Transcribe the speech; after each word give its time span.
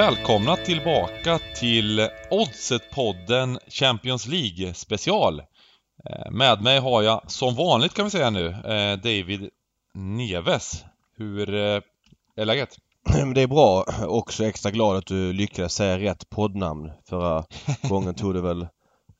välkomna 0.00 0.56
tillbaka 0.56 1.38
till 1.54 2.08
Oddset-podden 2.30 3.58
Champions 3.68 4.26
League 4.26 4.74
special. 4.74 5.40
Eh, 6.10 6.30
med 6.30 6.62
mig 6.62 6.78
har 6.78 7.02
jag, 7.02 7.30
som 7.30 7.54
vanligt 7.54 7.94
kan 7.94 8.04
vi 8.04 8.10
säga 8.10 8.30
nu, 8.30 8.46
eh, 8.46 8.96
David 8.96 9.50
Neves. 9.94 10.84
Hur 11.16 11.54
eh, 11.54 11.80
är 12.36 12.44
läget? 12.44 12.76
Det 13.34 13.42
är 13.42 13.46
bra. 13.46 13.84
Också 14.06 14.44
extra 14.44 14.70
glad 14.70 14.96
att 14.96 15.06
du 15.06 15.32
lyckades 15.32 15.74
säga 15.74 15.98
rätt 15.98 16.30
poddnamn. 16.30 16.90
Förra 17.08 17.44
gången 17.88 18.14
tog 18.14 18.34
det 18.34 18.40
väl 18.40 18.66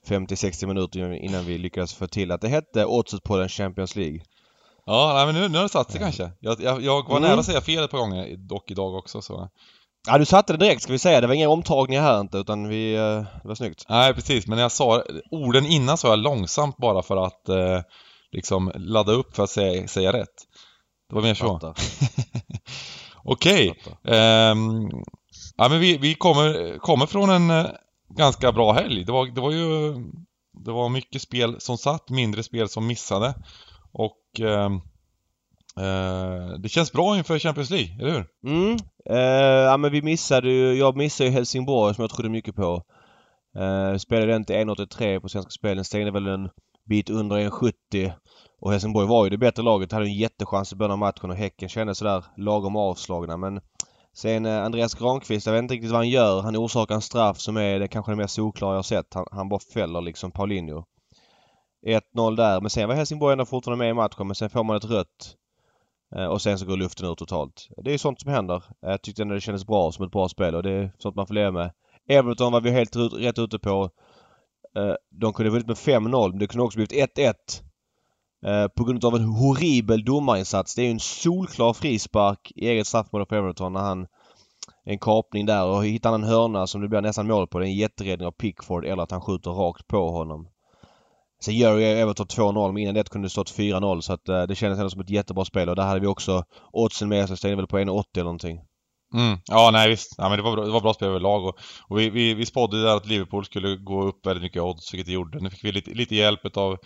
50-60 0.09 0.67
minuter 0.67 1.13
innan 1.13 1.45
vi 1.45 1.59
lyckades 1.59 1.95
få 1.95 2.07
till 2.07 2.33
att 2.33 2.41
det 2.41 2.49
hette 2.49 2.85
Oddset-podden 2.85 3.49
Champions 3.49 3.97
League. 3.97 4.21
Ja, 4.87 5.23
men 5.27 5.35
nu, 5.35 5.49
nu 5.49 5.59
har 5.59 5.63
det 5.63 5.69
satt 5.69 5.91
sig 5.91 6.01
kanske. 6.01 6.31
Jag, 6.41 6.61
jag, 6.61 6.83
jag 6.83 7.09
var 7.09 7.17
mm. 7.17 7.29
nära 7.31 7.41
att 7.41 7.47
säga 7.47 7.61
fel 7.61 7.85
ett 7.85 7.91
par 7.91 7.99
gånger, 7.99 8.37
dock 8.37 8.71
idag 8.71 8.95
också 8.95 9.23
så. 9.23 9.49
Ja, 10.07 10.19
du 10.19 10.25
satte 10.25 10.53
det 10.53 10.65
direkt 10.65 10.83
ska 10.83 10.93
vi 10.93 10.99
säga. 10.99 11.21
Det 11.21 11.27
var 11.27 11.35
inga 11.35 11.49
omtagningar 11.49 12.03
här 12.03 12.21
inte 12.21 12.39
utan 12.39 12.69
vi... 12.69 12.95
Eh, 12.95 13.23
det 13.43 13.49
var 13.49 13.55
snyggt. 13.55 13.85
Nej, 13.89 14.15
precis. 14.15 14.47
Men 14.47 14.59
jag 14.59 14.73
sa 14.73 15.03
orden 15.31 15.67
innan 15.67 15.99
sa 15.99 16.09
jag 16.09 16.19
långsamt 16.19 16.77
bara 16.77 17.03
för 17.03 17.17
att 17.27 17.49
eh, 17.49 17.81
liksom 18.33 18.73
ladda 18.75 19.13
upp 19.13 19.37
för 19.37 19.43
att 19.43 19.51
säga, 19.51 19.89
säga 19.89 20.13
rätt. 20.13 20.47
Det 21.09 21.15
var 21.15 21.23
mer 21.23 21.35
så. 21.35 21.61
Okej. 23.25 23.71
Okay. 23.71 24.51
Um, 24.51 24.91
ja, 25.57 25.69
men 25.69 25.81
vi, 25.81 25.97
vi 25.97 26.15
kommer, 26.15 26.79
kommer 26.79 27.07
från 27.07 27.31
en 27.31 27.51
uh, 27.51 27.67
ganska 28.09 28.53
bra 28.53 28.73
helg. 28.73 29.05
Det 29.05 29.13
var, 29.13 29.27
det 29.27 29.41
var 29.41 29.53
ju... 29.53 29.95
Det 30.65 30.73
var 30.73 30.89
mycket 30.89 31.23
spel 31.23 31.57
som 31.61 31.79
satt, 31.79 32.11
mindre 32.11 32.43
spel 32.43 32.69
som 32.69 32.87
missade. 32.87 33.35
Och... 33.93 34.41
Um, 34.41 34.83
Eh, 35.77 36.59
det 36.59 36.69
känns 36.69 36.93
bra 36.93 37.19
inför 37.19 37.39
Champions 37.39 37.71
League, 37.71 37.97
eller 38.01 38.11
hur? 38.11 38.27
Mm. 38.47 38.77
Eh, 39.11 39.71
ja 39.71 39.77
men 39.77 39.93
vi 39.93 40.03
missade 40.03 40.51
ju, 40.51 40.75
jag 40.75 40.97
missade 40.97 41.29
ju 41.31 41.35
Helsingborg 41.35 41.95
som 41.95 42.03
jag 42.03 42.11
trodde 42.11 42.29
mycket 42.29 42.57
på. 42.57 42.83
Uh, 43.59 43.97
spelade 43.97 44.33
den 44.33 44.45
till 44.45 44.57
1,83 44.57 45.21
på 45.21 45.29
Svenska 45.29 45.51
Spelen, 45.51 45.85
stängde 45.85 46.11
väl 46.11 46.27
en 46.27 46.49
bit 46.89 47.11
under 47.11 47.37
1,70. 47.37 48.13
Och 48.61 48.73
Helsingborg 48.73 49.09
var 49.09 49.25
ju 49.25 49.31
det 49.31 49.39
bättre 49.39 49.63
laget, 49.63 49.93
hade 49.93 50.05
en 50.05 50.15
jättechans 50.15 50.73
i 50.73 50.77
början 50.77 50.93
av 50.93 50.99
matchen 50.99 51.31
och 51.31 51.37
Häcken 51.37 51.69
kändes 51.69 51.99
sådär 51.99 52.25
lagom 52.37 52.77
avslagna 52.77 53.37
men 53.37 53.61
Sen 54.13 54.47
Andreas 54.47 54.95
Granqvist, 54.95 55.47
jag 55.47 55.53
vet 55.53 55.63
inte 55.63 55.75
riktigt 55.75 55.91
vad 55.91 56.01
han 56.01 56.09
gör. 56.09 56.43
Han 56.43 56.57
orsakar 56.57 56.95
en 56.95 57.01
straff 57.01 57.39
som 57.41 57.57
är 57.57 57.79
det 57.79 57.89
kanske 57.89 58.13
det 58.13 58.17
mest 58.17 58.35
solklara 58.35 58.75
jag 58.75 58.85
sett. 58.85 59.15
Han, 59.15 59.27
han 59.33 59.49
bara 59.49 59.61
fäller 59.75 60.01
liksom 60.01 60.31
Paulinho. 60.31 60.85
1-0 61.87 62.37
där, 62.37 62.61
men 62.61 62.71
sen 62.71 62.89
var 62.89 62.95
Helsingborg 62.95 63.33
ändå 63.33 63.45
fortfarande 63.45 63.85
med 63.85 63.91
i 63.91 63.95
matchen 63.95 64.27
men 64.27 64.35
sen 64.35 64.51
får 64.51 64.65
man 64.65 64.77
ett 64.77 64.85
rött 64.85 65.37
Eh, 66.17 66.25
och 66.25 66.43
sen 66.43 66.59
så 66.59 66.67
går 66.67 66.77
luften 66.77 67.07
ur 67.07 67.15
totalt. 67.15 67.69
Det 67.85 67.95
är 67.95 67.99
sånt 67.99 68.21
som 68.21 68.33
händer. 68.33 68.57
Eh, 68.57 68.91
jag 68.91 69.03
tyckte 69.03 69.23
ändå 69.23 69.35
det 69.35 69.41
kändes 69.41 69.67
bra 69.67 69.93
som 69.93 70.05
ett 70.05 70.13
bra 70.13 70.29
spel 70.29 70.55
och 70.55 70.63
det 70.63 70.71
är 70.71 70.93
sånt 70.99 71.17
man 71.17 71.27
får 71.27 71.35
leva 71.35 71.51
med. 71.51 71.73
Everton 72.09 72.53
var 72.53 72.61
vi 72.61 72.71
helt 72.71 72.97
rätt 72.97 73.39
ute 73.39 73.59
på. 73.59 73.91
Eh, 74.77 74.95
de 75.11 75.33
kunde 75.33 75.51
vunnit 75.51 75.67
med 75.67 75.77
5-0 75.77 76.31
men 76.31 76.39
det 76.39 76.47
kunde 76.47 76.65
också 76.65 76.77
blivit 76.77 77.19
1-1. 77.19 77.35
På 78.77 78.85
grund 78.85 79.05
av 79.05 79.17
en 79.17 79.25
horribel 79.25 80.05
domarinsats. 80.05 80.75
Det 80.75 80.83
är 80.83 80.87
ju 80.87 80.91
en 80.91 81.01
solklar 81.01 81.73
frispark 81.73 82.53
i 82.55 82.69
eget 82.69 82.87
straffområde 82.87 83.27
på 83.27 83.35
Everton 83.35 83.73
när 83.73 83.81
han 83.81 84.07
en 84.85 84.99
kapning 84.99 85.47
där 85.47 85.67
och 85.67 85.85
hittar 85.85 86.11
han 86.11 86.23
en 86.23 86.29
hörna 86.29 86.67
som 86.67 86.81
det 86.81 86.89
blir 86.89 87.01
nästan 87.01 87.27
mål 87.27 87.47
på. 87.47 87.59
Det 87.59 87.65
är 87.65 87.69
en 87.69 87.77
jätteräddning 87.77 88.27
av 88.27 88.33
Pickford 88.33 88.85
eller 88.85 89.03
att 89.03 89.11
han 89.11 89.21
skjuter 89.21 89.51
rakt 89.51 89.87
på 89.87 90.11
honom. 90.11 90.49
Sen 91.45 91.57
gör 91.57 91.79
ju 91.79 91.85
Everton 91.85 92.27
2-0 92.27 92.73
men 92.73 92.83
innan 92.83 92.95
det 92.95 93.11
kunde 93.11 93.27
det 93.27 93.31
stått 93.31 93.57
4-0 93.57 94.01
så 94.01 94.13
att 94.13 94.29
uh, 94.29 94.43
det 94.43 94.55
kändes 94.55 94.79
ändå 94.79 94.91
som 94.91 95.01
ett 95.01 95.11
jättebra 95.11 95.45
spel 95.45 95.69
och 95.69 95.77
där 95.77 95.83
hade 95.83 96.01
vi 96.01 96.07
också 96.07 96.45
oddsen 96.73 97.09
med 97.09 97.29
så 97.29 97.37
stängde 97.37 97.57
väl 97.57 97.67
på 97.67 97.79
1,80 97.79 98.05
eller 98.15 98.25
någonting. 98.25 98.61
Mm. 99.15 99.39
Ja, 99.47 99.71
nej 99.73 99.89
visst. 99.89 100.15
Ja, 100.19 100.29
men 100.29 100.39
det, 100.39 100.43
var 100.43 100.57
bra, 100.57 100.65
det 100.65 100.71
var 100.71 100.81
bra 100.81 100.95
spel 100.95 101.09
överlag 101.09 101.45
och, 101.45 101.59
och 101.89 101.99
vi, 101.99 102.11
vi, 102.11 102.35
vi 102.35 102.47
spådde 102.47 102.83
där 102.83 102.97
att 102.97 103.07
Liverpool 103.07 103.45
skulle 103.45 103.77
gå 103.77 104.03
upp 104.03 104.27
väldigt 104.27 104.43
mycket 104.43 104.63
odds, 104.63 104.95
vilket 104.95 105.07
det 105.07 105.13
gjorde. 105.13 105.41
Nu 105.41 105.51
fick 105.51 105.65
vi 105.65 105.73
lite, 105.73 105.91
lite 105.91 106.15
hjälp 106.15 106.57
av 106.57 106.79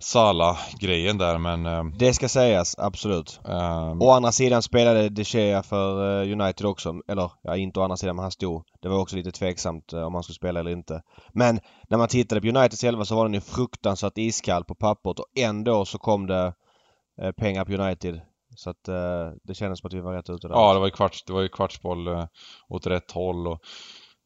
Sala-grejen 0.00 1.18
där 1.18 1.38
men... 1.38 1.66
Eh, 1.66 1.84
det 1.84 2.14
ska 2.14 2.28
sägas, 2.28 2.78
absolut. 2.78 3.40
Um, 3.44 4.02
å 4.02 4.10
andra 4.10 4.32
sidan 4.32 4.62
spelade 4.62 5.08
De 5.08 5.22
Gea 5.22 5.62
för 5.62 6.22
uh, 6.22 6.32
United 6.32 6.66
också. 6.66 6.94
Eller 7.08 7.30
ja, 7.42 7.56
inte 7.56 7.80
å 7.80 7.82
andra 7.82 7.96
sidan 7.96 8.16
men 8.16 8.22
han 8.22 8.30
stod. 8.30 8.64
Det 8.82 8.88
var 8.88 8.98
också 8.98 9.16
lite 9.16 9.30
tveksamt 9.32 9.92
uh, 9.92 10.02
om 10.02 10.14
han 10.14 10.22
skulle 10.22 10.34
spela 10.34 10.60
eller 10.60 10.70
inte. 10.70 11.02
Men 11.32 11.60
när 11.88 11.98
man 11.98 12.08
tittade 12.08 12.40
på 12.40 12.46
Uniteds 12.46 12.84
elva 12.84 13.04
så 13.04 13.16
var 13.16 13.24
den 13.24 13.34
ju 13.34 13.40
fruktansvärt 13.40 14.18
iskall 14.18 14.64
på 14.64 14.74
pappret 14.74 15.18
och 15.18 15.26
ändå 15.38 15.84
så 15.84 15.98
kom 15.98 16.26
det 16.26 16.54
pengar 17.36 17.64
på 17.64 17.72
United. 17.72 18.20
Så 18.56 18.70
att 18.70 18.84
det 19.44 19.54
kändes 19.54 19.78
som 19.80 19.86
att 19.86 19.92
vi 19.92 20.00
var 20.00 20.14
rätt 20.14 20.30
ute 20.30 20.48
där. 20.48 20.54
Ja, 20.54 20.72
det 20.72 20.78
var 20.78 20.86
ju 20.86 20.90
kvarts, 20.90 21.24
det 21.24 21.32
var 21.32 21.42
ju 21.42 21.48
kvartsboll 21.48 22.08
åt 22.68 22.86
rätt 22.86 23.10
håll 23.10 23.46
och 23.46 23.60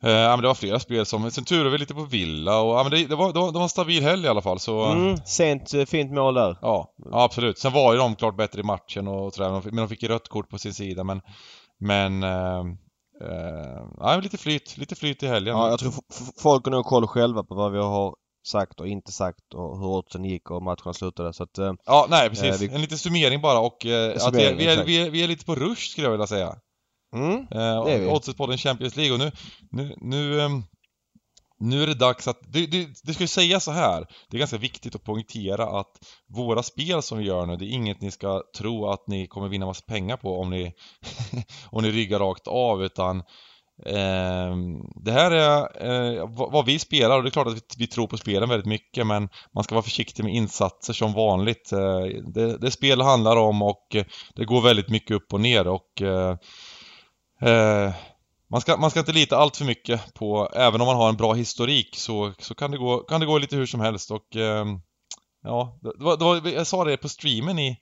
Eh, 0.03 0.11
ja 0.11 0.31
men 0.31 0.43
det 0.43 0.49
var 0.49 0.55
flera 0.55 0.79
spel 0.79 1.07
som, 1.07 1.31
sen 1.31 1.45
turade 1.45 1.71
vi 1.71 1.79
lite 1.79 1.95
på 1.95 2.05
Villa 2.05 2.61
och 2.61 2.79
ja 2.79 2.83
men 2.83 2.93
det, 2.93 3.07
det, 3.07 3.17
var, 3.17 3.33
det, 3.33 3.39
var, 3.39 3.53
det 3.53 3.59
var 3.59 3.63
en 3.63 3.69
stabil 3.69 4.03
helg 4.03 4.25
i 4.25 4.29
alla 4.29 4.43
fall 4.43 4.59
så... 4.59 4.85
Mm, 4.85 5.17
sent 5.17 5.75
eh, 5.75 5.85
fint 5.85 6.13
mål 6.13 6.35
där. 6.35 6.59
Ja, 6.63 6.95
ja 7.11 7.23
absolut. 7.25 7.59
Sen 7.59 7.73
var 7.73 7.93
ju 7.93 7.99
de 7.99 8.15
klart 8.15 8.37
bättre 8.37 8.61
i 8.61 8.65
matchen 8.65 9.09
och 9.09 9.35
sådär, 9.35 9.63
men 9.65 9.77
de 9.77 9.89
fick 9.89 10.03
ju 10.03 10.09
rött 10.09 10.29
kort 10.29 10.49
på 10.49 10.59
sin 10.59 10.75
sida 10.75 11.05
men... 11.05 11.21
Men... 11.81 12.23
Eh, 12.23 12.61
eh, 13.23 13.83
ja, 13.99 14.21
lite 14.23 14.39
flyt, 14.39 14.79
lite 14.79 14.95
flyt 14.95 15.23
i 15.23 15.27
helgen. 15.27 15.57
Ja, 15.57 15.71
jag 15.71 15.79
tror 15.79 15.93
folk 16.43 16.65
har 16.65 16.71
nog 16.71 16.85
koll 16.85 17.07
själva 17.07 17.43
på 17.43 17.55
vad 17.55 17.73
vi 17.73 17.79
har 17.79 18.15
sagt 18.47 18.81
och 18.81 18.89
inte 18.89 19.13
sagt 19.13 19.55
och 19.55 19.79
hur 19.79 19.87
oddsen 19.87 20.25
gick 20.25 20.51
och 20.51 20.63
matchen 20.63 20.95
slutade 20.95 21.33
så 21.33 21.43
att... 21.43 21.59
Eh, 21.59 21.73
ja, 21.87 22.07
nej 22.11 22.29
precis. 22.29 22.61
Vi... 22.61 22.75
En 22.75 22.81
liten 22.81 22.99
summering 22.99 23.41
bara 23.41 23.59
och 23.59 23.87
eh, 23.87 24.17
att 24.27 24.35
vi, 24.35 24.45
är, 24.45 24.55
vi, 24.55 24.67
är, 24.67 24.85
vi, 24.85 25.07
är, 25.07 25.11
vi 25.11 25.23
är 25.23 25.29
lite 25.29 25.45
på 25.45 25.55
rush 25.55 25.91
skulle 25.91 26.07
jag 26.07 26.13
vilja 26.13 26.27
säga. 26.27 26.57
Mm, 27.13 27.47
eh, 27.51 27.93
är 27.93 27.99
vi. 27.99 28.07
Oddset-podden 28.07 28.57
Champions 28.57 28.97
League 28.97 29.13
och 29.13 29.19
nu, 29.19 29.33
nu, 29.71 29.95
nu, 30.01 30.41
um, 30.41 30.65
nu 31.63 31.83
är 31.83 31.87
det 31.87 31.95
dags 31.95 32.29
att, 32.29 32.39
det, 32.53 32.67
det, 32.67 32.89
det 33.03 33.15
ska 33.15 33.25
ju 33.25 33.29
säga 33.29 33.61
så 33.61 33.71
här, 33.71 34.07
det 34.31 34.37
är 34.37 34.39
ganska 34.39 34.59
viktigt 34.59 34.95
att 34.95 35.05
poängtera 35.05 35.81
att 35.81 35.93
våra 36.29 36.63
spel 36.63 37.03
som 37.03 37.19
vi 37.19 37.25
gör 37.25 37.47
nu, 37.47 37.57
det 37.57 37.65
är 37.65 37.71
inget 37.75 38.01
ni 38.01 38.11
ska 38.11 38.43
tro 38.59 38.87
att 38.87 39.07
ni 39.07 39.27
kommer 39.27 39.49
vinna 39.49 39.67
massa 39.67 39.85
pengar 39.87 40.17
på 40.17 40.41
om 40.41 40.51
ni, 40.51 40.73
om 41.71 41.83
ni 41.83 41.91
ryggar 41.91 42.19
rakt 42.19 42.47
av 42.47 42.85
utan 42.85 43.19
eh, 43.87 44.57
det 45.05 45.13
här 45.13 45.31
är 45.31 45.87
eh, 46.19 46.29
vad 46.37 46.67
vi 46.67 46.79
spelar 46.79 47.17
och 47.17 47.23
det 47.23 47.29
är 47.29 47.31
klart 47.31 47.47
att 47.47 47.57
vi, 47.57 47.61
vi, 47.79 47.87
tror 47.87 48.07
på 48.07 48.17
spelen 48.17 48.49
väldigt 48.49 48.67
mycket 48.67 49.07
men 49.07 49.29
man 49.55 49.65
ska 49.65 49.75
vara 49.75 49.83
försiktig 49.83 50.25
med 50.25 50.35
insatser 50.35 50.93
som 50.93 51.13
vanligt. 51.13 51.73
Eh, 51.73 52.23
det, 52.35 52.59
det 52.59 52.71
spel 52.71 53.01
handlar 53.01 53.37
om 53.37 53.63
och 53.63 53.87
det 54.35 54.45
går 54.45 54.63
väldigt 54.63 54.89
mycket 54.89 55.17
upp 55.17 55.33
och 55.33 55.41
ner 55.41 55.67
och 55.67 56.03
eh, 57.43 57.95
man, 58.51 58.61
ska, 58.61 58.77
man 58.77 58.91
ska 58.91 59.01
inte 59.01 59.13
lita 59.13 59.37
allt 59.37 59.57
för 59.57 59.65
mycket 59.65 60.15
på, 60.15 60.49
även 60.55 60.81
om 60.81 60.87
man 60.87 60.97
har 60.97 61.09
en 61.09 61.17
bra 61.17 61.33
historik 61.33 61.97
så, 61.97 62.33
så 62.39 62.55
kan, 62.55 62.71
det 62.71 62.79
gå, 62.79 62.99
kan 62.99 63.21
det 63.21 63.27
gå 63.27 63.39
lite 63.39 63.57
hur 63.57 63.67
som 63.67 63.81
helst. 63.81 64.11
Och 64.11 64.37
eh, 64.37 64.67
ja, 65.43 65.79
det 65.83 66.05
var, 66.05 66.17
det 66.17 66.25
var, 66.25 66.51
jag 66.51 66.67
sa 66.67 66.85
det 66.85 66.97
på 66.97 67.09
streamen 67.09 67.59
i, 67.59 67.77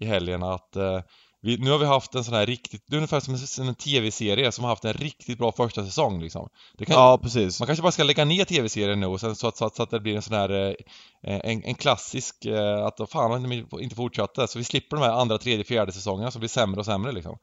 i 0.00 0.06
helgen 0.06 0.42
att 0.42 0.76
eh, 0.76 1.00
vi, 1.42 1.56
nu 1.58 1.70
har 1.70 1.78
vi 1.78 1.86
haft 1.86 2.14
en 2.14 2.24
sån 2.24 2.34
här 2.34 2.46
riktigt, 2.46 2.84
det 2.86 2.94
är 2.94 2.96
ungefär 2.96 3.20
som 3.20 3.34
en, 3.34 3.68
en 3.68 3.74
tv-serie 3.74 4.52
som 4.52 4.64
har 4.64 4.68
haft 4.68 4.84
en 4.84 4.92
riktigt 4.92 5.38
bra 5.38 5.52
första 5.52 5.84
säsong 5.84 6.20
liksom. 6.20 6.48
Kan, 6.78 6.86
ja, 6.88 7.18
precis. 7.22 7.60
Man 7.60 7.66
kanske 7.66 7.82
bara 7.82 7.92
ska 7.92 8.02
lägga 8.02 8.24
ner 8.24 8.44
tv-serien 8.44 9.00
nu 9.00 9.06
och 9.06 9.20
sen, 9.20 9.36
så, 9.36 9.48
att, 9.48 9.56
så, 9.56 9.64
att, 9.64 9.76
så 9.76 9.82
att 9.82 9.90
det 9.90 10.00
blir 10.00 10.16
en 10.16 10.22
sån 10.22 10.36
här, 10.36 10.50
eh, 11.22 11.40
en, 11.44 11.64
en 11.64 11.74
klassisk, 11.74 12.44
eh, 12.44 12.84
att 12.84 13.10
fan 13.10 13.42
de 13.42 13.66
inte 13.80 13.96
fortsatte, 13.96 14.48
så 14.48 14.58
vi 14.58 14.64
slipper 14.64 14.96
de 14.96 15.02
här 15.02 15.12
andra, 15.12 15.38
tredje, 15.38 15.64
fjärde 15.64 15.92
säsongerna 15.92 16.30
som 16.30 16.40
blir 16.40 16.48
sämre 16.48 16.80
och 16.80 16.86
sämre 16.86 17.12
liksom. 17.12 17.38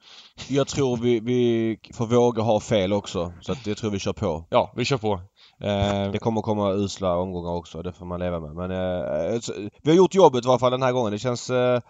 Jag 0.47 0.68
tror 0.68 0.97
vi, 0.97 1.19
vi 1.19 1.80
får 1.94 2.07
våga 2.07 2.44
ha 2.44 2.59
fel 2.59 2.94
också, 2.94 3.34
så 3.41 3.52
att 3.52 3.68
jag 3.68 3.78
tror 3.78 3.91
vi 3.91 4.00
kör 4.00 4.13
på. 4.13 4.46
Ja, 4.50 4.74
vi 4.75 4.86
kör 4.86 4.97
på. 4.97 5.22
Eh, 5.62 6.12
det 6.12 6.19
kommer 6.19 6.41
komma 6.41 6.72
usla 6.72 7.18
omgångar 7.18 7.51
också, 7.51 7.81
det 7.81 7.94
får 7.94 8.06
man 8.06 8.19
leva 8.19 8.40
med. 8.40 8.56
Men 8.56 8.72
eh, 8.72 9.35
eh 9.35 9.41
vi 9.84 9.90
har 9.90 9.97
gjort 9.97 10.16
jobbet 10.16 10.45
i 10.45 10.47
alla 10.47 10.59
fall 10.59 10.72
den 10.72 10.81
här 10.81 10.91
gången. 10.91 11.12
Det 11.12 11.19
känns 11.19 11.50
eh, 11.50 11.81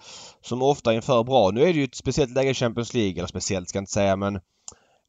som 0.41 0.61
ofta 0.61 0.93
inför 0.93 1.23
bra. 1.23 1.51
Nu 1.51 1.61
är 1.61 1.65
det 1.65 1.79
ju 1.79 1.83
ett 1.83 1.95
speciellt 1.95 2.31
läge 2.31 2.49
i 2.49 2.53
Champions 2.53 2.93
League, 2.93 3.13
eller 3.13 3.27
speciellt 3.27 3.69
ska 3.69 3.77
jag 3.77 3.81
inte 3.81 3.91
säga 3.91 4.15
men 4.15 4.35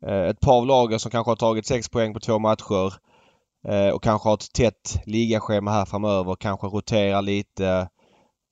eh, 0.06 0.22
ett 0.28 0.40
par 0.40 0.56
av 0.56 0.66
lagen 0.66 1.00
som 1.00 1.10
kanske 1.10 1.30
har 1.30 1.36
tagit 1.36 1.66
6 1.66 1.88
poäng 1.88 2.14
på 2.14 2.20
två 2.20 2.38
matcher 2.38 2.94
eh, 3.68 3.88
och 3.88 4.02
kanske 4.02 4.28
har 4.28 4.34
ett 4.34 4.52
tätt 4.52 5.00
ligaschema 5.06 5.70
här 5.70 5.84
framöver, 5.84 6.34
kanske 6.34 6.66
roterar 6.66 7.22
lite 7.22 7.88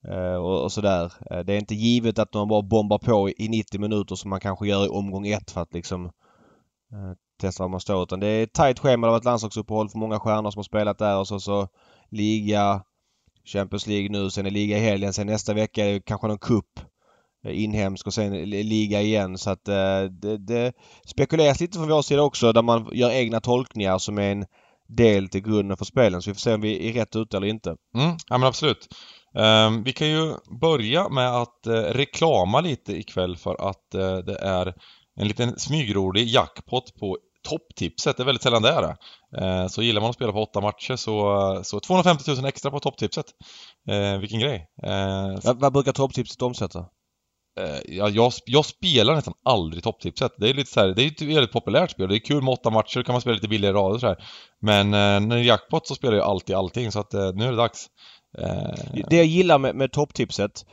eh, 0.07 0.35
och, 0.35 0.63
och, 0.63 0.71
sådär. 0.71 1.13
Eh, 1.31 1.39
det 1.39 1.53
är 1.53 1.57
inte 1.57 1.75
givet 1.75 2.19
att 2.19 2.31
de 2.31 2.47
bara 2.47 2.61
bombar 2.61 2.99
på 2.99 3.29
i 3.29 3.47
90 3.49 3.79
minuter 3.79 4.15
som 4.15 4.29
man 4.29 4.39
kanske 4.39 4.67
gör 4.67 4.85
i 4.85 4.89
omgång 4.89 5.27
ett 5.27 5.51
för 5.51 5.61
att 5.61 5.73
liksom 5.73 6.05
eh, 6.05 7.13
testa 7.37 7.63
var 7.63 7.69
man 7.69 7.79
står. 7.79 8.03
Utan 8.03 8.19
det 8.19 8.27
är 8.27 8.43
ett 8.43 8.53
tajt 8.53 8.79
schema. 8.79 9.07
Det 9.07 9.11
har 9.11 9.17
varit 9.17 9.25
landslagsuppehåll 9.25 9.89
för 9.89 9.97
många 9.97 10.19
stjärnor 10.19 10.51
som 10.51 10.59
har 10.59 10.63
spelat 10.63 10.97
där 10.97 11.17
och 11.17 11.27
så, 11.27 11.39
så 11.39 11.67
liga, 12.11 12.81
Champions 13.45 13.87
League 13.87 14.09
nu, 14.09 14.29
sen 14.29 14.45
är 14.45 14.51
liga 14.51 14.77
i 14.77 14.81
helgen. 14.81 15.13
Sen 15.13 15.27
nästa 15.27 15.53
vecka 15.53 15.85
är 15.85 15.93
det 15.93 16.05
kanske 16.05 16.27
någon 16.27 16.37
cup 16.37 16.79
eh, 17.45 17.63
inhemsk 17.63 18.07
och 18.07 18.13
sen 18.13 18.49
liga 18.49 19.01
igen. 19.01 19.37
Så 19.37 19.49
att 19.49 19.67
eh, 19.67 20.03
det, 20.21 20.37
det 20.37 20.73
spekuleras 21.05 21.59
lite 21.59 21.77
från 21.77 21.89
vår 21.89 22.01
sida 22.01 22.21
också 22.21 22.53
där 22.53 22.61
man 22.61 22.89
gör 22.91 23.11
egna 23.11 23.39
tolkningar 23.39 23.97
som 23.97 24.17
är 24.17 24.31
en 24.31 24.45
del 24.87 25.29
till 25.29 25.41
grunden 25.41 25.77
för 25.77 25.85
spelen. 25.85 26.21
Så 26.21 26.29
vi 26.29 26.33
får 26.33 26.39
se 26.39 26.53
om 26.53 26.61
vi 26.61 26.89
är 26.89 26.93
rätt 26.93 27.15
ute 27.15 27.37
eller 27.37 27.47
inte. 27.47 27.69
Mm, 27.69 28.17
ja 28.27 28.37
men 28.37 28.47
absolut. 28.47 28.87
Um, 29.33 29.83
vi 29.83 29.93
kan 29.93 30.09
ju 30.09 30.33
börja 30.61 31.09
med 31.09 31.29
att 31.29 31.67
uh, 31.67 31.73
reklama 31.73 32.61
lite 32.61 32.93
ikväll 32.93 33.37
för 33.37 33.69
att 33.69 33.95
uh, 33.95 34.17
det 34.17 34.37
är 34.39 34.73
en 35.15 35.27
liten 35.27 35.59
smygrolig 35.59 36.27
jackpot 36.27 36.95
på 36.99 37.17
topptipset, 37.49 38.17
det 38.17 38.23
är 38.23 38.25
väldigt 38.25 38.41
sällan 38.43 38.61
det 38.61 38.69
är 38.69 38.81
det. 38.81 38.95
Eh, 39.45 39.67
så 39.67 39.81
gillar 39.81 40.01
man 40.01 40.09
att 40.09 40.15
spela 40.15 40.31
på 40.31 40.41
åtta 40.43 40.61
matcher 40.61 40.95
så, 40.95 41.61
så 41.63 41.79
250 41.79 42.31
000 42.31 42.45
extra 42.45 42.71
på 42.71 42.79
topptipset. 42.79 43.25
Eh, 43.89 44.17
vilken 44.17 44.39
grej! 44.39 44.67
Eh, 44.83 45.39
Vad, 45.43 45.59
vad 45.59 45.73
brukar 45.73 45.91
topptipset 45.91 46.41
omsätta? 46.41 46.85
Ja, 47.85 48.09
jag, 48.09 48.31
jag 48.45 48.65
spelar 48.65 49.15
nästan 49.15 49.33
aldrig 49.45 49.83
topptipset. 49.83 50.31
Det 50.37 50.49
är 50.49 50.53
lite 50.53 50.71
så 50.71 50.79
här, 50.79 50.87
det 50.87 51.03
är 51.03 51.07
ett 51.07 51.21
väldigt 51.21 51.51
populärt 51.51 51.91
spel. 51.91 52.09
Det 52.09 52.15
är 52.15 52.19
kul 52.19 52.43
med 52.43 52.51
åtta 52.53 52.69
matcher, 52.69 52.97
då 52.99 53.03
kan 53.03 53.13
man 53.13 53.21
spela 53.21 53.33
lite 53.33 53.47
billigare 53.47 53.75
rader 53.75 53.99
så 53.99 54.07
här. 54.07 54.17
Men 54.61 54.91
när 54.91 55.19
det 55.19 55.35
är 55.35 55.43
jackpot 55.43 55.87
så 55.87 55.95
spelar 55.95 56.17
jag 56.17 56.25
alltid 56.25 56.55
allting, 56.55 56.91
så 56.91 56.99
att 56.99 57.13
nu 57.13 57.45
är 57.45 57.51
det 57.51 57.55
dags. 57.57 57.87
Det 59.09 59.15
jag 59.17 59.25
gillar 59.25 59.59
med, 59.59 59.75
med 59.75 59.91
topptipset 59.91 60.65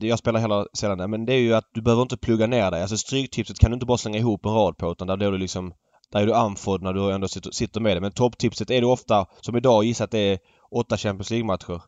jag 0.00 0.18
spelar 0.18 0.40
heller 0.40 0.66
sällan 0.72 0.98
det, 0.98 1.06
men 1.06 1.26
det 1.26 1.32
är 1.34 1.38
ju 1.38 1.54
att 1.54 1.70
du 1.74 1.82
behöver 1.82 2.02
inte 2.02 2.16
plugga 2.16 2.46
ner 2.46 2.70
dig. 2.70 2.80
Alltså 2.82 2.96
stryktipset 2.96 3.58
kan 3.58 3.70
du 3.70 3.74
inte 3.74 3.86
bara 3.86 3.98
slänga 3.98 4.18
ihop 4.18 4.46
en 4.46 4.52
rad 4.52 4.76
på 4.76 4.92
utan 4.92 5.06
där 5.06 5.22
är 5.22 5.32
du 5.32 5.38
liksom 5.38 5.72
där 6.12 6.20
är 6.20 6.26
du 6.26 6.34
andfådd 6.34 6.82
när 6.82 6.92
du 6.92 7.12
ändå 7.12 7.28
sitter, 7.28 7.80
med 7.80 7.96
det. 7.96 8.00
Men 8.00 8.12
topptipset 8.12 8.70
är 8.70 8.80
du 8.80 8.86
ofta, 8.86 9.26
som 9.40 9.56
idag 9.56 9.84
gissar 9.84 10.04
att 10.04 10.10
det 10.10 10.18
är 10.18 10.38
åtta 10.70 10.96
Champions 10.96 11.30
League-matcher. 11.30 11.82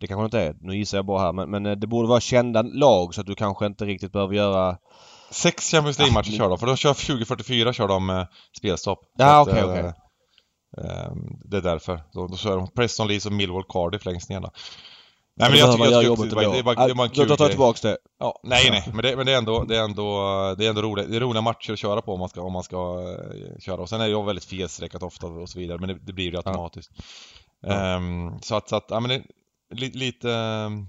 Det 0.00 0.06
kanske 0.06 0.24
inte 0.24 0.40
är, 0.40 0.56
nu 0.60 0.76
gissar 0.76 0.98
jag 0.98 1.06
bara 1.06 1.20
här, 1.20 1.32
men, 1.32 1.50
men 1.50 1.66
eh, 1.66 1.72
det 1.72 1.86
borde 1.86 2.08
vara 2.08 2.20
kända 2.20 2.62
lag 2.62 3.14
så 3.14 3.20
att 3.20 3.26
du 3.26 3.34
kanske 3.34 3.66
inte 3.66 3.84
riktigt 3.84 4.12
behöver 4.12 4.34
göra... 4.34 4.76
Sex 5.30 5.70
Champions 5.70 5.98
League-matcher 5.98 6.30
kör 6.30 6.48
de, 6.48 6.58
för 6.58 6.66
de 6.66 6.76
kör 6.76 6.94
2044 6.94 7.72
kör 7.72 7.88
de 7.88 8.10
eh, 8.10 8.24
spelstopp. 8.58 8.98
Ja, 9.18 9.40
okej, 9.40 9.58
eh, 9.58 9.70
okej. 9.70 9.92
eh, 10.78 11.12
det 11.44 11.56
är 11.56 11.60
därför. 11.60 12.02
Då, 12.12 12.26
då 12.26 12.36
kör 12.36 12.56
de 12.56 12.70
Preston, 12.70 13.08
Leeds 13.08 13.26
och 13.26 13.32
Millwall 13.32 13.64
Cardiff 13.68 14.04
längst 14.04 14.28
ner 14.30 14.40
då. 14.40 14.50
Nej, 15.34 15.50
men 15.50 15.58
jag 15.58 15.72
tycker, 15.72 15.90
jag 15.90 16.04
jobbet 16.04 16.30
tycker 16.30 16.36
det, 16.36 16.58
är 16.58 16.62
bara- 16.62 16.86
det 16.86 16.90
är 16.92 16.94
bara 16.94 17.06
en 17.06 17.12
Då 17.14 17.24
kul 17.26 17.36
tar 17.36 17.44
jag 17.44 17.50
tillbaks 17.50 17.80
det. 17.80 17.98
Ja, 18.18 18.40
nej 18.44 18.70
nej, 18.70 18.84
men 18.94 19.02
det, 19.02 19.16
men 19.16 19.26
det 19.26 19.32
är 19.32 19.38
ändå, 19.38 19.64
det 19.64 19.76
är 19.76 19.84
ändå, 19.84 20.04
det 20.58 20.64
är 20.64 20.68
ändå 20.68 20.82
roligt. 20.82 21.10
Det 21.10 21.16
är 21.16 21.20
roliga 21.20 21.42
matcher 21.42 21.72
att 21.72 21.78
köra 21.78 22.02
på 22.02 22.12
om 22.12 22.20
man 22.20 22.28
ska, 22.28 22.42
om 22.42 22.52
man 22.52 22.62
ska 22.62 23.00
eh, 23.00 23.58
köra. 23.60 23.80
Och 23.82 23.88
sen 23.88 24.00
är 24.00 24.06
jag 24.06 24.24
väldigt 24.26 24.44
felstreckat 24.44 25.02
ofta 25.02 25.26
och 25.26 25.48
så 25.48 25.58
vidare, 25.58 25.78
men 25.78 25.88
det, 25.88 25.98
det 26.02 26.12
blir 26.12 26.30
ju 26.30 26.36
automatiskt. 26.36 26.90
Ja. 27.60 27.72
Ehm, 27.72 28.40
så 28.42 28.54
att, 28.54 28.68
så 28.68 28.76
att, 28.76 28.86
ja 28.88 29.00
men 29.00 29.10
det 29.10 29.22
li, 29.74 29.90
lite, 29.90 30.32
ehm, 30.32 30.86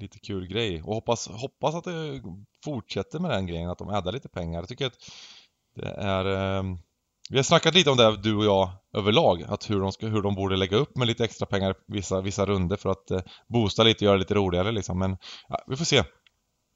lite 0.00 0.18
kul 0.18 0.46
grej. 0.46 0.82
Och 0.82 0.94
hoppas, 0.94 1.28
hoppas 1.28 1.74
att 1.74 1.84
det 1.84 2.22
fortsätter 2.64 3.18
med 3.18 3.30
den 3.30 3.46
grejen, 3.46 3.70
att 3.70 3.78
de 3.78 3.88
addar 3.88 4.12
lite 4.12 4.28
pengar. 4.28 4.60
Jag 4.60 4.68
tycker 4.68 4.86
att 4.86 4.98
det 5.76 5.88
är, 5.88 6.24
ehm, 6.24 6.78
vi 7.30 7.36
har 7.38 7.42
snackat 7.42 7.74
lite 7.74 7.90
om 7.90 7.96
det 7.96 8.16
du 8.16 8.36
och 8.36 8.44
jag 8.44 8.70
överlag, 8.94 9.42
att 9.48 9.70
hur 9.70 9.80
de, 9.80 9.92
ska, 9.92 10.06
hur 10.06 10.22
de 10.22 10.34
borde 10.34 10.56
lägga 10.56 10.76
upp 10.76 10.96
med 10.96 11.06
lite 11.06 11.24
extra 11.24 11.46
pengar 11.46 11.74
vissa, 11.86 12.20
vissa 12.20 12.46
runder 12.46 12.76
för 12.76 12.88
att 12.88 13.10
eh, 13.10 13.20
boosta 13.48 13.82
lite 13.82 13.98
och 13.98 14.02
göra 14.02 14.14
det 14.14 14.20
lite 14.20 14.34
roligare 14.34 14.72
liksom. 14.72 14.98
Men 14.98 15.16
ja, 15.48 15.58
vi 15.66 15.76
får 15.76 15.84
se. 15.84 16.02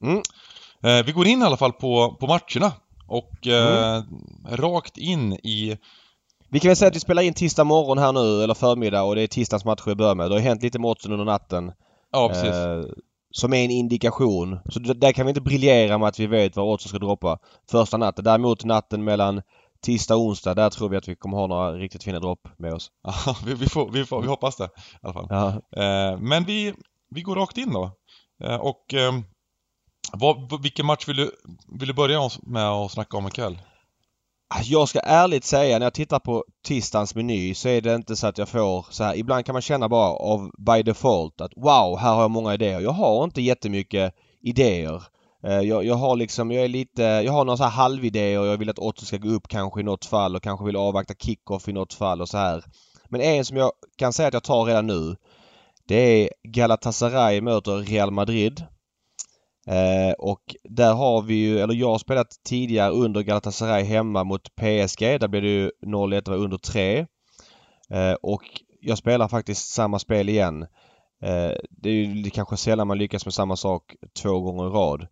Mm. 0.05 0.23
Eh, 0.83 1.05
vi 1.07 1.13
går 1.13 1.27
in 1.27 1.43
i 1.43 1.45
alla 1.45 1.57
fall 1.57 1.73
på, 1.73 2.17
på 2.21 2.27
matcherna. 2.27 2.73
Och 3.07 3.47
eh, 3.47 4.03
rakt 4.51 4.99
in 4.99 5.33
i... 5.33 5.77
Vi 6.51 6.61
kan 6.61 6.69
väl 6.69 6.77
säga 6.77 6.89
att 6.89 6.97
vi 6.97 7.01
spelar 7.01 7.23
in 7.23 7.35
tisdag 7.35 7.65
morgon 7.65 7.99
här 7.99 8.13
nu, 8.13 8.43
eller 8.43 8.55
förmiddag, 8.55 9.03
och 9.03 9.15
det 9.15 9.23
är 9.23 9.27
tisdagens 9.27 9.65
matcher 9.65 9.83
vi 9.87 9.95
börjar 9.95 10.15
med. 10.15 10.31
Det 10.31 10.35
har 10.35 10.41
hänt 10.41 10.63
lite 10.63 10.79
oddsen 10.79 11.13
under 11.13 11.25
natten. 11.25 11.73
Ja, 12.13 12.29
precis. 12.29 12.51
Eh, 12.51 12.85
som 13.31 13.53
är 13.53 13.65
en 13.65 13.71
indikation. 13.71 14.59
Så 14.71 14.79
där 14.79 15.13
kan 15.13 15.27
vi 15.27 15.31
inte 15.31 15.41
briljera 15.41 15.99
med 15.99 16.09
att 16.09 16.21
vi 16.21 16.27
vet 16.27 16.57
var 16.57 16.65
oddsen 16.65 16.89
ska 16.89 16.99
droppa 16.99 17.39
första 17.71 17.97
natten. 17.97 18.25
Däremot 18.25 18.65
natten 18.65 19.05
mellan 19.05 19.43
tisdag 19.83 20.17
onsdag, 20.17 20.55
där 20.55 20.71
tror 20.71 20.89
vi 20.89 20.97
att 20.97 21.09
vi 21.09 21.17
kommer 21.17 21.37
ha 21.37 21.47
några 21.47 21.73
riktigt 21.73 22.05
fina 22.05 22.19
dropp 22.19 22.49
med 22.59 22.75
oss. 22.75 22.91
Ja, 23.27 23.37
vi, 23.47 23.55
vi, 23.55 23.69
får, 23.69 23.91
vi, 23.91 24.05
får, 24.05 24.23
vi 24.23 24.29
hoppas 24.29 24.57
det 24.57 24.65
i 24.65 24.99
alla 25.03 25.13
fall. 25.13 25.27
Ja. 25.31 25.49
Eh, 25.83 26.19
men 26.19 26.45
vi, 26.45 26.75
vi 27.15 27.23
går 27.23 27.37
rakt 27.37 27.59
in 27.59 27.73
då. 27.73 27.91
Eh, 28.45 28.57
och 28.57 28.95
eh, 28.95 29.13
vad, 30.13 30.63
vilken 30.63 30.87
match 30.87 31.09
vill 31.09 31.17
du, 31.17 31.31
vill 31.79 31.89
du 31.89 31.95
börja 31.95 32.31
med 32.43 32.69
att 32.69 32.93
snacka 32.93 33.17
om 33.17 33.27
ikväll? 33.27 33.59
Jag 34.65 34.89
ska 34.89 35.01
ärligt 35.01 35.45
säga 35.45 35.79
när 35.79 35.87
jag 35.87 35.95
tittar 35.95 36.19
på 36.19 36.45
tisdagens 36.65 37.15
meny 37.15 37.55
så 37.55 37.69
är 37.69 37.81
det 37.81 37.95
inte 37.95 38.17
så 38.17 38.27
att 38.27 38.39
jag 38.39 38.49
får 38.49 38.87
så 38.91 39.05
här. 39.05 39.15
Ibland 39.15 39.47
kan 39.47 39.53
man 39.53 39.63
känna 39.63 39.89
bara 39.89 40.11
av 40.11 40.51
by 40.59 40.83
default 40.83 41.41
att 41.41 41.53
wow, 41.57 41.99
här 41.99 42.15
har 42.15 42.23
jag 42.23 42.31
många 42.31 42.55
idéer. 42.55 42.81
Jag 42.81 42.91
har 42.91 43.25
inte 43.25 43.43
jättemycket 43.43 44.15
idéer. 44.41 45.03
Eh, 45.45 45.61
jag, 45.61 45.85
jag 45.85 45.95
har 45.95 46.17
liksom, 46.17 46.51
jag 46.51 46.65
är 46.65 46.69
lite, 46.69 47.03
jag 47.03 47.33
har 47.33 47.45
några 47.45 47.57
så 47.57 47.65
här 47.65 47.71
halvidéer 47.71 48.41
och 48.41 48.47
jag 48.47 48.57
vill 48.57 48.71
att 48.71 48.79
Otto 48.79 49.05
ska 49.05 49.17
gå 49.17 49.29
upp 49.29 49.49
kanske 49.49 49.81
i 49.81 49.85
något 49.85 50.05
fall 50.05 50.37
och 50.37 50.43
kanske 50.43 50.67
vill 50.67 50.77
avvakta 50.77 51.15
kickoff 51.15 51.69
i 51.69 51.73
något 51.73 51.95
fall 51.95 52.21
och 52.21 52.29
så 52.29 52.39
här. 52.39 52.65
Men 53.09 53.21
en 53.21 53.45
som 53.45 53.57
jag 53.57 53.73
kan 53.97 54.13
säga 54.13 54.29
att 54.29 54.35
jag 54.35 54.45
tar 54.45 54.65
redan 54.65 54.87
nu 54.87 55.17
det 55.87 55.95
är 55.97 56.31
Galatasaray 56.43 57.41
möter 57.41 57.77
Real 57.77 58.11
Madrid. 58.11 58.65
Eh, 59.67 60.13
och 60.19 60.57
där 60.65 60.95
har 60.95 61.23
vi 61.23 61.35
ju, 61.35 61.59
eller 61.59 61.75
jag 61.75 61.89
har 61.89 61.99
spelat 61.99 62.29
tidigare 62.45 62.91
under 62.91 63.23
Galatasaray 63.23 63.83
hemma 63.83 64.25
mot 64.25 64.55
PSG. 64.55 65.01
Där 65.21 65.29
blev 65.29 65.43
det 65.43 65.49
ju 65.49 65.71
0-1, 65.87 66.21
det 66.21 66.31
var 66.31 66.39
under 66.39 66.59
3. 66.59 67.07
Eh, 67.91 68.15
och 68.23 68.43
jag 68.81 68.99
spelar 68.99 69.29
faktiskt 69.29 69.69
samma 69.69 69.99
spel 69.99 70.29
igen. 70.29 70.63
Eh, 71.23 71.53
det 71.71 71.91
är 71.91 71.93
ju 71.93 72.31
kanske 72.31 72.57
sällan 72.57 72.87
man 72.87 72.99
lyckas 72.99 73.27
med 73.27 73.35
samma 73.35 73.57
sak 73.57 73.95
två 74.23 74.41
gånger 74.41 74.67
i 74.67 74.71
rad. 74.71 75.07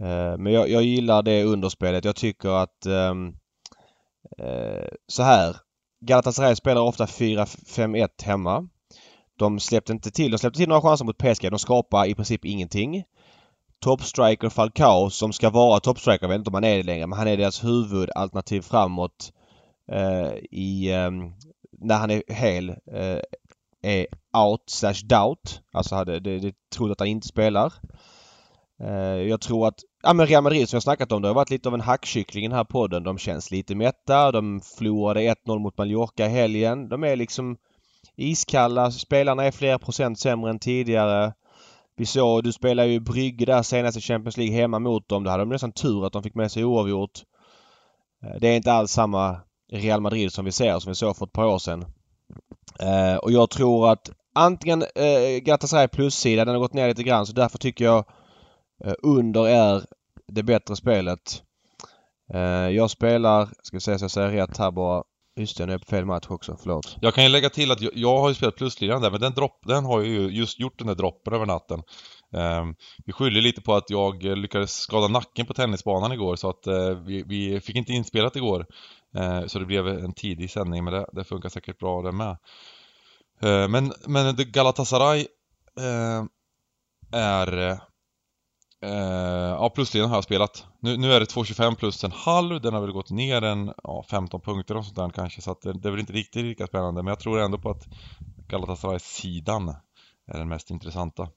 Eh, 0.00 0.38
men 0.38 0.52
jag, 0.52 0.70
jag 0.70 0.82
gillar 0.82 1.22
det 1.22 1.44
underspelet. 1.44 2.04
Jag 2.04 2.16
tycker 2.16 2.48
att 2.48 2.86
ehm, 2.86 3.34
eh, 4.38 4.88
så 5.06 5.22
här. 5.22 5.56
Galatasaray 6.00 6.56
spelar 6.56 6.82
ofta 6.82 7.06
4-5-1 7.06 8.08
hemma. 8.22 8.68
De 9.38 9.60
släppte 9.60 9.92
inte 9.92 10.10
till. 10.10 10.30
De 10.30 10.38
släppte 10.38 10.58
till 10.58 10.68
några 10.68 10.82
chanser 10.82 11.04
mot 11.04 11.18
PSG. 11.18 11.50
De 11.50 11.58
skapar 11.58 12.06
i 12.06 12.14
princip 12.14 12.44
ingenting. 12.44 13.04
Topstriker 13.80 14.48
Falcao 14.48 15.10
som 15.10 15.32
ska 15.32 15.50
vara 15.50 15.80
topstriker, 15.80 16.24
jag 16.24 16.28
vet 16.28 16.38
inte 16.38 16.50
om 16.50 16.54
han 16.54 16.64
är 16.64 16.76
det 16.76 16.82
längre, 16.82 17.06
men 17.06 17.18
han 17.18 17.28
är 17.28 17.36
deras 17.36 17.64
huvudalternativ 17.64 18.60
framåt 18.60 19.32
eh, 19.92 20.32
i 20.50 20.90
eh, 20.92 21.10
när 21.72 21.98
han 21.98 22.10
är 22.10 22.22
hel 22.28 22.68
eh, 22.70 23.20
är 23.82 24.06
out 24.36 24.62
slash 24.66 25.02
doubt. 25.04 25.60
Alltså 25.72 25.94
hade, 25.94 26.20
det, 26.20 26.38
det 26.38 26.54
trodde 26.74 26.92
att 26.92 27.00
han 27.00 27.08
inte 27.08 27.28
spelar. 27.28 27.72
Eh, 28.82 29.28
jag 29.28 29.40
tror 29.40 29.68
att 29.68 29.78
Ja 30.02 30.12
men 30.12 30.26
Real 30.26 30.42
Madrid 30.42 30.68
som 30.68 30.76
jag 30.76 30.82
snackat 30.82 31.12
om 31.12 31.22
det 31.22 31.28
har 31.28 31.34
varit 31.34 31.50
lite 31.50 31.68
av 31.68 31.74
en 31.74 31.80
hackkyckling 31.80 32.44
i 32.44 32.48
den 32.48 32.56
här 32.56 32.64
podden. 32.64 33.02
De 33.02 33.18
känns 33.18 33.50
lite 33.50 33.74
mätta. 33.74 34.32
De 34.32 34.60
förlorade 34.60 35.20
1-0 35.20 35.58
mot 35.58 35.78
Mallorca 35.78 36.26
i 36.26 36.28
helgen. 36.28 36.88
De 36.88 37.04
är 37.04 37.16
liksom 37.16 37.56
iskalla. 38.16 38.90
Spelarna 38.90 39.44
är 39.44 39.50
flera 39.50 39.78
procent 39.78 40.18
sämre 40.18 40.50
än 40.50 40.58
tidigare. 40.58 41.32
Vi 41.96 42.06
såg, 42.06 42.44
du 42.44 42.52
spelade 42.52 42.88
ju 42.88 43.00
Brygge 43.00 43.44
där 43.44 43.62
senast 43.62 43.98
i 43.98 44.00
Champions 44.00 44.36
League 44.36 44.56
hemma 44.56 44.78
mot 44.78 45.08
dem. 45.08 45.24
Då 45.24 45.30
hade 45.30 45.42
de 45.42 45.48
nästan 45.48 45.72
tur 45.72 46.06
att 46.06 46.12
de 46.12 46.22
fick 46.22 46.34
med 46.34 46.52
sig 46.52 46.64
oavgjort. 46.64 47.22
Eh, 48.24 48.40
det 48.40 48.48
är 48.48 48.56
inte 48.56 48.72
alls 48.72 48.92
samma 48.92 49.40
Real 49.72 50.00
Madrid 50.00 50.32
som 50.32 50.44
vi 50.44 50.52
ser, 50.52 50.78
som 50.78 50.90
vi 50.90 50.94
såg 50.94 51.16
för 51.16 51.26
ett 51.26 51.32
par 51.32 51.46
år 51.46 51.58
sedan. 51.58 51.84
Eh, 52.80 53.16
och 53.16 53.32
jag 53.32 53.50
tror 53.50 53.92
att 53.92 54.10
antingen 54.34 54.82
eh, 54.82 55.38
Galatasaray 55.42 55.88
plussida, 55.88 56.44
den 56.44 56.54
har 56.54 56.60
gått 56.60 56.72
ner 56.72 56.88
lite 56.88 57.02
grann 57.02 57.26
så 57.26 57.32
därför 57.32 57.58
tycker 57.58 57.84
jag 57.84 58.04
eh, 58.84 58.94
under 59.02 59.48
är 59.48 59.82
det 60.28 60.42
bättre 60.42 60.76
spelet. 60.76 61.42
Eh, 62.34 62.40
jag 62.70 62.90
spelar, 62.90 63.48
ska 63.62 63.76
vi 63.76 63.80
se 63.80 63.98
så 63.98 64.04
jag 64.04 64.10
säger 64.10 64.30
rätt 64.30 64.58
här 64.58 64.70
bara. 64.70 65.04
Just 65.36 65.58
det, 65.58 65.66
nu 65.66 65.72
är 65.72 65.74
jag 65.74 65.80
på 65.80 65.90
fel 65.90 66.06
match 66.06 66.26
också. 66.28 66.56
Förlåt. 66.60 66.96
Jag 67.00 67.14
kan 67.14 67.24
ju 67.24 67.30
lägga 67.30 67.50
till 67.50 67.70
att 67.70 67.80
jag, 67.80 67.92
jag 67.94 68.18
har 68.18 68.28
ju 68.28 68.34
spelat 68.34 68.56
plusliran 68.56 69.02
där, 69.02 69.10
men 69.10 69.20
den, 69.20 69.32
dropp, 69.32 69.60
den 69.66 69.84
har 69.84 70.00
ju 70.00 70.28
just 70.28 70.60
gjort 70.60 70.78
den 70.78 70.86
där 70.86 70.94
droppen 70.94 71.34
över 71.34 71.46
natten. 71.46 71.82
Ehm, 72.32 72.74
vi 73.04 73.12
skyller 73.12 73.40
lite 73.40 73.60
på 73.60 73.74
att 73.74 73.90
jag 73.90 74.22
lyckades 74.22 74.72
skada 74.72 75.08
nacken 75.08 75.46
på 75.46 75.54
tennisbanan 75.54 76.12
igår, 76.12 76.36
så 76.36 76.50
att 76.50 76.66
eh, 76.66 76.90
vi, 76.90 77.22
vi 77.22 77.60
fick 77.60 77.76
inte 77.76 77.92
inspelat 77.92 78.36
igår. 78.36 78.66
Eh, 79.16 79.46
så 79.46 79.58
det 79.58 79.64
blev 79.64 79.88
en 79.88 80.14
tidig 80.14 80.50
sändning, 80.50 80.84
men 80.84 80.92
det, 80.92 81.06
det 81.12 81.24
funkar 81.24 81.48
säkert 81.48 81.78
bra 81.78 82.02
det 82.02 82.12
med. 82.12 82.36
Eh, 83.42 83.68
men, 83.68 83.92
men 84.06 84.36
Galatasaray 84.36 85.26
eh, 85.80 86.24
är... 87.12 87.70
Eh, 87.70 87.78
Uh, 88.84 88.90
ja, 88.90 89.70
pluslinan 89.74 90.08
har 90.08 90.16
jag 90.16 90.24
spelat. 90.24 90.66
Nu, 90.80 90.96
nu 90.96 91.12
är 91.12 91.20
det 91.20 91.26
2,25 91.26 91.74
plus 91.74 92.04
en 92.04 92.12
halv. 92.12 92.60
Den 92.60 92.74
har 92.74 92.80
väl 92.80 92.92
gått 92.92 93.10
ner 93.10 93.42
en 93.42 93.72
ja, 93.84 94.04
15 94.10 94.40
punkter 94.40 94.76
och 94.76 94.84
sånt 94.84 94.96
där 94.96 95.10
kanske. 95.10 95.42
Så 95.42 95.50
att 95.50 95.62
det, 95.62 95.72
det 95.72 95.88
är 95.88 95.90
väl 95.90 96.00
inte 96.00 96.12
riktigt 96.12 96.44
lika 96.44 96.66
spännande. 96.66 97.02
Men 97.02 97.10
jag 97.10 97.20
tror 97.20 97.40
ändå 97.40 97.58
på 97.58 97.70
att 97.70 97.88
Galatasaray-sidan 98.48 99.68
är 100.26 100.38
den 100.38 100.48
mest 100.48 100.70
intressanta. 100.70 101.28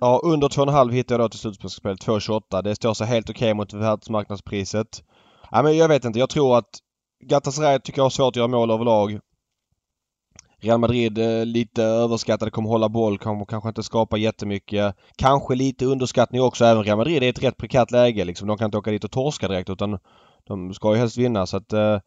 Ja, 0.00 0.20
under 0.24 0.48
2,5 0.48 0.92
hittade 0.92 1.22
jag 1.22 1.24
då 1.24 1.28
till 1.28 1.40
slutspelsspelet 1.40 2.06
2,28. 2.06 2.62
Det 2.62 2.74
står 2.74 2.94
sig 2.94 3.06
helt 3.06 3.30
okej 3.30 3.54
mot 3.54 3.72
världsmarknadspriset. 3.72 5.02
Ja, 5.50 5.62
men 5.62 5.76
jag 5.76 5.88
vet 5.88 6.04
inte. 6.04 6.18
Jag 6.18 6.30
tror 6.30 6.58
att 6.58 6.78
Galatasaray 7.24 7.80
tycker 7.80 7.98
jag 7.98 8.04
har 8.04 8.10
svårt 8.10 8.32
att 8.32 8.36
göra 8.36 8.48
mål 8.48 8.70
överlag. 8.70 9.20
Real 10.64 10.80
Madrid 10.80 11.18
eh, 11.18 11.46
lite 11.46 11.82
överskattade, 11.82 12.50
kommer 12.50 12.68
hålla 12.68 12.88
boll, 12.88 13.18
kommer 13.18 13.44
kanske 13.44 13.68
inte 13.68 13.82
skapa 13.82 14.16
jättemycket. 14.16 14.96
Kanske 15.16 15.54
lite 15.54 15.86
underskattning 15.86 16.42
också. 16.42 16.64
Även 16.64 16.84
Real 16.84 16.98
Madrid 16.98 17.16
är 17.16 17.26
i 17.26 17.28
ett 17.28 17.42
rätt 17.42 17.56
prekärt 17.56 17.90
läge 17.90 18.24
liksom. 18.24 18.48
De 18.48 18.58
kan 18.58 18.64
inte 18.64 18.78
åka 18.78 18.90
dit 18.90 19.04
och 19.04 19.10
torska 19.10 19.48
direkt 19.48 19.70
utan 19.70 19.98
de 20.46 20.74
ska 20.74 20.92
ju 20.94 20.98
helst 20.98 21.18
vinna 21.18 21.46
så 21.46 21.56
att 21.56 21.72
eh, 21.72 22.00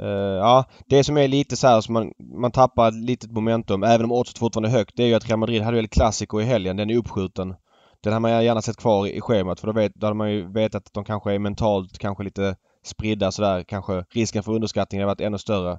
eh 0.00 0.38
ja, 0.40 0.64
det 0.86 1.04
som 1.04 1.18
är 1.18 1.28
lite 1.28 1.56
så 1.56 1.66
här 1.66 1.80
som 1.80 1.92
man, 1.92 2.12
man 2.40 2.50
tappar 2.50 2.90
litet 2.90 3.32
momentum 3.32 3.82
även 3.82 4.04
om 4.04 4.12
oddset 4.12 4.38
fortfarande 4.38 4.68
är 4.68 4.78
högt 4.78 4.96
det 4.96 5.02
är 5.02 5.06
ju 5.06 5.14
att 5.14 5.28
Real 5.28 5.38
Madrid 5.38 5.62
hade 5.62 5.76
väl 5.76 5.88
klassiker 5.88 6.40
i 6.40 6.44
helgen. 6.44 6.76
Den 6.76 6.90
är 6.90 6.96
uppskjuten. 6.96 7.54
Den 8.00 8.12
hade 8.12 8.20
man 8.20 8.44
gärna 8.44 8.62
sett 8.62 8.76
kvar 8.76 9.06
i 9.06 9.20
schemat 9.20 9.60
för 9.60 9.66
då, 9.66 9.72
vet, 9.72 9.94
då 9.94 10.06
hade 10.06 10.16
man 10.16 10.30
ju 10.30 10.52
vetat 10.52 10.86
att 10.86 10.94
de 10.94 11.04
kanske 11.04 11.34
är 11.34 11.38
mentalt 11.38 11.98
kanske 11.98 12.24
lite 12.24 12.56
spridda 12.84 13.32
sådär 13.32 13.62
kanske 13.62 14.04
risken 14.10 14.42
för 14.42 14.52
underskattning 14.52 15.00
har 15.00 15.06
varit 15.06 15.20
ännu 15.20 15.38
större. 15.38 15.78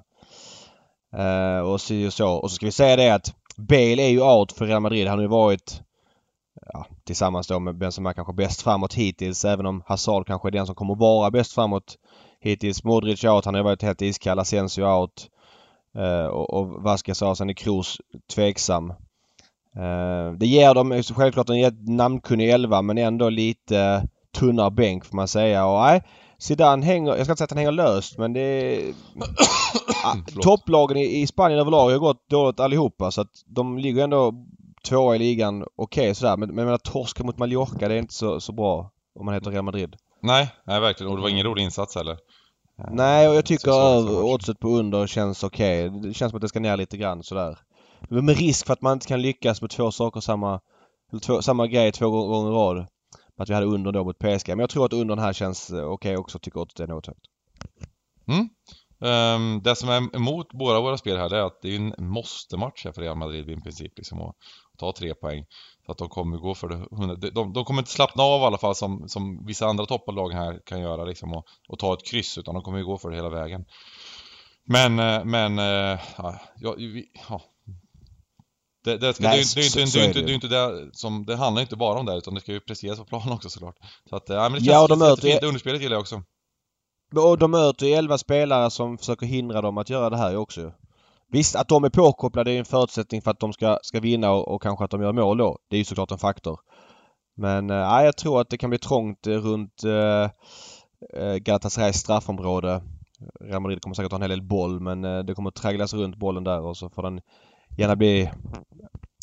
Uh, 1.18 1.60
och 1.60 1.80
så 1.80 2.06
och 2.06 2.12
så. 2.12 2.32
Och 2.32 2.50
så 2.50 2.54
ska 2.54 2.66
vi 2.66 2.72
säga 2.72 2.96
det 2.96 3.14
att 3.14 3.34
Bale 3.56 4.02
är 4.02 4.08
ju 4.08 4.22
out 4.22 4.52
för 4.52 4.66
Real 4.66 4.82
Madrid. 4.82 5.08
Han 5.08 5.18
har 5.18 5.22
ju 5.22 5.28
varit 5.28 5.82
ja, 6.72 6.86
tillsammans 7.04 7.46
då 7.46 7.58
med 7.58 7.78
vem 7.78 7.92
som 7.92 8.06
är 8.06 8.12
kanske 8.12 8.32
bäst 8.32 8.62
framåt 8.62 8.94
hittills. 8.94 9.44
Även 9.44 9.66
om 9.66 9.82
Hazard 9.86 10.26
kanske 10.26 10.48
är 10.48 10.52
den 10.52 10.66
som 10.66 10.74
kommer 10.74 10.94
vara 10.94 11.30
bäst 11.30 11.52
framåt 11.52 11.96
hittills. 12.40 12.84
Modric 12.84 13.24
out. 13.24 13.44
Han 13.44 13.54
har 13.54 13.60
ju 13.60 13.64
varit 13.64 13.82
helt 13.82 14.02
iskall. 14.02 14.38
Asensio 14.38 14.84
out. 14.84 15.28
Uh, 15.98 16.26
och, 16.26 16.54
och 16.54 16.82
Vasquez 16.82 17.22
out. 17.22 17.38
Sen 17.38 17.50
är 17.50 17.54
Kroos 17.54 18.00
tveksam. 18.34 18.90
Uh, 19.76 20.32
det 20.38 20.46
ger 20.46 20.74
dem 20.74 21.02
självklart 21.02 21.48
en 21.50 21.96
namnkunnig 21.96 22.50
elva 22.50 22.82
men 22.82 22.98
ändå 22.98 23.28
lite 23.28 24.08
tunnare 24.38 24.70
bänk 24.70 25.04
får 25.04 25.16
man 25.16 25.28
säga. 25.28 25.66
Och 25.66 25.80
nej, 25.80 26.02
Zidane 26.40 26.86
hänger, 26.86 27.16
jag 27.16 27.26
ska 27.26 27.32
inte 27.32 27.38
säga 27.38 27.44
att 27.44 27.50
han 27.50 27.58
hänger 27.58 27.72
löst 27.72 28.18
men 28.18 28.32
det 28.32 28.40
är... 28.40 28.94
topplagen 30.42 30.96
i, 30.96 31.20
i 31.20 31.26
Spanien 31.26 31.60
överlag 31.60 31.90
har 31.90 31.98
gått 31.98 32.28
dåligt 32.28 32.60
allihopa 32.60 33.10
så 33.10 33.20
att 33.20 33.44
de 33.46 33.78
ligger 33.78 34.04
ändå 34.04 34.34
tvåa 34.88 35.16
i 35.16 35.18
ligan 35.18 35.62
okej 35.76 36.02
okay, 36.02 36.14
sådär. 36.14 36.36
Men, 36.36 36.54
men 36.54 36.68
jag 36.68 36.82
torska 36.82 37.24
mot 37.24 37.38
Mallorca 37.38 37.88
det 37.88 37.94
är 37.94 37.98
inte 37.98 38.14
så, 38.14 38.40
så 38.40 38.52
bra 38.52 38.90
om 39.18 39.24
man 39.24 39.34
heter 39.34 39.50
Real 39.50 39.64
Madrid. 39.64 39.96
Nej, 40.22 40.50
nej 40.64 40.80
verkligen. 40.80 41.10
Och 41.10 41.16
det 41.16 41.22
var 41.22 41.28
ingen 41.28 41.46
rolig 41.46 41.62
insats 41.62 41.94
heller. 41.94 42.18
Nej, 42.90 43.28
och 43.28 43.34
jag 43.34 43.44
tycker 43.44 44.24
oddset 44.24 44.58
på 44.58 44.68
under 44.68 45.06
känns 45.06 45.44
okej. 45.44 45.88
Okay. 45.88 46.00
Det 46.00 46.14
känns 46.14 46.30
som 46.30 46.36
att 46.36 46.42
det 46.42 46.48
ska 46.48 46.60
ner 46.60 46.76
lite 46.76 46.96
grann 46.96 47.22
sådär. 47.22 47.58
Men 48.08 48.24
med 48.24 48.36
risk 48.36 48.66
för 48.66 48.72
att 48.72 48.82
man 48.82 48.92
inte 48.92 49.06
kan 49.06 49.22
lyckas 49.22 49.60
med 49.60 49.70
två 49.70 49.90
saker 49.90 50.20
samma... 50.20 50.60
Två, 51.22 51.42
samma 51.42 51.66
grej 51.66 51.92
två 51.92 52.10
gånger 52.10 52.50
i 52.50 52.54
rad. 52.54 52.86
Att 53.40 53.50
vi 53.50 53.54
hade 53.54 53.66
under 53.66 53.92
då 53.92 54.04
mot 54.04 54.18
PSG. 54.18 54.48
Men 54.48 54.58
jag 54.58 54.70
tror 54.70 54.84
att 54.84 54.92
undern 54.92 55.18
här 55.18 55.32
känns 55.32 55.70
eh, 55.70 55.76
okej 55.76 55.90
okay 55.90 56.16
också. 56.16 56.38
Tycker 56.38 56.62
att 56.62 56.74
det 56.76 56.82
är 56.82 56.88
något 56.88 57.06
högt. 57.06 57.20
Mm. 58.28 58.48
Um, 59.02 59.62
det 59.62 59.76
som 59.76 59.88
är 59.88 60.16
emot 60.16 60.52
båda 60.52 60.80
våra 60.80 60.98
spel 60.98 61.16
här 61.16 61.28
det 61.28 61.36
är 61.36 61.42
att 61.42 61.62
det 61.62 61.68
är 61.68 61.76
en 61.76 61.94
måste-match 61.98 62.84
här 62.84 62.92
för 62.92 63.02
Real 63.02 63.16
Madrid 63.16 63.50
i 63.50 63.56
princip 63.56 63.92
liksom 63.96 64.22
att 64.22 64.36
ta 64.78 64.92
tre 64.92 65.14
poäng. 65.14 65.44
Så 65.86 65.92
att 65.92 65.98
de 65.98 66.08
kommer 66.08 66.38
gå 66.38 66.54
för 66.54 66.68
det. 66.68 67.30
De, 67.30 67.52
de, 67.52 67.64
kommer 67.64 67.80
inte 67.80 67.90
slappna 67.90 68.22
av 68.22 68.40
i 68.40 68.44
alla 68.44 68.58
fall 68.58 68.74
som, 68.74 69.08
som 69.08 69.46
vissa 69.46 69.66
andra 69.66 69.86
topplag 69.86 70.30
här 70.30 70.60
kan 70.66 70.80
göra 70.80 71.04
liksom 71.04 71.32
och, 71.32 71.46
och 71.68 71.78
ta 71.78 71.94
ett 71.94 72.06
kryss 72.06 72.38
utan 72.38 72.54
de 72.54 72.62
kommer 72.62 72.78
ju 72.78 72.84
gå 72.84 72.98
för 72.98 73.10
det 73.10 73.16
hela 73.16 73.30
vägen. 73.30 73.64
Men, 74.64 74.98
eh, 74.98 75.24
men, 75.24 75.58
eh, 75.58 76.00
ja, 76.16 76.40
ja, 76.56 76.74
ja, 77.28 77.42
det, 78.84 78.96
det, 78.96 79.14
ska, 79.14 79.24
Nej, 79.24 79.44
det, 79.54 79.74
det, 79.74 79.84
det, 79.84 79.92
det, 79.92 80.12
det, 80.12 80.26
det, 80.26 80.32
inte 80.32 80.48
det 80.48 80.90
som, 80.92 81.26
det 81.26 81.36
handlar 81.36 81.62
inte 81.62 81.76
bara 81.76 81.98
om 81.98 82.06
det 82.06 82.16
utan 82.16 82.34
det 82.34 82.40
ska 82.40 82.52
ju 82.52 82.60
presteras 82.60 82.98
på 82.98 83.04
planen 83.04 83.32
också 83.32 83.50
såklart. 83.50 83.76
Så 84.08 84.16
att, 84.16 84.28
ja 84.28 84.42
men 84.42 84.52
det 84.52 84.58
känns 84.58 84.66
ja, 84.66 84.86
de 84.86 84.98
möter 84.98 85.22
fint, 85.22 85.42
underspelet 85.42 85.82
gillar 85.82 85.94
jag 85.94 86.00
också. 86.00 86.22
Och 87.14 87.38
de 87.38 87.50
möter 87.50 87.86
ju 87.86 87.92
11 87.92 88.18
spelare 88.18 88.70
som 88.70 88.98
försöker 88.98 89.26
hindra 89.26 89.60
dem 89.60 89.78
att 89.78 89.90
göra 89.90 90.10
det 90.10 90.16
här 90.16 90.36
också. 90.36 90.72
Visst, 91.32 91.56
att 91.56 91.68
de 91.68 91.84
är 91.84 91.90
påkopplade 91.90 92.52
är 92.52 92.58
en 92.58 92.64
förutsättning 92.64 93.22
för 93.22 93.30
att 93.30 93.40
de 93.40 93.52
ska, 93.52 93.78
ska 93.82 94.00
vinna 94.00 94.30
och, 94.30 94.48
och 94.48 94.62
kanske 94.62 94.84
att 94.84 94.90
de 94.90 95.02
gör 95.02 95.12
mål 95.12 95.38
då. 95.38 95.58
Det 95.68 95.76
är 95.76 95.78
ju 95.78 95.84
såklart 95.84 96.10
en 96.10 96.18
faktor. 96.18 96.60
Men 97.36 97.70
äh, 97.70 97.76
jag 97.76 98.16
tror 98.16 98.40
att 98.40 98.50
det 98.50 98.58
kan 98.58 98.70
bli 98.70 98.78
trångt 98.78 99.26
runt 99.26 99.84
äh, 99.84 101.36
Galatasarays 101.36 101.96
straffområde. 101.96 102.82
Real 103.40 103.62
Madrid 103.62 103.82
kommer 103.82 103.94
säkert 103.94 104.12
ha 104.12 104.16
en 104.16 104.22
hel 104.22 104.30
del 104.30 104.42
boll 104.42 104.80
men 104.80 105.04
äh, 105.04 105.18
det 105.18 105.34
kommer 105.34 105.50
tragglas 105.50 105.94
runt 105.94 106.16
bollen 106.16 106.44
där 106.44 106.60
och 106.60 106.76
så 106.76 106.90
får 106.90 107.02
den 107.02 107.20
gärna 107.76 107.96
bli 107.96 108.30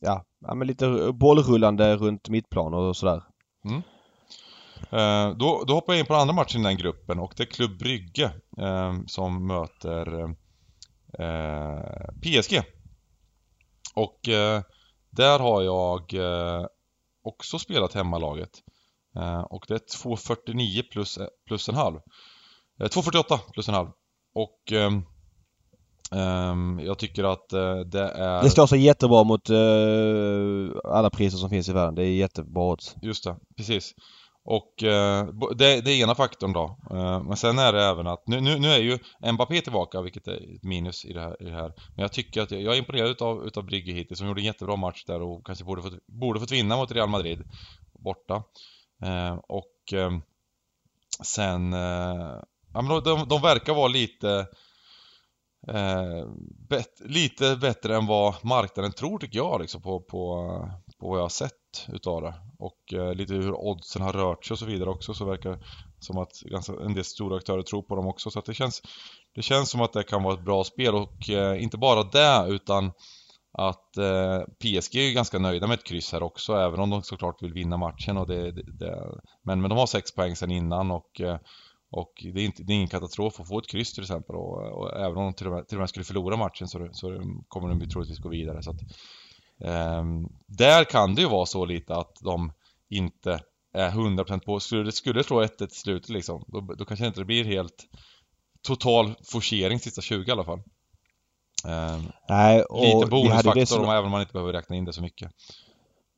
ja, 0.02 0.24
ja 0.40 0.56
men 0.56 0.68
lite 0.68 1.12
bollrullande 1.14 1.96
runt 1.96 2.30
mittplan 2.30 2.74
och 2.74 2.98
sådär. 2.98 3.24
Mm. 3.66 3.82
Eh, 4.92 5.38
då, 5.38 5.64
då 5.68 5.74
hoppar 5.74 5.94
jag 5.94 6.00
in 6.00 6.06
på 6.06 6.14
den 6.14 6.22
andra 6.22 6.36
matchen 6.36 6.62
i 6.62 6.64
den 6.64 6.78
gruppen 6.78 7.20
och 7.20 7.34
det 7.38 7.44
är 7.44 7.48
Klubb 7.48 7.80
Brygge 7.80 8.32
eh, 8.58 8.94
som 9.08 9.48
möter 9.48 10.24
eh, 11.20 12.10
PSG. 12.22 12.62
Och 13.96 14.30
eh, 14.30 14.62
där 15.10 15.40
har 15.40 15.62
jag 15.62 16.14
eh, 16.14 16.66
också 17.24 17.60
spelat 17.60 17.94
hemmalaget. 17.94 18.50
Eh, 19.16 19.42
och 19.42 19.66
det 19.68 19.74
är 19.74 20.08
2.49 20.08 20.84
plus, 20.92 21.20
plus 21.48 21.70
en 21.70 21.76
halv. 21.76 22.00
Eh, 22.80 22.88
2.48 22.88 23.40
plus 23.54 23.68
en 23.68 23.76
halv. 23.76 23.90
Och 24.34 24.72
eh, 24.72 24.92
Um, 26.12 26.80
jag 26.84 26.98
tycker 26.98 27.24
att 27.24 27.54
uh, 27.54 27.80
det 27.80 28.10
är... 28.10 28.44
Det 28.44 28.50
står 28.50 28.68
sig 28.68 28.80
jättebra 28.80 29.24
mot 29.24 29.50
uh, 29.50 30.72
alla 30.84 31.10
priser 31.10 31.38
som 31.38 31.50
finns 31.50 31.70
i 31.70 31.74
världen. 31.74 31.96
Det 31.96 32.04
är 32.04 32.16
jättebra 32.16 32.64
odds. 32.64 32.96
Just 33.02 33.24
det, 33.24 33.36
precis. 33.58 33.94
Och 34.44 34.84
uh, 34.84 35.50
det, 35.56 35.82
det 35.82 35.92
är 35.92 36.04
ena 36.04 36.16
faktorn 36.16 36.54
då. 36.54 36.78
men 37.24 37.38
sen 37.38 37.60
är 37.60 37.74
det 37.74 37.84
även 37.84 38.08
att, 38.08 38.28
nu, 38.28 38.42
nu, 38.42 38.60
nu 38.60 38.68
är 38.68 38.78
ju 38.78 39.00
Mbappé 39.34 39.62
tillbaka 39.62 40.02
vilket 40.02 40.28
är 40.28 40.56
ett 40.56 40.64
minus 40.64 41.06
i 41.06 41.14
det 41.14 41.22
här. 41.22 41.42
I 41.42 41.46
det 41.46 41.56
här. 41.56 41.74
Men 41.96 42.02
jag 42.02 42.12
tycker 42.12 42.42
att 42.42 42.52
jag, 42.52 42.62
jag 42.62 42.74
är 42.74 42.78
imponerad 42.78 43.10
utav, 43.10 43.48
utav 43.48 43.66
Brygge 43.66 43.92
hittills 43.92 44.20
som 44.20 44.28
gjorde 44.28 44.42
en 44.42 44.46
jättebra 44.46 44.76
match 44.76 45.04
där 45.06 45.22
och 45.22 45.46
kanske 45.46 45.66
borde 45.66 45.82
fått, 45.82 46.08
borde 46.08 46.40
fått 46.40 46.52
vinna 46.52 46.78
mot 46.78 46.92
Real 46.92 47.10
Madrid 47.10 47.44
borta. 48.00 48.44
och 49.48 49.94
sen, 51.24 51.72
ja 52.74 52.82
men 52.82 52.88
de, 52.88 53.04
de, 53.04 53.28
de 53.28 53.42
verkar 53.42 53.74
vara 53.74 53.88
lite 53.88 54.48
eh, 55.68 56.28
bet, 56.70 57.02
lite 57.06 57.56
bättre 57.56 57.96
än 57.96 58.06
vad 58.06 58.46
marknaden 58.46 58.92
tror 58.92 59.20
tycker 59.20 59.38
jag 59.38 59.62
liksom 59.62 59.82
på, 59.82 60.00
på, 60.00 60.10
på 61.00 61.10
vad 61.10 61.18
jag 61.18 61.24
har 61.24 61.30
sett 61.30 61.88
utav 61.88 62.22
det. 62.22 62.34
Och 62.60 62.94
eh, 62.94 63.14
lite 63.14 63.34
hur 63.34 63.54
oddsen 63.54 64.02
har 64.02 64.14
rört 64.14 64.46
sig 64.46 64.54
och 64.54 64.60
så 64.60 64.66
vidare 64.66 64.90
också 64.90 65.14
så 65.14 65.26
verkar 65.26 65.50
det 65.50 65.60
som 66.00 66.18
att 66.18 66.42
ganska, 66.42 66.74
en 66.74 66.94
del 66.94 67.04
stora 67.04 67.38
aktörer 67.38 67.62
tror 67.62 67.82
på 67.82 67.96
dem 67.96 68.08
också. 68.08 68.32
Så 68.32 68.40
att 68.40 68.46
det 68.46 68.54
känns, 68.54 68.82
det 69.36 69.42
känns 69.42 69.70
som 69.70 69.82
att 69.82 69.94
det 69.94 70.04
kan 70.04 70.24
vara 70.24 70.34
ett 70.34 70.46
bra 70.46 70.64
spel 70.64 70.96
och 70.96 71.30
eh, 71.30 71.64
inte 71.64 71.78
bara 71.78 72.04
det 72.04 72.54
utan 72.54 72.92
att 73.58 73.98
eh, 73.98 74.42
PSG 74.60 74.96
är 74.96 75.14
ganska 75.14 75.40
nöjda 75.40 75.68
med 75.68 75.80
ett 75.80 75.86
kryss 75.86 76.12
här 76.12 76.24
också 76.24 76.54
även 76.54 76.80
om 76.80 76.90
de 76.90 77.04
såklart 77.04 77.44
vill 77.44 77.54
vinna 77.54 77.78
matchen 77.78 78.18
och 78.18 78.28
det, 78.28 78.52
det, 78.52 78.64
det 78.80 79.20
men, 79.44 79.62
men 79.62 79.70
de 79.70 79.78
har 79.78 79.88
sex 79.88 80.16
poäng 80.16 80.36
sedan 80.36 80.52
innan 80.52 80.92
och 80.92 81.22
eh, 81.22 81.38
och 81.92 82.14
det 82.34 82.42
är, 82.42 82.46
inte, 82.46 82.64
det 82.64 82.74
är 82.74 82.76
ingen 82.76 82.88
katastrof 82.88 83.40
att 83.40 83.48
få 83.48 83.60
ett 83.60 83.68
kryss 83.68 83.94
till 83.94 84.04
exempel 84.04 84.36
och, 84.36 84.72
och 84.72 85.00
även 85.00 85.18
om 85.18 85.24
de 85.24 85.34
till 85.34 85.48
och, 85.48 85.54
med, 85.54 85.68
till 85.68 85.78
och 85.78 85.80
med 85.80 85.90
skulle 85.90 86.06
förlora 86.06 86.38
matchen 86.38 86.68
så, 86.68 86.90
så 86.92 87.22
kommer 87.48 87.70
de 87.70 87.90
troligtvis 87.90 88.20
gå 88.20 88.30
vidare. 88.30 88.64
Så 88.64 88.72
att, 88.72 88.82
eh, 89.64 90.04
där 90.48 90.84
kan 90.84 91.16
det 91.16 91.22
ju 91.22 91.28
vara 91.28 91.46
så 91.46 91.66
lite 91.66 91.96
att 91.96 92.18
de 92.22 92.52
inte 92.90 93.40
är 93.74 93.92
100% 93.92 94.40
på. 94.40 94.60
Skulle 94.60 94.84
det 94.84 94.92
skulle 94.92 95.24
slå 95.24 95.42
1 95.42 95.62
1 95.62 95.74
slut 95.74 96.10
liksom, 96.10 96.44
då, 96.48 96.62
då 96.62 96.86
kanske 96.86 97.08
inte 97.08 97.22
det 97.22 97.26
blir 97.26 97.46
helt 97.46 97.86
total 98.62 99.16
forcering 99.24 99.80
sista 99.80 100.02
20 100.02 100.30
i 100.30 100.32
alla 100.32 100.46
fall. 100.46 100.60
Eh, 101.66 102.02
Nej, 102.30 102.62
och 102.62 102.82
lite 102.82 103.08
bonusfaktor 103.10 103.94
även 103.94 104.06
om 104.06 104.12
man 104.12 104.22
inte 104.22 104.34
behöver 104.34 104.54
räkna 104.54 104.76
in 104.76 104.86
det 104.86 104.94
så 104.94 105.02
mycket. 105.02 105.32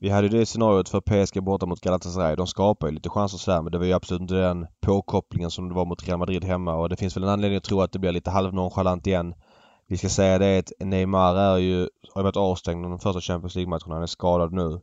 Vi 0.02 0.10
hade 0.10 0.30
det 0.30 0.46
scenariot 0.46 0.90
för 0.90 1.02
PSG 1.02 1.44
borta 1.44 1.66
mot 1.66 1.82
Galatasaray. 1.82 2.36
De 2.36 2.48
skapar 2.48 2.88
ju 2.88 2.94
lite 2.94 3.10
chanser 3.10 3.38
sådär 3.38 3.62
men 3.62 3.72
det 3.72 3.78
var 3.78 3.86
ju 3.86 3.94
absolut 3.94 4.22
inte 4.22 4.34
den 4.34 4.68
påkopplingen 4.82 5.52
som 5.52 5.70
det 5.70 5.76
var 5.76 5.86
mot 5.86 6.08
Real 6.08 6.20
Madrid 6.20 6.44
hemma 6.44 6.76
och 6.76 6.90
det 6.90 6.98
finns 6.98 7.16
väl 7.18 7.24
en 7.24 7.30
anledning 7.30 7.58
att 7.58 7.64
tro 7.64 7.82
att 7.82 7.92
det 7.92 8.00
blir 8.00 8.12
lite 8.12 8.30
halvnonchalant 8.30 9.08
igen. 9.08 9.34
Vi 9.88 9.98
ska 9.98 10.10
säga 10.10 10.38
det 10.38 10.60
att 10.60 10.72
Neymar 10.80 11.36
är 11.36 11.58
ju, 11.58 11.90
har 12.14 12.24
varit 12.24 12.38
avstängd 12.38 12.84
de 12.84 13.00
första 13.00 13.22
Champions 13.22 13.56
League-matcherna. 13.56 13.94
Han 13.94 14.04
är 14.04 14.08
skadad 14.08 14.54
nu. 14.54 14.82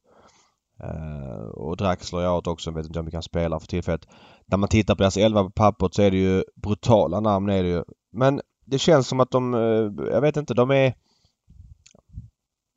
Uh, 0.85 1.49
och 1.49 1.77
Draxler 1.77 2.21
är 2.21 2.35
out 2.35 2.47
också. 2.47 2.71
Jag 2.71 2.75
vet 2.75 2.87
inte 2.87 2.99
om 2.99 3.05
vi 3.05 3.11
kan 3.11 3.23
spela 3.23 3.61
för 3.61 3.67
tillfället. 3.67 4.09
När 4.47 4.59
man 4.59 4.69
tittar 4.69 4.95
på 4.95 5.03
deras 5.03 5.17
elva 5.17 5.45
på 5.45 5.51
pappret 5.51 5.95
så 5.95 6.03
är 6.03 6.11
det 6.11 6.17
ju 6.17 6.45
brutala 6.55 7.21
namn 7.21 7.49
är 7.49 7.63
det 7.63 7.69
ju. 7.69 7.85
Men 8.13 8.41
det 8.65 8.79
känns 8.79 9.09
som 9.09 9.21
att 9.21 9.31
de, 9.31 9.55
uh, 9.55 9.93
jag 10.11 10.21
vet 10.21 10.37
inte, 10.37 10.55
de 10.55 10.71
är 10.71 10.95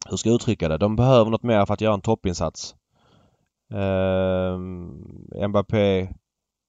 hur 0.10 0.18
ska 0.18 0.30
jag 0.30 0.36
uttrycka 0.36 0.70
det? 0.70 0.78
De 0.78 0.96
behöver 0.96 1.32
något 1.32 1.44
mer 1.44 1.66
för 1.66 1.74
att 1.74 1.82
göra 1.82 1.94
en 1.94 2.02
toppinsats. 2.02 2.76
Uh, 3.74 4.58
Mbappé, 5.48 6.10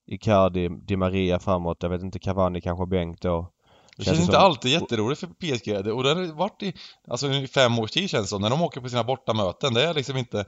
Icardi, 0.06 0.68
Di 0.68 0.96
Maria 0.96 1.38
framåt. 1.38 1.82
Jag 1.82 1.90
vet 1.90 2.02
inte, 2.02 2.18
Cavani 2.18 2.60
kanske 2.60 2.86
bänk 2.86 3.20
då. 3.20 3.52
Det 4.00 4.04
känns, 4.04 4.16
känns 4.16 4.28
inte 4.28 4.36
som... 4.36 4.44
alltid 4.44 4.72
jätteroligt 4.72 5.20
för 5.20 5.26
PSG 5.26 5.92
och 5.92 6.02
det 6.02 6.08
har 6.08 6.32
varit 6.32 6.62
i, 6.62 6.74
alltså 7.08 7.32
i 7.32 7.46
fem 7.46 7.78
års 7.78 7.90
tid 7.90 8.10
känns 8.10 8.24
det 8.24 8.28
som, 8.28 8.42
när 8.42 8.50
de 8.50 8.62
åker 8.62 8.80
på 8.80 8.88
sina 8.88 9.04
bortamöten. 9.04 9.74
Det 9.74 9.84
är 9.84 9.94
liksom 9.94 10.16
inte, 10.16 10.44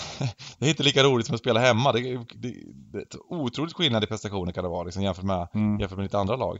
det 0.58 0.66
är 0.66 0.68
inte 0.68 0.82
lika 0.82 1.04
roligt 1.04 1.26
som 1.26 1.34
att 1.34 1.40
spela 1.40 1.60
hemma. 1.60 1.92
Det, 1.92 2.00
det, 2.00 2.54
det 2.92 2.98
är 2.98 3.06
otroligt 3.28 3.74
skillnad 3.74 4.04
i 4.04 4.06
prestationer 4.06 4.52
kan 4.52 4.64
det 4.64 4.70
vara 4.70 4.84
liksom, 4.84 5.02
jämfört, 5.02 5.24
med, 5.24 5.48
mm. 5.54 5.80
jämfört 5.80 5.98
med 5.98 6.04
lite 6.04 6.18
andra 6.18 6.36
lag. 6.36 6.58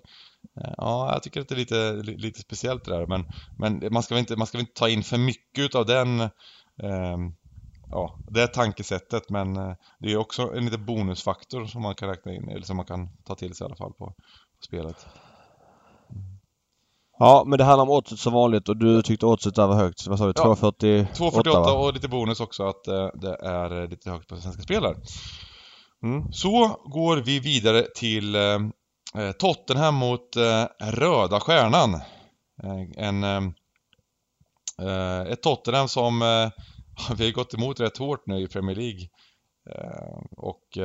Eh, 0.60 0.72
ja, 0.76 1.12
jag 1.12 1.22
tycker 1.22 1.40
att 1.40 1.48
det 1.48 1.54
är 1.54 1.56
lite, 1.56 1.92
lite 2.02 2.40
speciellt 2.40 2.84
det 2.84 2.90
där, 2.90 3.06
men, 3.06 3.24
men 3.58 3.92
man, 3.92 4.02
ska 4.02 4.14
väl 4.14 4.20
inte, 4.20 4.36
man 4.36 4.46
ska 4.46 4.58
väl 4.58 4.66
inte 4.66 4.78
ta 4.80 4.88
in 4.88 5.02
för 5.02 5.18
mycket 5.18 5.74
av 5.74 5.86
den 5.86 6.20
eh, 6.20 7.16
Ja, 7.90 8.20
det 8.26 8.42
är 8.42 8.46
tankesättet 8.46 9.30
men 9.30 9.56
eh, 9.56 9.74
det 9.98 10.12
är 10.12 10.16
också 10.16 10.54
en 10.54 10.64
liten 10.64 10.86
bonusfaktor 10.86 11.66
som 11.66 11.82
man 11.82 11.94
kan 11.94 12.08
räkna 12.08 12.34
in, 12.34 12.48
eller 12.48 12.62
som 12.62 12.76
man 12.76 12.86
kan 12.86 13.08
ta 13.24 13.34
till 13.34 13.54
sig 13.54 13.64
i 13.64 13.66
alla 13.66 13.76
fall 13.76 13.92
på, 13.92 14.06
på 14.06 14.64
spelet. 14.64 15.06
Ja, 17.18 17.44
men 17.46 17.58
det 17.58 17.64
handlar 17.64 17.82
om 17.82 17.90
oddset 17.90 18.18
som 18.18 18.32
vanligt 18.32 18.68
och 18.68 18.76
du 18.76 19.02
tyckte 19.02 19.26
oddset 19.26 19.54
där 19.54 19.66
var 19.66 19.74
högt. 19.74 20.06
Vad 20.06 20.18
sa 20.18 20.26
du? 20.26 20.32
Ja, 20.36 20.54
2,48? 20.54 21.06
2,48 21.14 21.70
och 21.70 21.94
lite 21.94 22.08
bonus 22.08 22.40
också 22.40 22.66
att 22.66 22.86
eh, 22.86 23.08
det 23.14 23.36
är 23.36 23.88
lite 23.88 24.10
högt 24.10 24.28
på 24.28 24.36
svenska 24.36 24.62
spelare. 24.62 24.96
Mm. 26.02 26.32
Så 26.32 26.80
går 26.84 27.16
vi 27.16 27.38
vidare 27.38 27.86
till 27.94 28.34
eh, 28.34 28.58
eh, 29.14 29.32
Tottenham 29.38 29.94
mot 29.94 30.36
eh, 30.36 30.64
Röda 30.80 31.40
Stjärnan. 31.40 31.94
Eh, 32.62 33.06
en, 33.06 33.24
ett 35.26 35.42
Tottenham 35.42 35.88
som 35.88 36.18
vi 37.16 37.24
har 37.24 37.32
gått 37.32 37.54
emot 37.54 37.80
rätt 37.80 37.98
hårt 37.98 38.26
nu 38.26 38.40
i 38.40 38.48
Premier 38.48 38.76
League. 38.76 39.08
och 40.36 40.78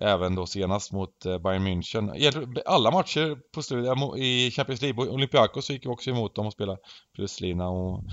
även 0.00 0.34
då 0.34 0.46
senast 0.46 0.92
mot 0.92 1.26
eh, 1.26 1.38
Bayern 1.38 1.66
München. 1.66 2.32
Alla 2.66 2.90
matcher 2.90 3.38
på 3.54 3.62
slutet 3.62 3.96
i 4.16 4.50
Champions 4.50 4.82
League, 4.82 5.08
Olympiakos 5.08 5.70
gick 5.70 5.86
vi 5.86 5.90
också 5.90 6.10
emot 6.10 6.34
dem 6.34 6.46
och 6.46 6.52
spelade 6.52 6.78
pluslina. 7.14 7.68
Och, 7.68 8.04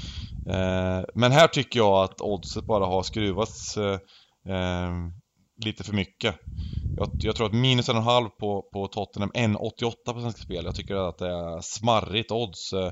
eh, 0.49 1.03
men 1.15 1.31
här 1.31 1.47
tycker 1.47 1.79
jag 1.79 2.03
att 2.03 2.21
oddset 2.21 2.65
bara 2.65 2.85
har 2.85 3.03
skruvats 3.03 3.77
eh, 3.77 3.99
ehm, 4.49 5.11
lite 5.57 5.83
för 5.83 5.93
mycket. 5.93 6.35
Jag, 6.97 7.09
jag, 7.19 7.35
tror 7.35 7.47
att 7.47 7.53
minus 7.53 7.89
en 7.89 7.95
och 7.95 8.01
en 8.01 8.07
halv 8.07 8.29
på, 8.29 8.61
på 8.73 8.87
Tottenham, 8.87 9.31
1,88 9.31 10.13
på 10.13 10.21
Svenska 10.21 10.41
Spel. 10.41 10.65
Jag 10.65 10.75
tycker 10.75 10.95
att 10.95 11.17
det 11.17 11.27
är 11.27 11.61
smarrigt 11.61 12.31
odds 12.31 12.73
eh, 12.73 12.91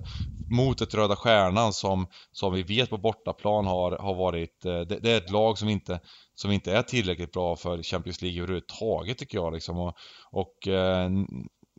mot 0.51 0.82
ett 0.82 0.93
Röda 0.93 1.15
Stjärnan 1.15 1.74
som, 1.74 2.08
som 2.32 2.53
vi 2.53 2.63
vet 2.63 2.89
på 2.89 2.98
bortaplan 2.98 3.65
har, 3.65 3.91
har 3.91 4.15
varit, 4.15 4.65
eh, 4.65 4.79
det, 4.79 5.00
det, 5.00 5.12
är 5.12 5.17
ett 5.17 5.32
lag 5.32 5.58
som 5.58 5.70
inte, 5.70 6.00
som 6.36 6.51
inte 6.51 6.72
är 6.72 6.82
tillräckligt 6.82 7.32
bra 7.32 7.55
för 7.55 7.84
Champions 7.84 8.22
League 8.22 8.39
överhuvudtaget 8.39 9.17
tycker 9.17 9.38
jag 9.38 9.53
liksom. 9.53 9.79
Och, 9.79 9.96
och 10.32 10.67
eh, 10.67 11.10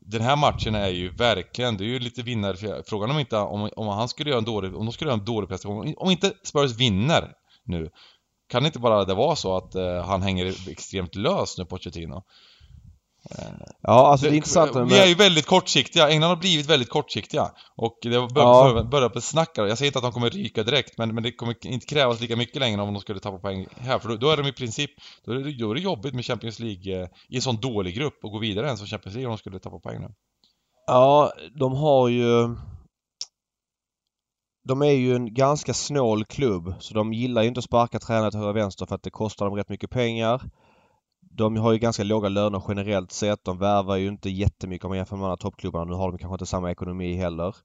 den 0.06 0.22
här 0.22 0.36
matchen 0.36 0.74
är 0.74 0.88
ju 0.88 1.10
verkligen, 1.10 1.76
det 1.76 1.84
är 1.84 1.88
ju 1.88 1.98
lite 1.98 2.22
vinnare, 2.22 2.82
frågan 2.86 3.10
om 3.10 3.18
inte, 3.18 3.36
om, 3.36 3.70
om 3.76 3.86
han 3.86 4.08
skulle 4.08 4.30
göra 4.30 4.38
en 4.38 4.44
dålig, 4.44 4.76
om 4.76 4.86
de 4.86 4.92
skulle 4.92 5.10
göra 5.10 5.20
en 5.20 5.24
dålig 5.24 5.48
prestation, 5.48 5.94
om 5.96 6.10
inte 6.10 6.32
Spurs 6.42 6.76
vinner 6.76 7.32
nu 7.64 7.90
kan 8.54 8.62
det 8.62 8.66
inte 8.66 8.78
bara 8.78 9.04
det 9.04 9.14
vara 9.14 9.36
så 9.36 9.56
att 9.56 9.76
uh, 9.76 10.00
han 10.00 10.22
hänger 10.22 10.70
extremt 10.70 11.14
lös 11.14 11.58
nu, 11.58 11.64
Pochettino? 11.64 12.14
Uh, 12.14 12.22
ja, 13.80 14.06
alltså 14.06 14.24
det, 14.24 14.30
det 14.30 14.34
är 14.34 14.36
intressant 14.36 14.74
med... 14.74 14.86
Vi 14.86 14.98
är 14.98 15.06
ju 15.06 15.14
väldigt 15.14 15.46
kortsiktiga, 15.46 16.08
England 16.08 16.28
har 16.28 16.36
blivit 16.36 16.66
väldigt 16.66 16.88
kortsiktiga. 16.88 17.50
Och 17.76 17.98
det 18.02 18.10
börjar 18.10 18.76
ja. 18.76 18.84
börja 18.84 19.08
på 19.08 19.20
snacka. 19.20 19.66
Jag 19.66 19.78
säger 19.78 19.88
inte 19.88 19.98
att 19.98 20.04
de 20.04 20.12
kommer 20.12 20.30
ryka 20.30 20.62
direkt, 20.62 20.98
men, 20.98 21.14
men 21.14 21.22
det 21.22 21.32
kommer 21.32 21.66
inte 21.66 21.86
krävas 21.86 22.20
lika 22.20 22.36
mycket 22.36 22.60
längre 22.60 22.82
om 22.82 22.94
de 22.94 23.00
skulle 23.00 23.20
tappa 23.20 23.38
poäng 23.38 23.66
här. 23.76 23.98
För 23.98 24.08
då, 24.08 24.16
då 24.16 24.30
är 24.30 24.36
de 24.36 24.46
i 24.46 24.52
princip, 24.52 24.90
då 25.24 25.32
är, 25.32 25.36
det, 25.36 25.58
då 25.58 25.70
är 25.70 25.74
det 25.74 25.80
jobbigt 25.80 26.14
med 26.14 26.24
Champions 26.24 26.58
League 26.58 27.02
uh, 27.02 27.08
i 27.28 27.36
en 27.36 27.42
sån 27.42 27.56
dålig 27.56 27.94
grupp 27.94 28.18
och 28.22 28.30
gå 28.30 28.38
vidare 28.38 28.66
ens 28.66 28.80
som 28.80 28.88
Champions 28.88 29.14
League 29.14 29.26
om 29.26 29.32
de 29.32 29.38
skulle 29.38 29.58
tappa 29.58 29.78
poäng 29.78 30.00
nu. 30.00 30.08
Ja, 30.86 31.32
de 31.58 31.72
har 31.72 32.08
ju 32.08 32.56
de 34.64 34.82
är 34.82 34.90
ju 34.90 35.14
en 35.14 35.34
ganska 35.34 35.74
snål 35.74 36.24
klubb 36.24 36.74
så 36.78 36.94
de 36.94 37.12
gillar 37.12 37.42
ju 37.42 37.48
inte 37.48 37.58
att 37.58 37.64
sparka 37.64 37.98
tränare 37.98 38.30
till 38.30 38.40
höger 38.40 38.50
och 38.50 38.56
vänster 38.56 38.86
för 38.86 38.94
att 38.94 39.02
det 39.02 39.10
kostar 39.10 39.46
dem 39.46 39.56
rätt 39.56 39.68
mycket 39.68 39.90
pengar. 39.90 40.42
De 41.30 41.56
har 41.56 41.72
ju 41.72 41.78
ganska 41.78 42.04
låga 42.04 42.28
löner 42.28 42.62
generellt 42.68 43.12
sett. 43.12 43.44
De 43.44 43.58
värvar 43.58 43.96
ju 43.96 44.08
inte 44.08 44.30
jättemycket 44.30 44.84
om 44.84 44.88
man 44.88 44.98
jämför 44.98 45.16
med 45.16 45.24
andra 45.24 45.36
toppklubbarna. 45.36 45.84
Nu 45.84 45.92
har 45.92 46.10
de 46.10 46.18
kanske 46.18 46.34
inte 46.34 46.46
samma 46.46 46.70
ekonomi 46.70 47.14
heller. 47.14 47.56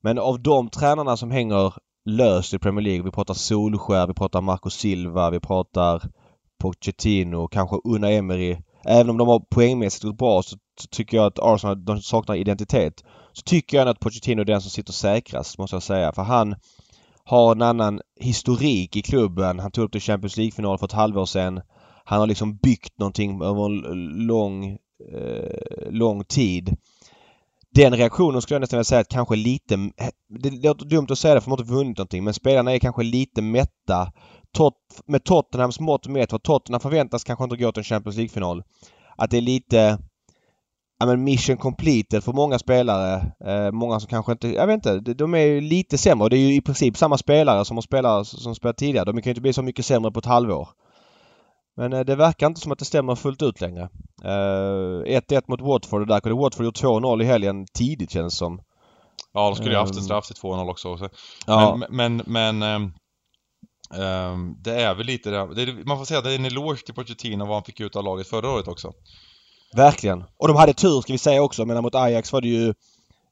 Men 0.00 0.18
av 0.18 0.42
de 0.42 0.70
tränarna 0.70 1.16
som 1.16 1.30
hänger 1.30 1.74
löst 2.04 2.54
i 2.54 2.58
Premier 2.58 2.82
League. 2.82 3.02
Vi 3.02 3.10
pratar 3.10 3.34
Solskär, 3.34 4.06
vi 4.06 4.14
pratar 4.14 4.40
Marco 4.40 4.70
Silva, 4.70 5.30
vi 5.30 5.40
pratar 5.40 6.02
Pochettino, 6.58 7.48
kanske 7.48 7.76
Una 7.84 8.10
Emery. 8.10 8.56
Även 8.84 9.10
om 9.10 9.18
de 9.18 9.28
har 9.28 9.40
poängmässigt 9.50 10.04
gått 10.04 10.18
bra 10.18 10.42
så 10.42 10.56
tycker 10.90 11.16
jag 11.16 11.26
att 11.26 11.38
Arsenal 11.38 11.84
de 11.84 12.00
saknar 12.00 12.34
identitet. 12.34 13.04
Så 13.36 13.42
tycker 13.42 13.76
jag 13.76 13.88
att 13.88 14.00
Pochettino 14.00 14.40
är 14.40 14.44
den 14.44 14.60
som 14.60 14.70
sitter 14.70 14.92
säkrast 14.92 15.58
måste 15.58 15.76
jag 15.76 15.82
säga. 15.82 16.12
För 16.12 16.22
han 16.22 16.54
har 17.24 17.52
en 17.52 17.62
annan 17.62 18.00
historik 18.20 18.96
i 18.96 19.02
klubben. 19.02 19.58
Han 19.58 19.70
tog 19.70 19.84
upp 19.84 19.92
till 19.92 20.00
Champions 20.00 20.36
League-final 20.36 20.78
för 20.78 20.86
ett 20.86 20.92
halvår 20.92 21.26
sedan. 21.26 21.60
Han 22.04 22.20
har 22.20 22.26
liksom 22.26 22.56
byggt 22.56 22.98
någonting 22.98 23.42
över 23.42 23.64
en 23.64 24.26
lång, 24.26 24.64
eh, 25.12 25.90
lång 25.90 26.24
tid. 26.24 26.76
Den 27.74 27.96
reaktionen 27.96 28.42
skulle 28.42 28.54
jag 28.54 28.60
nästan 28.60 28.76
vilja 28.76 28.84
säga 28.84 29.00
att 29.00 29.08
kanske 29.08 29.36
lite... 29.36 29.76
Det 30.40 30.50
låter 30.50 30.86
dumt 30.86 31.06
att 31.10 31.18
säga 31.18 31.34
det 31.34 31.40
för 31.40 31.46
de 31.46 31.50
har 31.50 31.58
inte 31.58 31.72
vunnit 31.72 31.98
någonting 31.98 32.24
men 32.24 32.34
spelarna 32.34 32.72
är 32.72 32.78
kanske 32.78 33.02
lite 33.02 33.42
mätta. 33.42 34.12
Tot, 34.52 34.74
med 35.06 35.24
Tottenhams 35.24 35.80
mått 35.80 36.06
mätt 36.06 36.30
för 36.30 36.38
Tottenham 36.38 36.80
förväntas 36.80 37.24
kanske 37.24 37.44
inte 37.44 37.56
gå 37.56 37.72
till 37.72 37.80
en 37.80 37.84
Champions 37.84 38.16
League-final. 38.16 38.62
Att 39.16 39.30
det 39.30 39.36
är 39.36 39.40
lite 39.40 39.98
ja, 40.98 41.06
men 41.06 41.24
mission 41.24 41.56
completed 41.56 42.24
för 42.24 42.32
många 42.32 42.58
spelare. 42.58 43.32
Eh, 43.44 43.72
många 43.72 44.00
som 44.00 44.08
kanske 44.08 44.32
inte, 44.32 44.48
jag 44.48 44.66
vet 44.66 44.86
inte, 44.86 45.14
de 45.14 45.34
är 45.34 45.60
lite 45.60 45.98
sämre. 45.98 46.28
Det 46.28 46.36
är 46.36 46.48
ju 46.48 46.54
i 46.54 46.60
princip 46.60 46.96
samma 46.96 47.18
spelare 47.18 47.64
som 47.64 47.76
har 47.76 47.82
spelat, 47.82 48.26
som 48.26 48.54
spelat 48.54 48.76
tidigare. 48.76 49.04
De 49.04 49.12
kan 49.12 49.22
ju 49.22 49.30
inte 49.30 49.40
bli 49.40 49.52
så 49.52 49.62
mycket 49.62 49.86
sämre 49.86 50.12
på 50.12 50.18
ett 50.18 50.26
halvår. 50.26 50.68
Men 51.76 51.92
eh, 51.92 52.00
det 52.00 52.16
verkar 52.16 52.46
inte 52.46 52.60
som 52.60 52.72
att 52.72 52.78
det 52.78 52.84
stämmer 52.84 53.14
fullt 53.14 53.42
ut 53.42 53.60
längre. 53.60 53.88
1-1 54.22 55.32
eh, 55.32 55.40
mot 55.48 55.60
Watford 55.60 56.00
och 56.00 56.06
där 56.06 56.20
kunde 56.20 56.42
Watford 56.42 56.66
gjort 56.66 56.82
2-0 56.82 57.22
i 57.22 57.24
helgen 57.24 57.66
tidigt 57.78 58.10
känns 58.10 58.34
det 58.34 58.38
som. 58.38 58.60
Ja, 59.32 59.46
de 59.46 59.56
skulle 59.56 59.70
ju 59.70 59.76
haft 59.76 59.92
en 59.92 59.98
ehm. 59.98 60.04
straff 60.04 60.26
till 60.26 60.36
2-0 60.36 60.70
också. 60.70 60.96
Så. 60.96 61.08
Ja. 61.46 61.76
Men, 61.76 62.22
men, 62.26 62.60
men 62.60 62.92
um, 63.90 64.56
det 64.62 64.82
är 64.82 64.94
väl 64.94 65.06
lite 65.06 65.30
det, 65.30 65.86
man 65.86 65.98
får 65.98 66.04
säga 66.04 66.18
att 66.18 66.24
det 66.24 66.32
är 66.32 66.38
en 66.38 66.44
eloge 66.44 66.84
till 66.84 66.94
Pochettino 66.94 67.44
vad 67.44 67.56
han 67.56 67.64
fick 67.64 67.80
ut 67.80 67.96
av 67.96 68.04
laget 68.04 68.28
förra 68.28 68.50
året 68.50 68.68
också. 68.68 68.92
Verkligen. 69.74 70.24
Och 70.36 70.48
de 70.48 70.56
hade 70.56 70.72
tur 70.74 71.00
ska 71.00 71.12
vi 71.12 71.18
säga 71.18 71.42
också. 71.42 71.64
Men 71.64 71.82
mot 71.82 71.94
Ajax 71.94 72.32
var 72.32 72.40
det 72.40 72.48
ju 72.48 72.74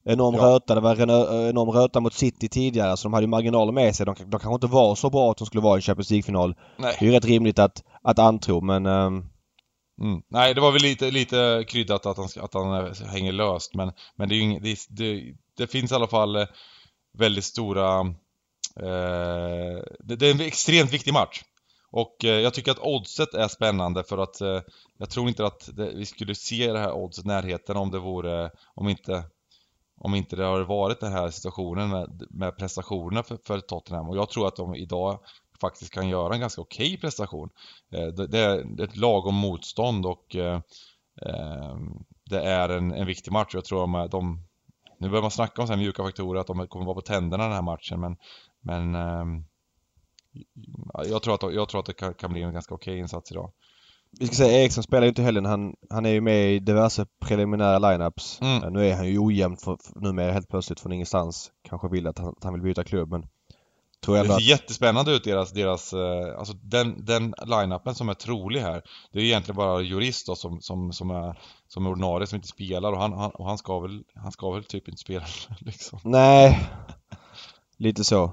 enorm 0.05 0.35
ja. 0.35 0.43
röta. 0.43 0.75
Det 0.75 0.81
var 0.81 1.01
enorm 1.03 1.71
röta 1.71 2.01
mot 2.01 2.15
City 2.15 2.49
tidigare 2.49 2.97
så 2.97 3.03
de 3.03 3.13
hade 3.13 3.25
ju 3.25 3.31
marginaler 3.31 3.73
med 3.73 3.97
sig. 3.97 4.07
De, 4.07 4.15
de 4.19 4.31
kanske 4.31 4.55
inte 4.55 4.67
var 4.67 4.95
så 4.95 5.11
bra 5.11 5.31
att 5.31 5.37
de 5.37 5.47
skulle 5.47 5.63
vara 5.63 5.79
i 5.79 5.83
Champions 5.83 6.11
League-final. 6.11 6.55
Det 6.77 6.87
är 6.87 7.05
ju 7.05 7.13
rätt 7.13 7.25
rimligt 7.25 7.59
att, 7.59 7.83
att 8.03 8.19
antro 8.19 8.61
men... 8.61 8.87
Um... 8.87 9.29
Mm. 10.03 10.23
Nej, 10.29 10.55
det 10.55 10.61
var 10.61 10.73
väl 10.73 10.83
lite, 10.83 11.11
lite 11.11 11.65
kryddat 11.69 12.07
att 12.07 12.17
han, 12.17 12.29
att 12.41 12.55
han 12.55 12.95
hänger 13.07 13.33
löst 13.33 13.75
men, 13.75 13.93
men 14.17 14.29
det, 14.29 14.35
är 14.35 14.37
ju 14.37 14.59
det, 14.61 14.79
det, 14.89 15.35
det 15.57 15.67
finns 15.67 15.93
i 15.93 15.95
alla 15.95 16.07
fall 16.07 16.37
eh, 16.37 16.47
väldigt 17.19 17.45
stora... 17.45 18.01
Eh, 18.81 19.83
det, 19.99 20.17
det 20.17 20.27
är 20.27 20.35
en 20.35 20.41
extremt 20.41 20.93
viktig 20.93 21.13
match. 21.13 21.43
Och 21.93 22.25
eh, 22.25 22.41
jag 22.41 22.55
tycker 22.55 22.71
att 22.71 22.79
oddset 22.79 23.35
är 23.35 23.49
spännande 23.49 24.05
för 24.05 24.19
att 24.19 24.41
eh, 24.41 24.61
jag 24.99 25.11
tror 25.11 25.29
inte 25.29 25.47
att 25.47 25.77
det, 25.77 25.93
vi 25.95 26.07
skulle 26.07 26.35
se 26.35 26.73
det 26.73 26.79
här 26.79 26.93
oddset 26.93 27.25
närheten 27.25 27.77
om 27.77 27.91
det 27.91 27.99
vore, 27.99 28.51
om 28.75 28.89
inte 28.89 29.25
om 29.97 30.15
inte 30.15 30.37
det 30.37 30.45
har 30.45 30.61
varit 30.61 31.01
den 31.01 31.13
här 31.13 31.31
situationen 31.31 31.89
med, 31.89 32.27
med 32.31 32.57
prestationerna 32.57 33.23
för, 33.23 33.39
för 33.45 33.61
Tottenham 33.61 34.09
och 34.09 34.17
jag 34.17 34.31
tror 34.31 34.49
att 34.49 34.57
de 34.57 34.75
idag 34.75 35.19
faktiskt 35.61 35.93
kan 35.93 36.09
göra 36.09 36.35
en 36.35 36.41
ganska 36.41 36.61
okej 36.61 36.87
okay 36.87 36.97
prestation. 36.97 37.51
Eh, 37.93 38.07
det, 38.07 38.27
det, 38.27 38.39
är 38.39 38.83
ett 38.83 38.97
lagom 38.97 39.35
motstånd 39.35 40.07
och 40.07 40.37
det 42.31 42.41
är 42.45 42.69
en, 42.69 42.93
en 42.93 43.07
viktig 43.07 43.33
match. 43.33 43.55
Jag 43.55 43.65
tror 43.65 44.05
att 44.05 44.11
de, 44.11 44.45
nu 44.99 45.09
börjar 45.09 45.23
man 45.23 45.31
snacka 45.31 45.63
om 45.63 45.67
så 45.67 45.73
här 45.73 45.81
mjuka 45.81 46.03
faktorer, 46.03 46.41
att 46.41 46.47
de 46.47 46.67
kommer 46.67 46.87
vara 46.87 46.95
på 46.95 47.01
tänderna 47.01 47.45
den 47.45 47.53
här 47.53 47.63
matchen 47.63 48.01
men, 48.01 48.17
men 48.61 48.95
jag 50.95 51.23
tror 51.23 51.35
att, 51.35 51.55
jag 51.55 51.69
tror 51.69 51.81
att 51.81 51.87
det 51.87 51.93
kan, 51.93 52.15
kan 52.15 52.33
bli 52.33 52.43
en 52.43 52.53
ganska 52.53 52.75
okej 52.75 52.99
insats 52.99 53.33
idag. 53.33 53.53
Vi 54.19 54.27
ska 54.27 54.37
säga 54.37 54.63
Eriksson 54.63 54.85
spelar 54.85 55.03
ju 55.03 55.09
inte 55.09 55.23
heller. 55.23 55.43
Han, 55.43 55.75
han 55.91 56.07
är 56.07 56.11
ju 56.11 56.21
med 56.21 56.55
i 56.55 56.59
diverse 56.59 57.07
preliminära 57.21 57.79
lineups. 57.79 58.41
Mm. 58.41 58.73
Nu 58.73 58.87
är 58.87 58.97
han 58.97 59.09
ju 59.09 59.19
ojämn 59.19 59.57
för, 59.57 59.77
för, 59.85 60.01
numera 60.01 60.33
helt 60.33 60.49
plötsligt 60.49 60.81
från 60.81 60.93
ingenstans. 60.93 61.51
Kanske 61.69 61.89
vill 61.89 62.07
att 62.07 62.19
han, 62.19 62.29
att 62.29 62.45
han 62.45 62.53
vill 62.53 62.63
byta 62.63 62.85
klubb 62.85 63.11
men 63.11 63.27
Tror 64.05 64.17
jag 64.17 64.27
det 64.27 64.31
ser 64.31 64.37
att... 64.37 64.43
jättespännande 64.43 65.13
ut 65.13 65.25
deras, 65.25 65.53
deras 65.53 65.93
eh, 65.93 66.39
alltså 66.39 66.55
den, 66.63 67.05
den 67.05 67.35
line-upen 67.47 67.95
som 67.95 68.09
är 68.09 68.15
trolig 68.15 68.61
här. 68.61 68.83
Det 69.13 69.19
är 69.19 69.23
egentligen 69.23 69.57
bara 69.57 69.81
Jurist 69.83 70.27
då 70.27 70.35
som, 70.35 70.61
som, 70.61 70.93
som 70.93 71.11
är, 71.11 71.39
som 71.69 71.87
är 71.87 71.91
ordinarie 71.91 72.27
som 72.27 72.37
inte 72.37 72.49
spelar 72.49 72.93
och 72.93 72.99
han, 72.99 73.13
han, 73.13 73.31
och 73.31 73.47
han 73.47 73.59
ska 73.59 73.81
väl, 73.81 74.05
han 74.15 74.33
ska 74.33 74.51
väl 74.51 74.65
typ 74.65 74.89
inte 74.89 75.01
spela 75.01 75.25
liksom. 75.59 75.99
Nej. 76.05 76.69
Lite 77.77 78.05
så. 78.05 78.33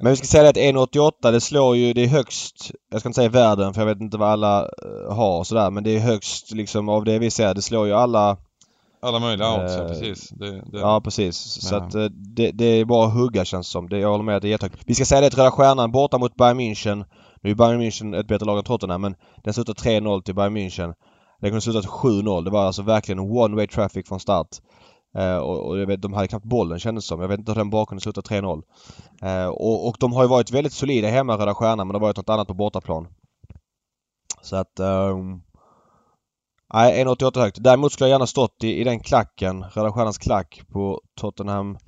Men 0.00 0.10
vi 0.10 0.16
ska 0.16 0.26
säga 0.26 0.48
att 0.48 0.56
1,88 0.56 1.32
det 1.32 1.40
slår 1.40 1.76
ju, 1.76 1.92
det 1.92 2.04
är 2.04 2.08
högst, 2.08 2.70
jag 2.90 3.00
ska 3.00 3.08
inte 3.08 3.16
säga 3.16 3.28
världen 3.28 3.74
för 3.74 3.80
jag 3.80 3.86
vet 3.86 4.00
inte 4.00 4.18
vad 4.18 4.28
alla 4.28 4.60
eh, 4.60 5.14
har 5.14 5.44
sådär 5.44 5.70
men 5.70 5.84
det 5.84 5.96
är 5.96 6.00
högst 6.00 6.52
liksom 6.52 6.88
av 6.88 7.04
det 7.04 7.18
vi 7.18 7.30
ser. 7.30 7.54
Det 7.54 7.62
slår 7.62 7.86
ju 7.86 7.92
alla 7.92 8.36
alla 9.02 9.18
möjliga 9.18 9.54
odds, 9.54 9.76
ja, 9.76 9.88
precis. 9.88 10.28
Det, 10.28 10.50
det... 10.50 10.78
Ja 10.78 11.00
precis. 11.00 11.36
Så 11.36 11.74
ja. 11.74 11.78
att 11.78 11.94
eh, 11.94 12.04
det, 12.04 12.50
det, 12.50 12.64
är 12.64 12.84
bara 12.84 13.06
att 13.06 13.14
hugga 13.14 13.44
känns 13.44 13.68
som. 13.68 13.88
Det, 13.88 13.98
jag 13.98 14.10
håller 14.10 14.24
med 14.24 14.36
att 14.36 14.42
det 14.42 14.48
är 14.48 14.50
jättehögt. 14.50 14.82
Vi 14.86 14.94
ska 14.94 15.04
säga 15.04 15.20
det 15.20 15.26
att 15.26 15.38
Röda 15.38 15.50
Stjärnan 15.50 15.92
borta 15.92 16.18
mot 16.18 16.36
Bayern 16.36 16.60
München. 16.60 17.04
Nu 17.40 17.50
är 17.50 17.54
Bayern 17.54 17.80
München 17.80 18.20
ett 18.20 18.26
bättre 18.26 18.46
lag 18.46 18.58
än 18.58 18.64
Tottenham 18.64 19.00
men 19.00 19.14
den 19.44 19.54
slutar 19.54 19.72
3-0 19.72 20.22
till 20.22 20.34
Bayern 20.34 20.56
München. 20.56 20.94
Det 21.40 21.48
kunde 21.48 21.60
slutat 21.60 21.86
7-0. 21.86 22.44
Det 22.44 22.50
var 22.50 22.66
alltså 22.66 22.82
verkligen 22.82 23.18
one 23.18 23.56
way 23.56 23.66
traffic 23.66 24.08
från 24.08 24.20
start. 24.20 24.48
Uh, 25.18 25.36
och, 25.36 25.68
och 25.68 25.78
jag 25.78 25.86
vet, 25.86 26.02
de 26.02 26.12
hade 26.12 26.28
knappt 26.28 26.44
bollen 26.44 26.78
kändes 26.78 27.06
som. 27.06 27.20
Jag 27.20 27.28
vet 27.28 27.38
inte 27.38 27.52
hur 27.52 27.56
den 27.56 27.70
bakgrunden 27.70 28.00
slutade 28.00 28.28
3-0. 28.28 28.62
Uh, 29.22 29.28
eh, 29.30 29.48
och, 29.48 29.88
och 29.88 29.96
de 30.00 30.12
har 30.12 30.22
ju 30.22 30.28
varit 30.28 30.50
väldigt 30.50 30.72
solida 30.72 31.08
hemma 31.08 31.38
Röda 31.38 31.54
Stjärnan 31.54 31.86
men 31.86 31.92
det 31.92 31.98
har 31.98 32.06
varit 32.06 32.16
något 32.16 32.28
annat 32.28 32.48
på 32.48 32.54
bortaplan. 32.54 33.08
Så 34.42 34.56
att... 34.56 34.80
Um, 34.80 35.42
nej, 36.74 37.04
1,88 37.04 37.40
högt. 37.40 37.56
Däremot 37.60 37.92
skulle 37.92 38.08
jag 38.08 38.14
gärna 38.14 38.26
stått 38.26 38.64
i, 38.64 38.80
i 38.80 38.84
den 38.84 39.00
klacken, 39.00 39.64
Röda 39.72 39.92
Stjärnans 39.92 40.18
klack 40.18 40.62
på 40.72 41.00
Tottenham 41.20 41.78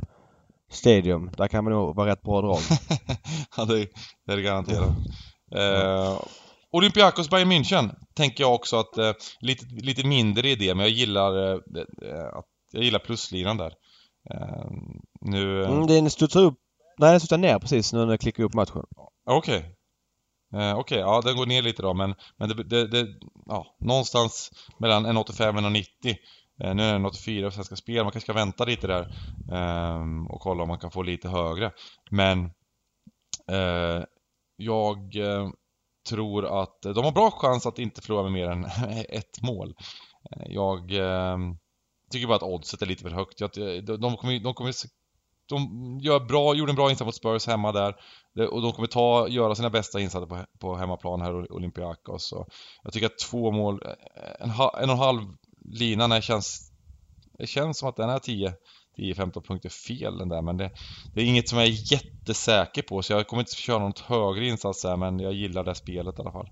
Stadium. 0.71 1.31
Där 1.37 1.49
kan 1.49 1.65
man 1.65 1.73
nog 1.73 1.97
vara 1.97 2.11
rätt 2.11 2.23
bra 2.23 2.41
drag. 2.41 2.59
ja, 3.57 3.65
det, 3.65 3.87
det 4.27 4.33
är 4.33 4.37
det 4.37 4.43
garanterat. 4.43 4.89
Uh, 5.57 6.21
Olympiakos 6.75 7.31
Bayern 7.31 7.53
München. 7.53 7.95
tänker 8.15 8.45
jag 8.45 8.55
också 8.55 8.77
att, 8.77 8.99
eh, 8.99 9.13
lite, 9.41 9.67
lite 9.67 10.07
mindre 10.07 10.51
i 10.51 10.55
det, 10.55 10.75
men 10.75 10.87
jag 10.87 10.91
gillar, 10.91 11.53
eh, 11.53 11.59
att, 12.33 12.47
jag 12.75 12.85
gillar 12.85 12.99
pluslinan 12.99 13.57
där. 13.57 13.75
Eh, 14.31 14.71
nu... 15.21 15.63
eh, 15.63 15.71
Mm, 15.71 15.87
den 15.87 16.11
studsar 16.11 16.43
upp. 16.43 16.59
Nej, 16.99 17.11
den 17.11 17.21
studsar 17.21 17.39
ner 17.39 17.59
precis 17.59 17.93
nu 17.93 18.05
när 18.05 18.13
jag 18.13 18.21
klickar 18.21 18.45
upp 18.45 18.55
matchen. 18.55 18.83
Okej. 19.31 19.77
Eh, 20.55 20.79
Okej, 20.79 20.99
ja 20.99 21.21
den 21.25 21.37
går 21.37 21.47
ner 21.47 21.63
lite 21.63 21.83
då 21.83 21.95
men, 21.95 22.15
men 22.37 22.49
det, 22.49 22.65
det, 22.65 22.87
det 22.87 23.07
ja, 23.47 23.77
någonstans 23.81 24.51
mellan 24.79 25.07
1,85 25.07 25.49
och 25.49 25.71
1,90. 25.71 26.17
Eh, 26.63 26.75
nu 26.75 26.83
är 26.83 26.93
den 26.93 27.07
1,84 27.07 27.45
på 27.45 27.51
Svenska 27.51 27.77
Spel, 27.77 28.05
man 28.05 28.13
kanske 28.13 28.27
ska 28.27 28.33
vänta 28.33 28.65
lite 28.65 28.87
där 28.87 29.15
ehm, 29.53 30.27
och 30.27 30.41
kolla 30.41 30.63
om 30.63 30.69
man 30.69 30.79
kan 30.79 30.91
få 30.91 31.03
lite 31.03 31.29
högre. 31.29 31.73
Men 32.11 32.45
eh, 33.51 34.05
jag 34.57 35.15
tror 36.09 36.63
att 36.63 36.83
de 36.83 37.05
har 37.05 37.13
bra 37.13 37.31
chans 37.31 37.67
att 37.67 37.79
inte 37.79 38.03
förlora 38.03 38.23
med 38.23 38.33
mer 38.33 38.49
än 38.51 38.65
ett 39.09 39.43
mål. 39.43 39.75
Jag 40.47 40.93
eh, 40.93 41.39
tycker 42.15 42.27
bara 42.27 42.37
att 42.37 42.43
oddset 42.43 42.83
är 42.83 42.87
lite 42.87 43.03
för 43.03 43.11
högt. 43.11 43.41
Jag, 43.41 43.51
de, 43.55 44.01
de 44.01 44.17
kommer, 44.17 44.41
de 44.41 44.55
kommer 44.55 44.73
de 45.49 45.99
gör 46.03 46.21
bra, 46.21 46.55
gjorde 46.55 46.73
en 46.73 46.77
bra 46.77 46.91
insats 46.91 47.07
mot 47.07 47.15
Spurs 47.15 47.47
hemma 47.47 47.73
där. 47.73 47.95
Och 48.51 48.63
de 48.63 48.73
kommer 48.73 48.89
ta, 48.89 49.29
göra 49.29 49.55
sina 49.55 49.71
bästa 49.71 50.01
insatser 50.01 50.27
på, 50.27 50.45
på 50.59 50.77
hemmaplan 50.77 51.21
här, 51.21 51.53
Olympiakos. 51.53 52.29
Så 52.29 52.47
jag 52.83 52.93
tycker 52.93 53.07
att 53.07 53.19
två 53.19 53.51
mål, 53.51 53.83
eh, 53.85 53.93
en, 54.41 54.51
ha- 54.51 54.79
en 54.83 54.91
och 54.91 54.95
en 54.95 55.01
halv 55.03 55.21
lina, 55.65 56.07
när 56.07 56.17
det 56.17 56.23
känns... 56.23 56.71
Det 57.39 57.47
känns 57.47 57.79
som 57.79 57.89
att 57.89 57.97
den 57.97 58.11
är 58.11 58.19
10-15 58.19 59.47
punkter 59.47 59.69
fel 59.69 60.19
den 60.19 60.29
där, 60.29 60.43
men 60.43 60.57
det, 60.57 60.71
det 61.15 61.21
är 61.21 61.25
inget 61.25 61.49
som 61.49 61.59
jag 61.59 61.67
är 61.69 61.93
jättesäker 61.93 62.83
på, 62.83 63.03
så 63.03 63.13
jag 63.13 63.27
kommer 63.27 63.43
inte 63.43 63.55
köra 63.57 63.79
något 63.79 63.99
högre 63.99 64.47
insats 64.47 64.85
här, 64.85 64.97
men 64.97 65.21
jag 65.21 65.33
gillar 65.33 65.65
det 65.65 65.75
spelet 65.75 66.19
i 66.19 66.21
alla 66.23 66.33
fall. 66.33 66.49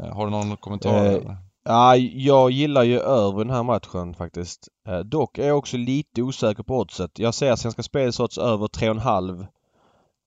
Eh, 0.00 0.14
har 0.14 0.24
du 0.24 0.30
någon 0.30 0.56
kommentar? 0.56 1.04
Eh, 1.04 1.12
eller? 1.12 1.36
Ja, 1.70 1.96
jag 1.96 2.50
gillar 2.50 2.82
ju 2.82 3.00
över 3.00 3.38
den 3.38 3.54
här 3.54 3.62
matchen 3.62 4.14
faktiskt. 4.14 4.68
Eh, 4.88 4.98
dock 4.98 5.38
är 5.38 5.46
jag 5.46 5.58
också 5.58 5.76
lite 5.76 6.22
osäker 6.22 6.62
på 6.62 6.78
oddset. 6.78 7.18
Jag 7.18 7.34
ser 7.34 7.56
Svenska 7.56 7.82
Spels 7.82 8.20
odds 8.20 8.38
över 8.38 8.66
3,5 8.66 9.46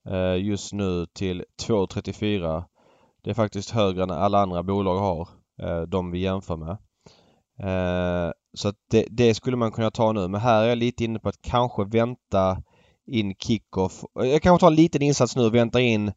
eh, 0.10 0.46
just 0.46 0.74
nu 0.74 1.06
till 1.14 1.44
2,34. 1.62 2.64
Det 3.24 3.30
är 3.30 3.34
faktiskt 3.34 3.70
högre 3.70 4.04
än 4.04 4.12
alla 4.12 4.40
andra 4.40 4.64
bolag 4.64 4.98
har. 4.98 5.28
Eh, 5.62 5.82
de 5.82 6.12
vi 6.12 6.20
jämför 6.20 6.58
med. 6.58 6.78
Eh, 7.60 8.32
så 8.54 8.68
att 8.68 8.76
det, 8.92 9.08
det 9.10 9.34
skulle 9.34 9.58
man 9.58 9.72
kunna 9.72 9.92
ta 9.92 10.12
nu. 10.12 10.28
Men 10.28 10.42
här 10.42 10.64
är 10.64 10.70
jag 10.70 10.78
lite 10.78 11.04
inne 11.04 11.20
på 11.20 11.30
att 11.30 11.42
kanske 11.42 11.84
vänta 11.84 12.64
in 13.08 13.36
kickoff. 13.36 14.04
Eh, 14.20 14.26
jag 14.26 14.42
kanske 14.42 14.64
tar 14.64 14.72
en 14.72 14.76
liten 14.76 15.02
insats 15.02 15.36
nu 15.36 15.46
och 15.46 15.56
väntar 15.56 15.80
in 15.80 16.12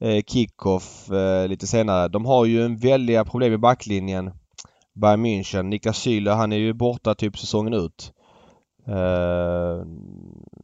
eh, 0.00 0.22
kickoff 0.26 1.10
eh, 1.10 1.48
lite 1.48 1.66
senare. 1.66 2.08
De 2.08 2.24
har 2.24 2.44
ju 2.44 2.64
en 2.64 2.76
väldiga 2.76 3.24
problem 3.24 3.52
i 3.52 3.58
backlinjen. 3.58 4.30
Bayern 4.94 5.20
München. 5.20 5.62
Niklas 5.62 5.98
Süle 5.98 6.30
han 6.30 6.52
är 6.52 6.56
ju 6.56 6.72
borta 6.72 7.14
typ 7.14 7.38
säsongen 7.38 7.74
ut. 7.74 8.12
Eh, 8.86 9.84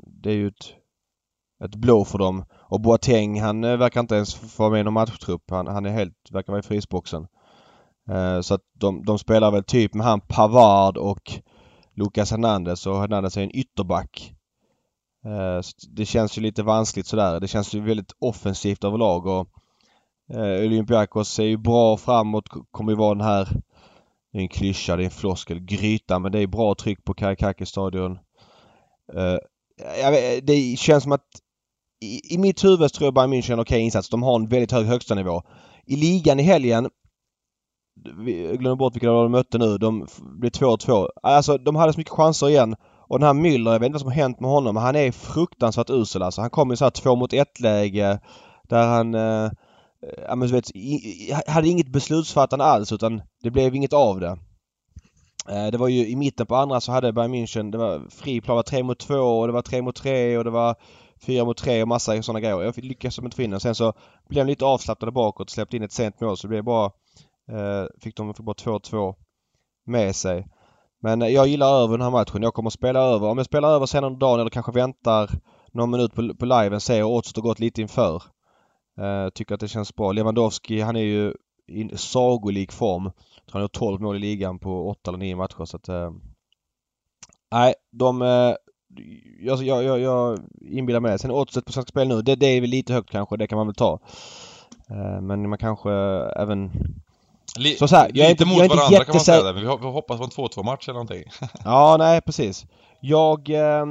det 0.06 0.30
är 0.30 0.34
ju 0.34 0.48
ett, 0.48 0.74
ett 1.64 1.74
blå 1.74 2.04
för 2.04 2.18
dem. 2.18 2.44
Och 2.52 2.80
Boateng 2.80 3.40
han 3.40 3.64
eh, 3.64 3.76
verkar 3.76 4.00
inte 4.00 4.14
ens 4.14 4.34
få 4.34 4.62
vara 4.62 4.70
med 4.70 4.80
i 4.80 4.84
någon 4.84 4.92
matchtrupp. 4.92 5.50
Han, 5.50 5.66
han 5.66 5.86
är 5.86 5.90
helt, 5.90 6.30
verkar 6.30 6.52
vara 6.52 6.60
i 6.60 6.62
frysboxen. 6.62 7.26
Eh, 8.10 8.40
så 8.40 8.54
att 8.54 8.62
de, 8.72 9.04
de 9.04 9.18
spelar 9.18 9.50
väl 9.50 9.64
typ 9.64 9.94
med 9.94 10.06
han 10.06 10.20
Pavard 10.20 10.96
och 10.96 11.32
Lucas 11.94 12.30
Hernandez 12.30 12.86
och 12.86 13.00
Hernandez 13.00 13.36
är 13.36 13.42
en 13.42 13.56
ytterback. 13.56 14.34
Eh, 15.24 15.60
så 15.60 15.72
det 15.88 16.06
känns 16.06 16.38
ju 16.38 16.42
lite 16.42 16.62
vanskligt 16.62 17.06
sådär. 17.06 17.40
Det 17.40 17.48
känns 17.48 17.74
ju 17.74 17.80
väldigt 17.80 18.12
offensivt 18.18 18.84
överlag 18.84 19.26
och 19.26 19.48
eh, 20.34 20.64
Olympiakos 20.66 21.38
är 21.38 21.44
ju 21.44 21.56
bra 21.56 21.96
framåt. 21.96 22.44
Kommer 22.70 22.92
ju 22.92 22.98
vara 22.98 23.14
den 23.14 23.26
här 23.26 23.48
det 24.32 24.38
är 24.38 24.42
en 24.42 24.48
klyscha, 24.48 24.96
det 24.96 25.02
är 25.02 25.04
en 25.04 25.10
floskel. 25.10 25.60
Gryta, 25.60 26.18
men 26.18 26.32
det 26.32 26.38
är 26.38 26.46
bra 26.46 26.74
tryck 26.74 27.04
på 27.04 27.14
Karikaki-stadion. 27.14 28.18
Uh, 29.14 29.22
eh, 29.22 29.38
jag 30.00 30.10
vet, 30.10 30.46
det 30.46 30.78
känns 30.78 31.02
som 31.02 31.12
att 31.12 31.26
i, 32.00 32.34
i 32.34 32.38
mitt 32.38 32.64
huvud 32.64 32.92
tror 32.92 33.06
jag 33.06 33.14
Bayern 33.14 33.32
München 33.32 33.50
är 33.50 33.52
en 33.52 33.60
okej 33.60 33.80
insats. 33.80 34.08
De 34.08 34.22
har 34.22 34.36
en 34.36 34.48
väldigt 34.48 34.72
hög 34.72 34.86
högsta 34.86 35.14
nivå. 35.14 35.42
I 35.86 35.96
ligan 35.96 36.40
i 36.40 36.42
helgen 36.42 36.90
jag 38.26 38.58
glömmer 38.58 38.76
bort 38.76 38.94
vilka 38.94 39.06
de 39.06 39.32
mötte 39.32 39.58
nu. 39.58 39.78
De 39.78 40.06
blev 40.20 40.50
2-2. 40.50 41.08
Alltså 41.22 41.58
de 41.58 41.76
hade 41.76 41.92
så 41.92 42.00
mycket 42.00 42.12
chanser 42.12 42.48
igen. 42.48 42.76
Och 43.08 43.18
den 43.18 43.26
här 43.26 43.34
Müller, 43.34 43.72
jag 43.72 43.80
vet 43.80 43.86
inte 43.86 43.92
vad 43.92 44.00
som 44.00 44.10
har 44.10 44.16
hänt 44.16 44.40
med 44.40 44.50
honom, 44.50 44.74
men 44.74 44.82
han 44.82 44.96
är 44.96 45.12
fruktansvärt 45.12 45.90
usel 45.90 46.22
alltså. 46.22 46.40
Han 46.40 46.50
kom 46.50 46.72
i 46.72 46.76
så 46.76 46.84
här 46.84 46.90
två 46.90 47.16
mot 47.16 47.32
ett 47.32 47.60
läge 47.60 48.20
där 48.68 48.86
han 48.86 49.14
eh, 49.14 49.50
ja, 50.28 50.34
men 50.36 50.48
du 50.48 50.54
vet, 50.54 50.70
i, 50.70 51.32
hade 51.46 51.68
inget 51.68 51.88
beslutsfattande 51.88 52.64
alls 52.64 52.92
utan 52.92 53.22
det 53.42 53.50
blev 53.50 53.74
inget 53.74 53.92
av 53.92 54.20
det. 54.20 54.38
Eh, 55.48 55.66
det 55.66 55.78
var 55.78 55.88
ju 55.88 56.08
i 56.08 56.16
mitten 56.16 56.46
på 56.46 56.56
andra 56.56 56.80
så 56.80 56.92
hade 56.92 57.12
Bayern 57.12 57.34
München, 57.34 57.70
det 57.70 57.78
var 57.78 58.10
fri 58.10 58.40
plan, 58.40 58.54
det 58.54 58.58
var 58.58 58.62
3 58.62 58.82
mot 58.82 58.98
2 58.98 59.14
och 59.14 59.46
det 59.46 59.52
var 59.52 59.62
3 59.62 59.82
mot 59.82 59.96
3 59.96 60.38
och 60.38 60.44
det 60.44 60.50
var 60.50 60.76
4 61.20 61.44
mot 61.44 61.56
3 61.56 61.82
och 61.82 61.88
massa 61.88 62.22
sådana 62.22 62.40
grejer. 62.40 62.62
Jag 62.62 62.84
lyckades 62.84 63.18
inte 63.18 63.36
få 63.36 63.42
in 63.42 63.50
den. 63.50 63.60
Sen 63.60 63.74
så 63.74 63.92
blev 64.28 64.46
de 64.46 64.50
lite 64.50 64.64
avslappnade 64.64 65.12
bakåt, 65.12 65.50
släppte 65.50 65.76
in 65.76 65.82
ett 65.82 65.92
sent 65.92 66.20
mål 66.20 66.36
så 66.36 66.46
det 66.46 66.48
blev 66.48 66.64
bara, 66.64 66.86
eh, 67.52 67.86
fick 68.00 68.16
de 68.16 68.34
fick 68.34 68.46
bara 68.46 68.54
2-2 68.54 69.14
med 69.86 70.16
sig. 70.16 70.46
Men 71.02 71.22
eh, 71.22 71.28
jag 71.28 71.46
gillar 71.46 71.82
över 71.82 71.98
den 71.98 72.04
här 72.04 72.10
matchen. 72.10 72.42
Jag 72.42 72.54
kommer 72.54 72.68
att 72.68 72.74
spela 72.74 73.00
över. 73.00 73.28
Om 73.28 73.38
jag 73.38 73.46
spelar 73.46 73.68
över 73.68 73.86
sen 73.86 74.04
under 74.04 74.18
dagen 74.18 74.40
eller 74.40 74.50
kanske 74.50 74.72
väntar 74.72 75.30
någon 75.72 75.90
minut 75.90 76.14
på, 76.14 76.34
på 76.34 76.44
liven, 76.44 76.80
ser 76.80 76.98
jag 76.98 77.10
oddset 77.10 77.36
har 77.36 77.42
gått 77.42 77.60
lite 77.60 77.80
inför. 77.82 78.22
Uh, 79.00 79.28
tycker 79.30 79.54
att 79.54 79.60
det 79.60 79.68
känns 79.68 79.94
bra. 79.96 80.12
Lewandowski 80.12 80.80
han 80.80 80.96
är 80.96 81.00
ju 81.00 81.34
i 81.68 81.96
sagolik 81.96 82.72
form. 82.72 83.04
Jag 83.04 83.12
tror 83.46 83.52
han 83.52 83.60
har 83.60 83.64
gjort 83.64 83.72
12 83.72 84.00
mål 84.00 84.16
i 84.16 84.18
ligan 84.18 84.58
på 84.58 84.88
8 84.88 85.10
eller 85.10 85.18
9 85.18 85.36
matcher 85.36 85.64
så 85.64 85.76
att... 85.76 85.88
eh, 85.88 86.10
Nej, 87.52 87.74
de... 87.92 88.22
eh, 88.22 88.54
jag, 89.40 89.62
jag, 89.62 89.82
jag, 89.84 90.00
jag 90.00 90.38
inbillar 90.70 91.00
mig 91.00 91.12
det. 91.12 91.18
Sen 91.18 91.30
oddset 91.30 91.64
på 91.64 91.72
Svenska 91.72 91.90
Spel 91.90 92.08
nu, 92.08 92.22
det, 92.22 92.34
det 92.36 92.46
är 92.46 92.60
väl 92.60 92.70
lite 92.70 92.92
högt 92.92 93.10
kanske. 93.10 93.36
Det 93.36 93.46
kan 93.46 93.58
man 93.58 93.66
väl 93.66 93.74
ta. 93.74 93.98
Eh, 94.90 95.20
men 95.20 95.48
man 95.48 95.58
kanske 95.58 95.90
även... 96.36 96.70
Li- 97.58 97.76
så 97.76 97.88
så 97.88 97.96
här, 97.96 98.10
jag 98.14 98.26
är 98.26 98.30
lite 98.30 98.44
inte- 98.44 98.44
mot 98.44 98.52
jag 98.52 98.60
är 98.60 98.64
inte 98.64 98.76
varandra 98.76 99.04
kan 99.04 99.14
man 99.14 99.20
säga 99.24 99.42
där, 99.42 99.52
men 99.54 99.62
vi 99.62 99.68
hoppas 99.68 100.18
på 100.18 100.24
en 100.24 100.30
2-2 100.30 100.62
match 100.64 100.88
eller 100.88 100.94
någonting. 100.94 101.24
Ja, 101.64 101.96
nej 101.98 102.20
precis. 102.20 102.66
Jag 103.00 103.50
eh, 103.50 103.86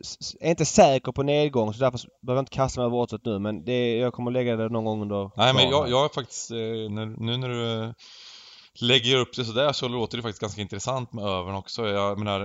s- 0.00 0.36
är 0.40 0.50
inte 0.50 0.64
säker 0.64 1.12
på 1.12 1.22
nedgång 1.22 1.74
så 1.74 1.80
därför 1.80 2.00
behöver 2.22 2.38
jag 2.38 2.42
inte 2.42 2.56
kasta 2.56 2.80
mig 2.80 2.86
över 2.86 2.96
oddset 2.96 3.24
nu 3.24 3.38
men 3.38 3.64
det, 3.64 3.96
jag 3.96 4.12
kommer 4.12 4.30
lägga 4.30 4.56
det 4.56 4.68
någon 4.68 4.84
gång 4.84 5.02
under 5.02 5.30
Nej 5.36 5.54
men 5.54 5.70
jag, 5.70 5.90
jag 5.90 6.04
är 6.04 6.08
faktiskt, 6.08 6.50
eh, 6.50 6.56
när, 6.90 7.06
nu 7.06 7.36
när 7.36 7.48
du 7.48 7.82
eh, 7.84 7.90
lägger 8.80 9.16
upp 9.16 9.36
det 9.36 9.44
sådär 9.44 9.72
så 9.72 9.88
låter 9.88 10.16
det 10.16 10.22
faktiskt 10.22 10.40
ganska 10.40 10.60
intressant 10.60 11.12
med 11.12 11.24
övern 11.24 11.54
också. 11.54 11.88
Jag 11.88 12.18
menar, 12.18 12.40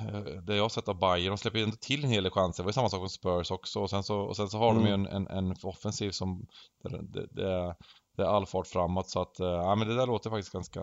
eh, 0.00 0.20
det 0.46 0.56
jag 0.56 0.64
har 0.64 0.68
sett 0.68 0.88
av 0.88 0.98
Bayern, 0.98 1.28
de 1.32 1.38
släpper 1.38 1.58
ju 1.58 1.64
inte 1.64 1.78
till 1.78 2.04
en 2.04 2.10
hel 2.10 2.22
del 2.22 2.32
chanser. 2.32 2.62
Det 2.62 2.64
var 2.64 2.70
ju 2.70 2.74
samma 2.74 2.88
sak 2.88 3.00
med 3.00 3.10
Spurs 3.10 3.50
också 3.50 3.80
och 3.80 3.90
sen 3.90 4.02
så, 4.02 4.18
och 4.20 4.36
sen 4.36 4.48
så 4.48 4.58
har 4.58 4.74
de 4.74 4.86
ju 4.86 4.92
en, 4.92 5.06
en, 5.06 5.26
en 5.28 5.54
offensiv 5.62 6.10
som, 6.10 6.46
det, 6.82 7.26
det, 7.30 7.52
är, 7.52 7.74
det 8.16 8.22
är 8.22 8.26
all 8.26 8.46
fart 8.46 8.66
framåt 8.66 9.10
så 9.10 9.20
att, 9.20 9.34
ja 9.38 9.74
men 9.74 9.88
det 9.88 9.94
där 9.96 10.06
låter 10.06 10.30
faktiskt 10.30 10.52
ganska, 10.52 10.80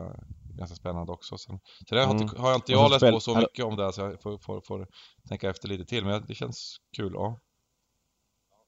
ganska 0.57 0.75
spännande 0.75 1.11
också. 1.11 1.37
Sen, 1.37 1.59
har, 1.89 1.97
jag 1.97 2.11
inte, 2.11 2.41
har 2.41 2.49
jag 2.49 2.57
inte 2.57 2.71
jag 2.71 2.81
så 2.85 2.89
läst 2.89 2.99
spel- 2.99 3.13
på 3.13 3.19
så 3.19 3.35
mycket 3.35 3.65
om 3.65 3.75
det 3.75 3.83
här 3.83 3.91
så 3.91 4.01
jag 4.01 4.21
får, 4.21 4.37
får, 4.37 4.61
får 4.67 4.87
tänka 5.29 5.49
efter 5.49 5.67
lite 5.67 5.85
till 5.85 6.05
men 6.05 6.25
det 6.27 6.35
känns 6.35 6.77
kul, 6.97 7.11
ja. 7.15 7.39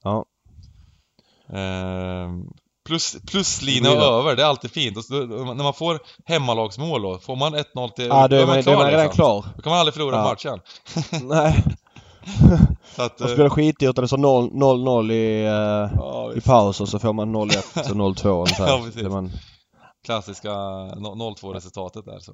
Ja. 0.04 0.26
Ehm, 1.50 2.44
plus, 2.86 3.18
pluslina 3.28 3.90
Det 3.90 3.96
och 3.96 4.02
det. 4.02 4.08
över, 4.08 4.36
det 4.36 4.42
är 4.44 4.48
alltid 4.48 4.72
fint. 4.72 4.98
Och 4.98 5.06
så, 5.06 5.14
när 5.26 5.64
man 5.64 5.74
får 5.74 6.00
hemmalagsmål 6.26 7.02
då, 7.02 7.20
får 7.20 7.36
man 7.36 7.56
1-0 7.56 7.90
till... 7.92 8.06
Ja, 8.08 8.28
då 8.28 8.36
är 8.36 8.46
man, 8.48 8.62
då 8.64 8.72
är 8.72 8.76
man 8.76 8.86
redan 8.86 9.04
liksom. 9.04 9.16
klar. 9.16 9.46
Då 9.56 9.62
kan 9.62 9.70
man 9.70 9.80
aldrig 9.80 9.94
förlora 9.94 10.16
Ja. 10.16 10.24
matchen. 10.24 10.60
Nej. 11.28 11.64
Så 12.96 13.02
att, 13.02 13.20
Man 13.20 13.30
eh, 13.30 13.34
spelar 13.34 13.50
skitdyrt 13.50 13.96
det 13.96 14.18
0 14.18 14.50
0-0 14.52 15.12
i, 15.12 15.46
eh, 15.46 15.52
ja, 16.00 16.34
i 16.36 16.42
paus 16.42 16.82
och 16.82 16.90
så 16.90 17.00
får 17.00 17.14
man 17.14 17.36
0-1 17.36 17.92
och 17.92 17.96
0-2 17.96 18.28
och 18.30 18.50
så 18.50 18.64
här. 18.64 18.70
Ja, 18.70 18.82
precis. 18.86 19.04
Klassiska 20.06 20.50
no- 20.50 21.36
0-2 21.36 21.54
resultatet 21.54 22.06
där. 22.06 22.20
Så. 22.20 22.34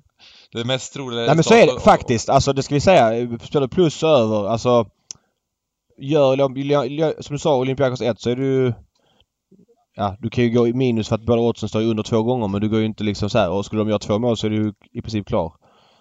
Det 0.51 0.65
mest 0.65 0.93
troliga 0.93 1.25
Nej 1.25 1.36
men 1.36 1.43
så 1.43 1.53
är 1.53 1.67
det 1.67 1.79
faktiskt. 1.79 2.29
Alltså 2.29 2.53
det 2.53 2.63
ska 2.63 2.75
vi 2.75 2.81
säga. 2.81 3.38
Spelar 3.39 3.67
plus 3.67 4.03
över. 4.03 4.47
Alltså. 4.47 4.86
Gör, 5.97 7.21
som 7.21 7.34
du 7.36 7.39
sa 7.39 7.57
Olympiakos 7.57 8.01
1 8.01 8.19
så 8.21 8.29
är 8.29 8.36
du. 8.36 8.73
Ja, 9.95 10.15
du 10.19 10.29
kan 10.29 10.43
ju 10.43 10.49
gå 10.49 10.67
i 10.67 10.73
minus 10.73 11.07
för 11.10 11.15
att 11.15 11.25
båda 11.25 11.41
oddsen 11.41 11.69
står 11.69 11.81
under 11.81 12.03
två 12.03 12.23
gånger 12.23 12.47
men 12.47 12.62
du 12.62 12.69
går 12.69 12.79
ju 12.79 12.86
inte 12.86 13.03
liksom 13.03 13.29
så 13.29 13.38
här. 13.38 13.49
Och 13.49 13.65
skulle 13.65 13.81
de 13.81 13.89
göra 13.89 13.99
två 13.99 14.19
mål 14.19 14.38
så 14.38 14.47
är 14.47 14.51
du 14.51 14.73
i 14.91 15.01
princip 15.01 15.27
klar. 15.27 15.53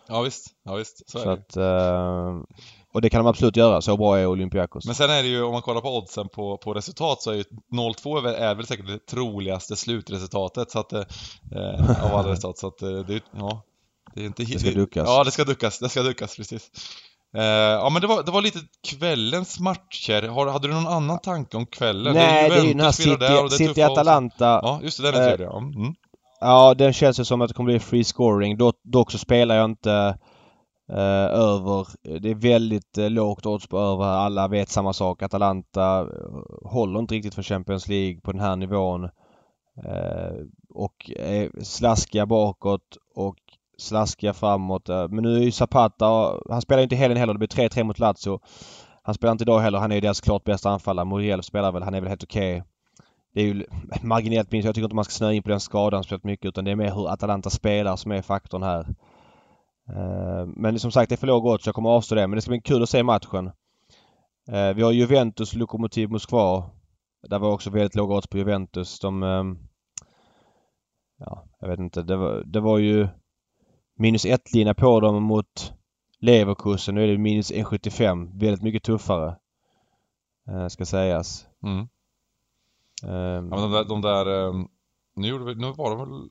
Ja 0.09 0.21
visst, 0.23 0.47
ja 0.65 0.75
visst. 0.75 1.11
Så 1.11 1.19
är 1.19 1.23
Så 1.23 1.29
det. 1.29 1.35
att... 1.35 1.57
Eh, 1.57 2.41
och 2.93 3.01
det 3.01 3.11
kan 3.11 3.25
de 3.25 3.27
absolut 3.27 3.57
göra. 3.57 3.81
Så 3.81 3.97
bra 3.97 4.19
är 4.19 4.27
Olympiakos. 4.27 4.87
Men 4.87 4.95
sen 4.95 5.11
är 5.11 5.23
det 5.23 5.29
ju, 5.29 5.43
om 5.43 5.53
man 5.53 5.63
kollar 5.63 5.81
på 5.81 5.97
oddsen 5.99 6.29
på, 6.29 6.57
på 6.57 6.75
resultat 6.75 7.23
så 7.23 7.31
är 7.31 7.35
ju 7.35 7.45
0-2 7.73 8.19
är 8.19 8.23
väl, 8.23 8.35
är 8.35 8.55
väl 8.55 8.67
säkert 8.67 8.87
det 8.87 9.07
troligaste 9.07 9.77
slutresultatet 9.77 10.71
så 10.71 10.79
att, 10.79 10.93
eh, 10.93 11.03
av 12.05 12.15
alla 12.15 12.33
resultat. 12.33 12.59
Så 12.59 12.67
att 12.67 12.83
eh, 12.83 12.99
det, 12.99 13.23
ja, 13.37 13.63
det 14.15 14.21
är 14.21 14.25
inte 14.25 14.45
Det 14.45 14.59
ska 14.59 14.71
duckas. 14.71 15.09
Ja, 15.09 15.25
det 15.25 15.31
ska 15.31 15.45
duckas, 15.45 15.79
det 15.79 15.89
ska 15.89 16.03
duckas, 16.03 16.37
precis. 16.37 16.71
Eh, 17.37 17.43
ja 17.45 17.91
men 17.91 18.03
det 18.03 18.07
var, 18.09 18.23
det 18.23 18.31
var 18.31 18.43
lite 18.43 18.59
kvällens 18.83 19.61
matcher. 19.61 20.29
Har, 20.29 20.47
hade 20.47 20.69
du 20.69 20.75
någon 20.75 20.87
annan 20.87 21.19
tanke 21.19 21.57
om 21.57 21.67
kvällen? 21.67 22.15
Nej, 22.15 22.51
det 22.51 22.57
är 22.57 22.63
ju 22.63 22.69
den 22.69 22.81
här 22.81 23.45
och 23.45 23.53
City-. 23.53 23.69
City-Atalanta. 23.69 24.61
Ja, 24.63 24.81
just 24.83 25.03
det, 25.03 25.11
den 25.11 25.15
är 25.15 25.21
Eh, 25.21 25.27
trevlig. 25.27 25.47
Ja. 25.47 25.59
Mm. 25.59 25.95
Ja, 26.41 26.75
den 26.75 26.93
känns 26.93 27.21
ju 27.21 27.25
som 27.25 27.41
att 27.41 27.49
det 27.49 27.55
kommer 27.55 27.73
bli 27.73 27.81
free 27.81 28.05
scoring. 28.05 28.57
Dock, 28.57 28.77
dock 28.83 29.13
så 29.13 29.19
spelar 29.19 29.57
jag 29.57 29.65
inte 29.65 30.19
Eh, 30.93 31.27
över. 31.41 31.87
Det 32.21 32.31
är 32.31 32.35
väldigt 32.35 32.99
eh, 32.99 33.11
lågt 33.11 33.47
odds 33.47 33.67
på 33.67 33.79
över. 33.79 34.05
Alla 34.05 34.49
vet 34.49 34.69
samma 34.69 34.93
sak. 34.93 35.23
Atalanta 35.23 36.01
eh, 36.01 36.69
håller 36.71 37.01
inte 37.01 37.15
riktigt 37.15 37.35
för 37.35 37.43
Champions 37.43 37.89
League 37.89 38.21
på 38.21 38.33
den 38.33 38.41
här 38.41 38.57
nivån. 38.57 39.09
Och 40.75 41.11
är 41.17 41.63
slaskiga 41.63 42.27
bakåt 42.27 42.97
och 43.15 43.37
slaskiga 43.79 44.35
framåt. 44.35 44.89
Men 44.89 45.17
nu 45.17 45.37
är 45.37 45.43
ju 45.43 45.53
Zapata, 45.53 46.41
han 46.51 46.63
spelar 46.63 46.83
inte 46.83 46.97
helgen 46.97 47.19
heller. 47.19 47.35
Det 47.35 47.39
blir 47.39 47.69
3-3 47.69 47.85
mot 47.85 47.99
Lazio. 47.99 48.41
Han 49.03 49.15
spelar 49.15 49.33
inte 49.33 49.45
idag 49.45 49.61
heller. 49.61 49.79
Han 49.79 49.91
är 49.91 49.95
ju 49.95 50.01
deras 50.01 50.21
klart 50.21 50.45
bästa 50.45 50.71
anfallare. 50.71 51.07
Muriel 51.07 51.43
spelar 51.43 51.73
väl. 51.73 51.83
Han 51.83 51.95
är 51.95 52.01
väl 52.01 52.09
helt 52.09 52.25
okej. 52.25 52.57
Okay. 52.57 52.67
Det 53.35 53.41
är 53.41 53.45
ju 53.45 53.67
marginellt 54.03 54.53
minst. 54.53 54.67
Jag 54.67 54.75
tycker 54.75 54.85
inte 54.85 54.97
man 54.97 55.05
ska 55.05 55.13
snöa 55.13 55.33
in 55.33 55.43
på 55.43 55.49
den 55.49 55.61
skadan 55.61 56.05
speciellt 56.05 56.25
mycket 56.25 56.47
utan 56.47 56.65
det 56.65 56.71
är 56.71 56.77
mer 56.77 56.95
hur 56.95 57.13
Atalanta 57.13 57.51
spelar 57.51 57.97
som 57.97 58.13
är 58.13 58.23
faktorn 58.23 58.63
här. 58.63 58.87
Eh, 59.97 60.47
men 60.47 60.79
som 60.79 60.93
sagt 60.93 61.09
det 61.09 61.15
är 61.15 61.17
för 61.17 61.27
låg 61.27 61.47
odds 61.47 61.65
så 61.65 61.69
jag 61.69 61.75
kommer 61.75 61.91
avstå 61.91 62.15
det. 62.15 62.27
Men 62.27 62.37
det 62.37 62.43
ska 62.43 62.51
bli 62.51 62.61
kul 62.61 62.83
att 62.83 62.89
se 62.89 63.03
matchen. 63.03 63.47
Eh, 64.49 64.75
vi 64.75 64.83
har 64.83 64.93
Juventus 64.93 65.55
Lokomotiv 65.55 66.11
Moskva. 66.11 66.71
Där 67.29 67.39
var 67.39 67.53
också 67.53 67.71
väldigt 67.71 67.95
låga 67.95 68.15
odds 68.15 68.27
på 68.27 68.39
Juventus. 68.39 69.01
De... 69.01 69.23
Ehm, 69.23 69.59
ja, 71.19 71.45
jag 71.61 71.69
vet 71.69 71.79
inte. 71.79 72.03
Det 72.03 72.17
var, 72.17 72.43
det 72.45 72.61
var 72.61 72.79
ju 72.79 73.09
minus 73.95 74.27
1-lina 74.27 74.75
på 74.75 75.01
dem 75.01 75.23
mot 75.23 75.73
Leverkusen. 76.19 76.95
Nu 76.95 77.03
är 77.05 77.09
det 77.09 77.19
minus 77.19 77.53
1,75. 77.53 78.41
Väldigt 78.41 78.63
mycket 78.63 78.83
tuffare. 78.83 79.37
Eh, 80.49 80.69
ska 80.69 80.87
sägas. 80.87 81.47
Mm. 81.63 81.89
Um, 83.03 83.49
ja, 83.53 83.57
de 83.61 83.71
där, 83.73 83.85
de 83.85 84.03
där 84.03 84.29
um, 84.29 84.69
nu, 85.15 85.29
gjorde 85.29 85.45
vi, 85.45 85.55
nu 85.55 85.73
var 85.73 85.91
de 85.91 85.99
väl 85.99 86.31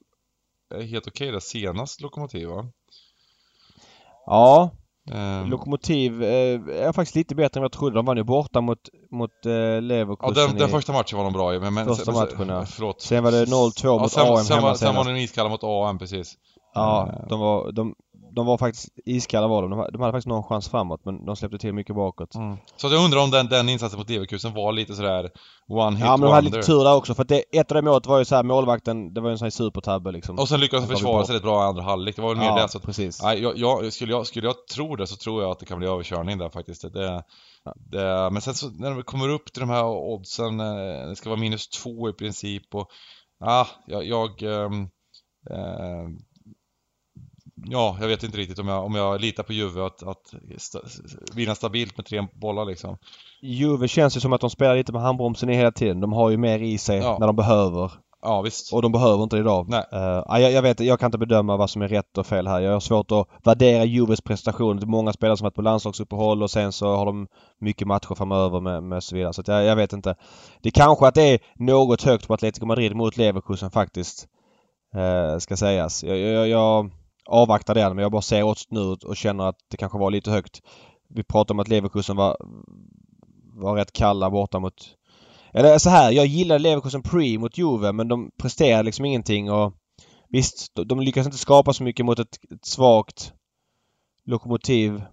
helt 0.90 1.08
okej 1.08 1.28
okay, 1.28 1.32
det 1.32 1.42
senast 1.42 2.02
Lokomotiv 2.02 2.48
va? 2.48 2.72
Ja. 4.30 4.70
Um, 5.12 5.50
Lokomotiv 5.50 6.24
eh, 6.24 6.60
är 6.88 6.94
faktiskt 6.94 7.16
lite 7.16 7.36
bättre 7.36 7.60
än 7.60 7.62
jag 7.62 7.72
trodde. 7.72 7.96
De 7.96 8.06
vann 8.06 8.18
ju 8.18 8.24
borta 8.24 8.62
mot, 8.62 8.80
mot 9.12 9.46
eh, 9.46 9.82
Leverkusen. 9.82 10.42
Ja, 10.42 10.48
den, 10.48 10.58
den 10.58 10.70
första 10.70 10.94
matchen 10.94 11.18
var 11.18 11.24
de 11.24 11.34
bra 11.34 11.56
i. 11.56 11.60
Men, 11.60 11.74
men, 11.74 11.86
första 11.86 12.12
matchen 12.12 12.50
ja. 12.50 12.66
Förlåt. 12.66 13.02
Sen 13.02 13.24
var 13.24 13.32
det 13.32 13.46
0-2 13.46 14.00
mot 14.00 14.12
sen, 14.12 14.28
AM 14.28 14.44
sen, 14.44 14.56
hemma 14.56 14.76
sen 14.76 14.96
var 14.96 15.04
de 15.04 15.16
iskalla 15.16 15.50
mot 15.50 15.64
AM 15.64 16.00
precis. 16.00 16.34
Ja, 16.74 17.10
uh, 17.10 17.28
de 17.30 17.40
var, 17.40 17.72
de, 17.72 17.96
de 18.32 18.46
var 18.46 18.58
faktiskt 18.58 18.90
iskalla 19.06 19.48
var 19.48 19.62
de. 19.62 19.70
De 19.70 19.78
hade 19.78 20.12
faktiskt 20.12 20.28
någon 20.28 20.44
chans 20.44 20.70
framåt 20.70 21.06
men 21.06 21.26
de 21.26 21.36
släppte 21.36 21.58
till 21.58 21.74
mycket 21.74 21.96
bakåt. 21.96 22.36
Mm. 22.36 22.58
Så 22.76 22.88
jag 22.88 23.06
undrar 23.06 23.24
om 23.24 23.32
den, 23.32 23.48
den 23.48 23.70
insatsen 23.70 24.00
mot 24.00 24.10
Leverkusen 24.10 24.54
var 24.54 24.72
lite 24.72 24.96
sådär 24.96 25.30
one 25.68 25.96
hit 25.96 26.06
Ja 26.06 26.18
men 26.18 26.22
de 26.22 26.34
hade 26.34 26.46
lite 26.46 26.62
tur 26.62 26.84
där 26.84 26.96
också 26.96 27.14
för 27.14 27.22
att 27.22 27.28
det, 27.28 27.44
ett 27.52 27.72
av 27.72 27.76
de 27.76 27.86
målet 27.86 28.06
var 28.06 28.20
ju 28.20 28.26
såhär 28.26 28.44
målvakten, 28.44 29.14
det 29.14 29.22
var 29.22 29.30
ju 29.30 29.32
en 29.32 29.38
sån 29.38 29.46
här 29.46 29.50
supertabbe 29.50 30.12
liksom. 30.12 30.40
Och 30.40 30.50
sen 30.50 30.60
lyckades 30.60 30.88
de 30.88 30.96
försvara 30.96 31.26
sig 31.26 31.36
rätt 31.36 31.44
bra 31.44 31.64
i 31.64 31.68
andra 31.68 31.84
halvlek. 31.84 32.16
Det 32.16 32.22
var 32.22 32.30
väl 32.30 32.38
mer 32.38 32.46
ja, 32.46 32.62
det. 32.62 32.70
Så 32.70 32.80
precis. 32.80 33.24
Nej, 33.24 33.42
jag, 33.42 33.58
jag, 33.58 33.94
skulle, 33.94 34.12
jag, 34.12 34.28
skulle 34.28 34.48
jag 34.48 34.68
tro 34.74 34.96
det 34.96 35.08
så 35.08 35.16
tror 35.16 35.42
jag 35.42 35.52
att 35.52 35.60
det 35.60 35.66
kan 35.66 35.80
bli 35.80 35.88
överkörning 35.88 36.38
där 36.38 36.50
faktiskt. 36.50 36.94
Det, 36.94 37.24
det, 37.76 38.30
men 38.32 38.42
sen 38.42 38.54
så 38.54 38.70
när 38.70 38.90
de 38.90 39.04
kommer 39.04 39.30
upp 39.30 39.54
till 39.54 39.62
de 39.62 39.70
här 39.70 39.86
oddsen, 39.86 40.60
eh, 40.60 41.08
det 41.10 41.16
ska 41.16 41.30
vara 41.30 41.40
minus 41.40 41.70
två 41.70 42.10
i 42.10 42.14
princip 42.14 42.76
och 42.76 42.90
Ja, 43.40 43.68
jag, 43.88 44.06
jag 44.06 44.44
ähm, 44.44 44.90
äh, 45.52 46.08
ja, 47.66 47.98
jag 48.02 48.08
vet 48.08 48.24
inte 48.24 48.38
riktigt 48.38 48.60
om 48.60 48.68
jag, 48.68 48.86
om 48.86 48.96
jag 48.96 49.22
litar 49.22 49.44
på 49.44 49.54
Juve 49.54 49.86
att, 49.86 50.04
att 50.04 50.34
sta, 50.58 50.80
vinna 51.36 51.56
stabilt 51.56 51.98
med 51.98 52.06
tre 52.06 52.28
bollar 52.42 52.66
liksom. 52.66 52.98
Juve 53.42 53.88
känns 53.88 54.18
ju 54.18 54.20
som 54.20 54.34
att 54.34 54.42
de 54.42 54.50
spelar 54.50 54.76
lite 54.76 54.92
med 54.92 55.02
handbromsen 55.02 55.50
hela 55.50 55.72
tiden. 55.72 56.00
De 56.00 56.14
har 56.14 56.30
ju 56.30 56.38
mer 56.38 56.60
i 56.60 56.78
sig 56.78 56.98
ja. 56.98 57.18
när 57.20 57.28
de 57.28 57.36
behöver. 57.36 57.92
Ja, 58.22 58.42
visst. 58.42 58.74
Och 58.74 58.82
de 58.82 58.92
behöver 58.92 59.24
inte 59.24 59.36
det 59.36 59.40
idag. 59.40 59.70
Nej. 59.70 59.84
Uh, 59.94 60.42
jag, 60.42 60.52
jag, 60.52 60.62
vet 60.62 60.80
jag 60.80 61.00
kan 61.00 61.08
inte 61.08 61.18
bedöma 61.18 61.58
vad 61.58 61.70
som 61.70 61.82
är 61.82 61.88
rätt 61.88 62.18
och 62.18 62.28
fel 62.28 62.48
här. 62.48 62.60
Jag 62.60 62.72
har 62.74 62.80
svårt 62.80 63.12
att 63.12 63.28
värdera 63.44 63.86
Juves 63.86 64.22
prestation. 64.22 64.78
Det 64.78 64.84
är 64.84 64.88
många 64.88 65.14
spelare 65.14 65.38
som 65.38 65.46
varit 65.46 65.56
på 65.56 65.62
landslagsuppehåll 65.62 66.44
och 66.44 66.52
sen 66.52 66.72
så 66.72 66.96
har 66.96 67.06
de 67.06 67.28
mycket 67.62 67.88
matcher 67.88 68.16
framöver 68.16 68.60
med, 68.60 68.84
med 68.84 69.04
så 69.04 69.16
vidare. 69.16 69.34
Så 69.34 69.44
jag, 69.46 69.66
jag, 69.66 69.76
vet 69.76 69.94
inte. 69.94 70.16
Det 70.62 70.70
är 70.70 70.72
kanske 70.72 71.08
att 71.08 71.16
det 71.16 71.34
är 71.34 71.40
något 71.56 72.02
högt 72.02 72.28
på 72.28 72.34
Atletico 72.34 72.66
Madrid 72.66 72.96
mot 72.96 73.18
Leverkusen 73.18 73.72
faktiskt. 73.72 74.28
Uh, 74.96 75.38
ska 75.38 75.58
sägas. 75.58 76.04
Jag, 76.04 76.48
jag, 76.48 76.92
avvaktar 77.30 77.76
den 77.76 77.96
men 77.96 78.04
jag 78.04 78.12
bara 78.12 78.22
ser 78.22 78.44
oddset 78.44 78.72
nu 78.72 78.80
och 78.80 79.18
känner 79.18 79.48
att 79.48 79.58
det 79.68 79.78
kanske 79.78 79.98
var 79.98 80.12
lite 80.12 80.32
högt. 80.32 80.62
Vi 81.10 81.24
pratade 81.24 81.54
om 81.54 81.60
att 81.60 81.68
Leverkusen 81.68 82.16
var, 82.16 82.38
var 83.54 83.76
rätt 83.76 83.94
kalla 83.94 84.30
borta 84.30 84.60
mot... 84.60 84.96
Eller 85.54 85.78
så 85.78 85.90
här, 85.90 86.12
jag 86.12 86.26
gillade 86.26 86.60
Leverkusen 86.60 87.02
pre 87.02 87.38
mot 87.38 87.58
Juve 87.58 87.92
men 87.92 88.08
de 88.08 88.32
presterade 88.38 88.84
liksom 88.84 89.06
ingenting 89.06 89.52
och 89.52 89.74
visst, 90.30 90.72
de 90.86 91.00
lyckas 91.00 91.26
inte 91.26 91.38
skapa 91.38 91.74
så 91.74 91.84
mycket 91.84 92.06
mot 92.06 92.20
ett, 92.20 92.38
ett 92.52 92.66
svagt 92.66 93.34
Lokomotiv 94.26 95.04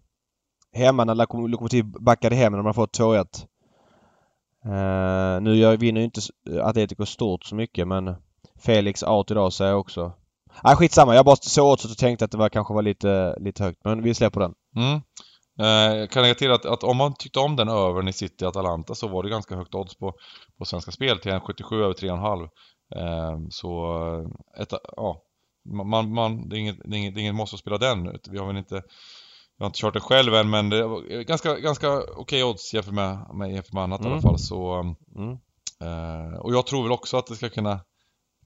hemma 0.73 1.05
när 1.05 1.49
Lokomotiv 1.49 1.85
backade 1.85 2.37
hem 2.37 2.53
när 2.53 2.63
de 2.63 2.75
fått 2.75 2.99
2-1. 2.99 3.47
Uh, 4.67 4.73
eh, 4.73 5.41
nu 5.41 5.57
jag 5.57 5.77
vinner 5.77 6.01
ju 6.01 6.05
inte 6.05 6.21
Atletico 6.63 7.07
stort 7.07 7.45
så 7.45 7.55
mycket 7.55 7.89
men 7.89 8.15
Felix 8.59 9.03
out 9.03 9.31
idag 9.31 9.53
säger 9.53 9.71
jag 9.71 9.81
också. 9.81 10.13
Nej 10.65 10.77
skitsamma. 10.77 11.15
Jag 11.15 11.25
bara 11.25 11.37
såg 11.37 11.67
åt 11.67 11.85
och 11.85 11.99
tänkte 11.99 12.25
att 12.25 12.31
det 12.31 12.39
var, 12.39 12.49
kanske 12.49 12.75
var 12.75 12.83
lite, 12.83 13.37
lite 13.41 13.65
högt. 13.65 13.81
Men 13.85 14.03
vi 14.03 14.15
släpper 14.15 14.41
den. 14.41 14.55
Mm. 14.77 15.01
Eh, 15.59 16.09
kan 16.09 16.23
lägga 16.23 16.35
till 16.35 16.53
att, 16.53 16.67
att 16.67 16.85
om 16.85 16.97
man 16.97 17.15
tyckte 17.15 17.39
om 17.39 17.57
den 17.57 17.69
övern 17.69 18.09
i 18.09 18.13
City 18.13 18.45
Atalanta 18.45 18.95
så 18.95 19.09
var 19.09 19.23
det 19.23 19.31
ganska 19.31 19.57
högt 19.57 19.75
odds 19.75 19.97
på, 19.97 20.15
på 20.59 20.65
Svenska 20.65 20.91
Spel 20.91 21.19
till 21.19 21.33
1,77 21.33 21.75
över 21.75 21.95
3,5. 21.95 22.43
Eh, 22.97 23.39
så 23.51 23.97
ett, 24.61 24.73
ja, 24.97 25.23
man, 25.85 26.15
man, 26.15 26.49
det, 26.49 26.57
är 26.57 26.59
inget, 26.59 26.77
det, 26.85 26.97
är 26.97 26.99
inget, 26.99 27.15
det 27.15 27.21
är 27.21 27.23
inget 27.23 27.35
måste 27.35 27.55
att 27.55 27.61
spela 27.61 27.79
den. 27.79 28.19
Vi 28.31 28.39
har 28.39 28.47
väl 28.47 28.57
inte 28.57 28.83
jag 29.59 29.65
har 29.65 29.67
inte 29.67 29.81
kört 29.81 29.93
den 29.93 30.03
själv 30.03 30.35
än 30.35 30.51
men 30.51 30.71
det 30.71 30.79
är 30.79 31.23
ganska, 31.23 31.59
ganska 31.59 31.99
okej 31.99 32.17
okay 32.17 32.43
odds 32.43 32.75
jämfört 32.75 32.95
med, 32.95 33.27
med, 33.35 33.53
jämfört 33.53 33.73
med 33.73 33.83
annat 33.83 34.01
mm. 34.01 34.13
i 34.13 34.15
alla 34.15 34.21
mm. 34.21 34.31
fall. 34.31 34.39
Så, 34.39 34.73
mm. 35.17 35.33
eh, 35.81 36.39
och 36.39 36.55
jag 36.55 36.67
tror 36.67 36.83
väl 36.83 36.93
också 36.93 37.17
att 37.17 37.27
det 37.27 37.37
ska 37.37 37.49
kunna 37.49 37.81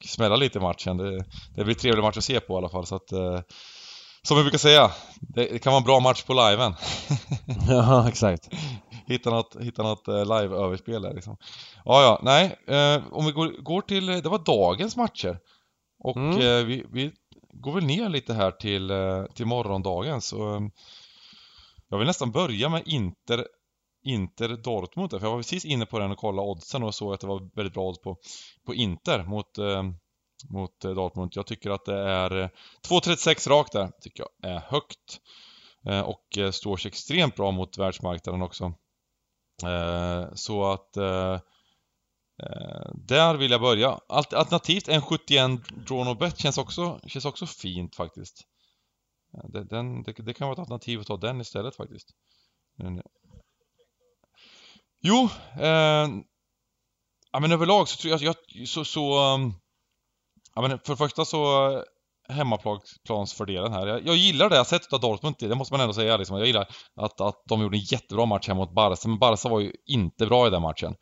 smälla 0.04 0.36
lite 0.36 0.58
i 0.58 0.62
matchen. 0.62 0.96
Det, 0.96 1.24
det 1.56 1.64
blir 1.64 1.74
trevlig 1.74 2.02
match 2.02 2.16
att 2.16 2.24
se 2.24 2.40
på 2.40 2.54
i 2.54 2.56
alla 2.56 2.68
fall 2.68 2.86
så 2.86 2.96
att 2.96 3.12
eh, 3.12 3.40
Som 4.22 4.36
vi 4.36 4.42
brukar 4.42 4.58
säga, 4.58 4.90
det, 5.20 5.58
kan 5.58 5.72
vara 5.72 5.80
en 5.80 5.86
bra 5.86 6.00
match 6.00 6.22
på 6.22 6.32
liven. 6.32 6.74
ja, 7.68 8.08
exakt. 8.08 8.48
hitta 9.06 9.30
något, 9.30 9.56
hitta 9.60 9.82
något 9.82 10.08
eh, 10.08 10.14
live-överspel 10.14 11.02
där 11.02 11.14
liksom. 11.14 11.36
Ja, 11.84 12.02
ja, 12.02 12.20
nej. 12.22 12.58
Eh, 12.66 13.02
om 13.12 13.26
vi 13.26 13.32
går, 13.32 13.62
går 13.62 13.80
till, 13.80 14.06
det 14.06 14.28
var 14.28 14.38
dagens 14.38 14.96
matcher. 14.96 15.38
Och 16.04 16.16
mm. 16.16 16.40
eh, 16.40 16.64
vi, 16.64 16.84
vi 16.92 17.12
går 17.52 17.72
väl 17.72 17.84
ner 17.84 18.08
lite 18.08 18.34
här 18.34 18.50
till, 18.50 18.90
eh, 18.90 19.24
till 19.24 19.46
morgondagens. 19.46 20.32
Och, 20.32 20.62
jag 21.88 21.98
vill 21.98 22.06
nästan 22.06 22.30
börja 22.30 22.68
med 22.68 22.82
Inter 22.86 23.46
Inter 24.02 24.48
Dortmund. 24.48 25.10
För 25.10 25.20
jag 25.20 25.30
var 25.30 25.38
precis 25.38 25.64
inne 25.64 25.86
på 25.86 25.98
den 25.98 26.10
och 26.10 26.18
kollade 26.18 26.48
oddsen 26.48 26.82
och 26.82 26.94
såg 26.94 27.14
att 27.14 27.20
det 27.20 27.26
var 27.26 27.50
väldigt 27.54 27.74
bra 27.74 27.88
odds 27.88 28.00
på, 28.00 28.16
på 28.64 28.74
Inter 28.74 29.24
mot, 29.24 29.58
eh, 29.58 29.82
mot 30.50 30.84
eh, 30.84 30.90
Dortmund. 30.90 31.32
Jag 31.34 31.46
tycker 31.46 31.70
att 31.70 31.84
det 31.84 31.98
är 31.98 32.36
eh, 32.36 32.48
2,36 32.88 33.48
rakt 33.48 33.72
där, 33.72 33.90
tycker 34.00 34.24
jag 34.38 34.50
är 34.52 34.60
högt. 34.60 35.20
Eh, 35.86 36.00
och 36.00 36.38
eh, 36.38 36.50
står 36.50 36.76
sig 36.76 36.88
extremt 36.88 37.36
bra 37.36 37.50
mot 37.50 37.78
världsmarknaden 37.78 38.42
också. 38.42 38.64
Eh, 39.64 40.34
så 40.34 40.64
att 40.64 40.96
eh, 40.96 41.38
där 42.94 43.34
vill 43.34 43.50
jag 43.50 43.60
börja. 43.60 44.00
Alternativt 44.08 44.88
en 44.88 45.02
71 45.02 45.50
draw 45.86 46.04
no 46.04 46.14
bet 46.14 46.38
känns 46.38 46.58
också, 46.58 47.00
känns 47.06 47.24
också 47.24 47.46
fint 47.46 47.96
faktiskt. 47.96 48.44
Den, 49.70 50.02
det, 50.02 50.12
det 50.12 50.34
kan 50.34 50.48
vara 50.48 50.52
ett 50.52 50.58
alternativ 50.58 51.00
att 51.00 51.06
ta 51.06 51.16
den 51.16 51.40
istället 51.40 51.76
faktiskt. 51.76 52.08
Jo, 55.02 55.28
eh, 55.60 56.08
ja 57.32 57.40
men 57.40 57.52
överlag 57.52 57.88
så 57.88 57.96
tror 57.96 58.10
jag, 58.10 58.22
jag 58.22 58.68
så, 58.68 58.84
så 58.84 59.34
um, 59.34 59.54
ja 60.54 60.62
men 60.62 60.70
för 60.78 60.92
det 60.92 60.96
första 60.96 61.24
så 61.24 61.70
eh, 61.72 61.82
hemmaplansfördelen 62.28 63.72
här. 63.72 63.86
Jag, 63.86 64.06
jag 64.06 64.16
gillar 64.16 64.50
det 64.50 64.56
jag 64.56 64.66
sett 64.66 64.92
av 64.92 65.00
Dortmund, 65.00 65.36
det 65.38 65.54
måste 65.54 65.74
man 65.74 65.80
ändå 65.80 65.92
säga 65.92 66.16
liksom. 66.16 66.38
Jag 66.38 66.46
gillar 66.46 66.68
att, 66.96 67.20
att 67.20 67.42
de 67.48 67.62
gjorde 67.62 67.76
en 67.76 67.84
jättebra 67.84 68.26
match 68.26 68.48
hemma 68.48 68.60
mot 68.60 68.74
Barca, 68.74 69.08
men 69.08 69.18
Barca 69.18 69.48
var 69.48 69.60
ju 69.60 69.72
inte 69.86 70.26
bra 70.26 70.46
i 70.46 70.50
den 70.50 70.62
matchen. 70.62 70.94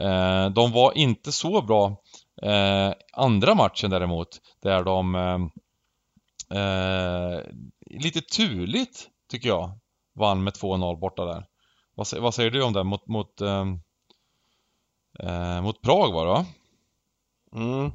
Eh, 0.00 0.50
de 0.50 0.72
var 0.72 0.98
inte 0.98 1.32
så 1.32 1.62
bra 1.62 1.96
eh, 2.42 2.92
andra 3.12 3.54
matchen 3.54 3.90
däremot, 3.90 4.28
där 4.62 4.84
de 4.84 5.14
eh, 5.14 5.38
eh 6.58 7.40
lite 7.90 8.20
turligt, 8.20 9.08
tycker 9.30 9.48
jag, 9.48 9.78
vann 10.14 10.44
med 10.44 10.52
2-0 10.52 11.00
borta 11.00 11.24
där. 11.24 11.46
Vad, 11.94 12.06
vad, 12.20 12.34
säger 12.34 12.50
du 12.50 12.62
om 12.62 12.72
det 12.72 12.84
mot, 12.84 13.06
mot, 13.06 13.40
eh, 13.40 13.66
eh, 15.20 15.62
mot 15.62 15.82
Prag 15.82 16.12
var 16.12 16.26
det 16.26 16.32
va? 16.32 16.46
Mm. 17.54 17.92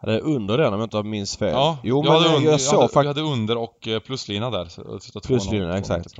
Hade 0.00 0.12
jag 0.12 0.22
under 0.22 0.58
den 0.58 0.74
om 0.74 0.80
jag 0.80 0.86
inte 0.86 1.02
minns 1.02 1.36
fel? 1.36 1.52
Ja, 1.52 1.78
jo, 1.82 1.96
jag, 1.96 2.12
men 2.12 2.22
hade, 2.22 2.44
jag, 2.44 2.52
jag 2.52 2.60
såg 2.60 2.80
faktiskt... 2.80 2.94
Jag 2.94 3.04
hade 3.04 3.20
under 3.20 3.56
och 3.56 3.88
eh, 3.88 4.00
pluslina 4.00 4.50
där. 4.50 4.68
Pluslina, 5.26 5.78
exakt. 5.78 6.18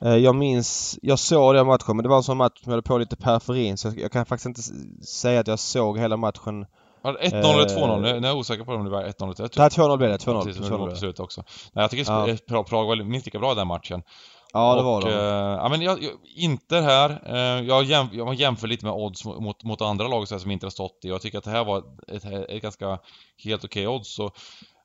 Eh, 0.00 0.16
jag 0.16 0.34
minns, 0.34 0.98
jag 1.02 1.18
såg 1.18 1.54
den 1.54 1.66
matchen 1.66 1.96
men 1.96 2.02
det 2.02 2.08
var 2.08 2.16
en 2.16 2.22
sån 2.22 2.36
match 2.36 2.62
som 2.62 2.70
jag 2.70 2.76
hade 2.76 2.82
på 2.82 2.98
lite 2.98 3.16
periferin 3.16 3.76
så 3.76 3.92
jag 3.96 4.12
kan 4.12 4.26
faktiskt 4.26 4.46
inte 4.46 4.62
säga 5.06 5.40
att 5.40 5.46
jag 5.46 5.58
såg 5.58 5.98
hela 5.98 6.16
matchen 6.16 6.66
Var 7.02 7.12
det 7.12 7.18
1-0 7.18 7.28
eller 7.28 7.68
2-0? 7.68 8.00
Nu 8.00 8.08
är 8.08 8.22
jag 8.22 8.36
osäker 8.36 8.64
på 8.64 8.72
om 8.72 8.84
det 8.84 8.90
var 8.90 9.02
1-0 9.02 9.24
eller 9.24 9.32
3 9.34 9.48
Det 9.54 9.62
här 9.62 9.70
2-0 9.70 9.96
blev 9.96 10.10
det, 10.10 10.16
2-0. 10.16 10.44
Precis, 10.44 10.56
som 10.56 10.70
det 10.70 10.76
2-0 10.76 10.78
var 10.78 10.90
på 10.90 10.96
slutet 10.96 11.20
också. 11.20 11.44
Nej, 11.72 11.82
jag 11.82 11.90
tycker 11.90 12.12
ja. 12.46 12.64
Prag 12.64 12.86
var 12.86 13.04
minst 13.04 13.26
lika 13.26 13.38
bra 13.38 13.52
i 13.52 13.54
den 13.54 13.66
matchen. 13.66 14.02
Ja, 14.52 14.74
det 14.74 14.80
och, 14.80 14.86
var 14.86 15.00
de. 15.02 15.08
eh, 15.08 15.14
ja, 15.62 15.68
men 15.68 15.82
jag, 15.82 16.02
jag, 16.02 16.12
Inter 16.36 16.82
här, 16.82 17.22
eh, 17.26 17.66
jag, 17.66 17.84
jäm, 17.84 18.06
jag 18.12 18.34
jämför 18.34 18.68
lite 18.68 18.84
med 18.84 18.94
odds 18.94 19.24
mot, 19.24 19.64
mot, 19.64 19.80
andra 19.82 20.08
lag 20.08 20.28
så 20.28 20.34
här, 20.34 20.40
som 20.40 20.50
inte 20.50 20.66
har 20.66 20.70
stått 20.70 21.00
i. 21.04 21.08
Jag 21.08 21.20
tycker 21.22 21.38
att 21.38 21.44
det 21.44 21.50
här 21.50 21.64
var 21.64 21.78
ett, 22.08 22.24
ett, 22.24 22.50
ett 22.50 22.62
ganska 22.62 22.98
helt 23.44 23.64
okej 23.64 23.88
odds. 23.88 24.18
Och, 24.18 24.36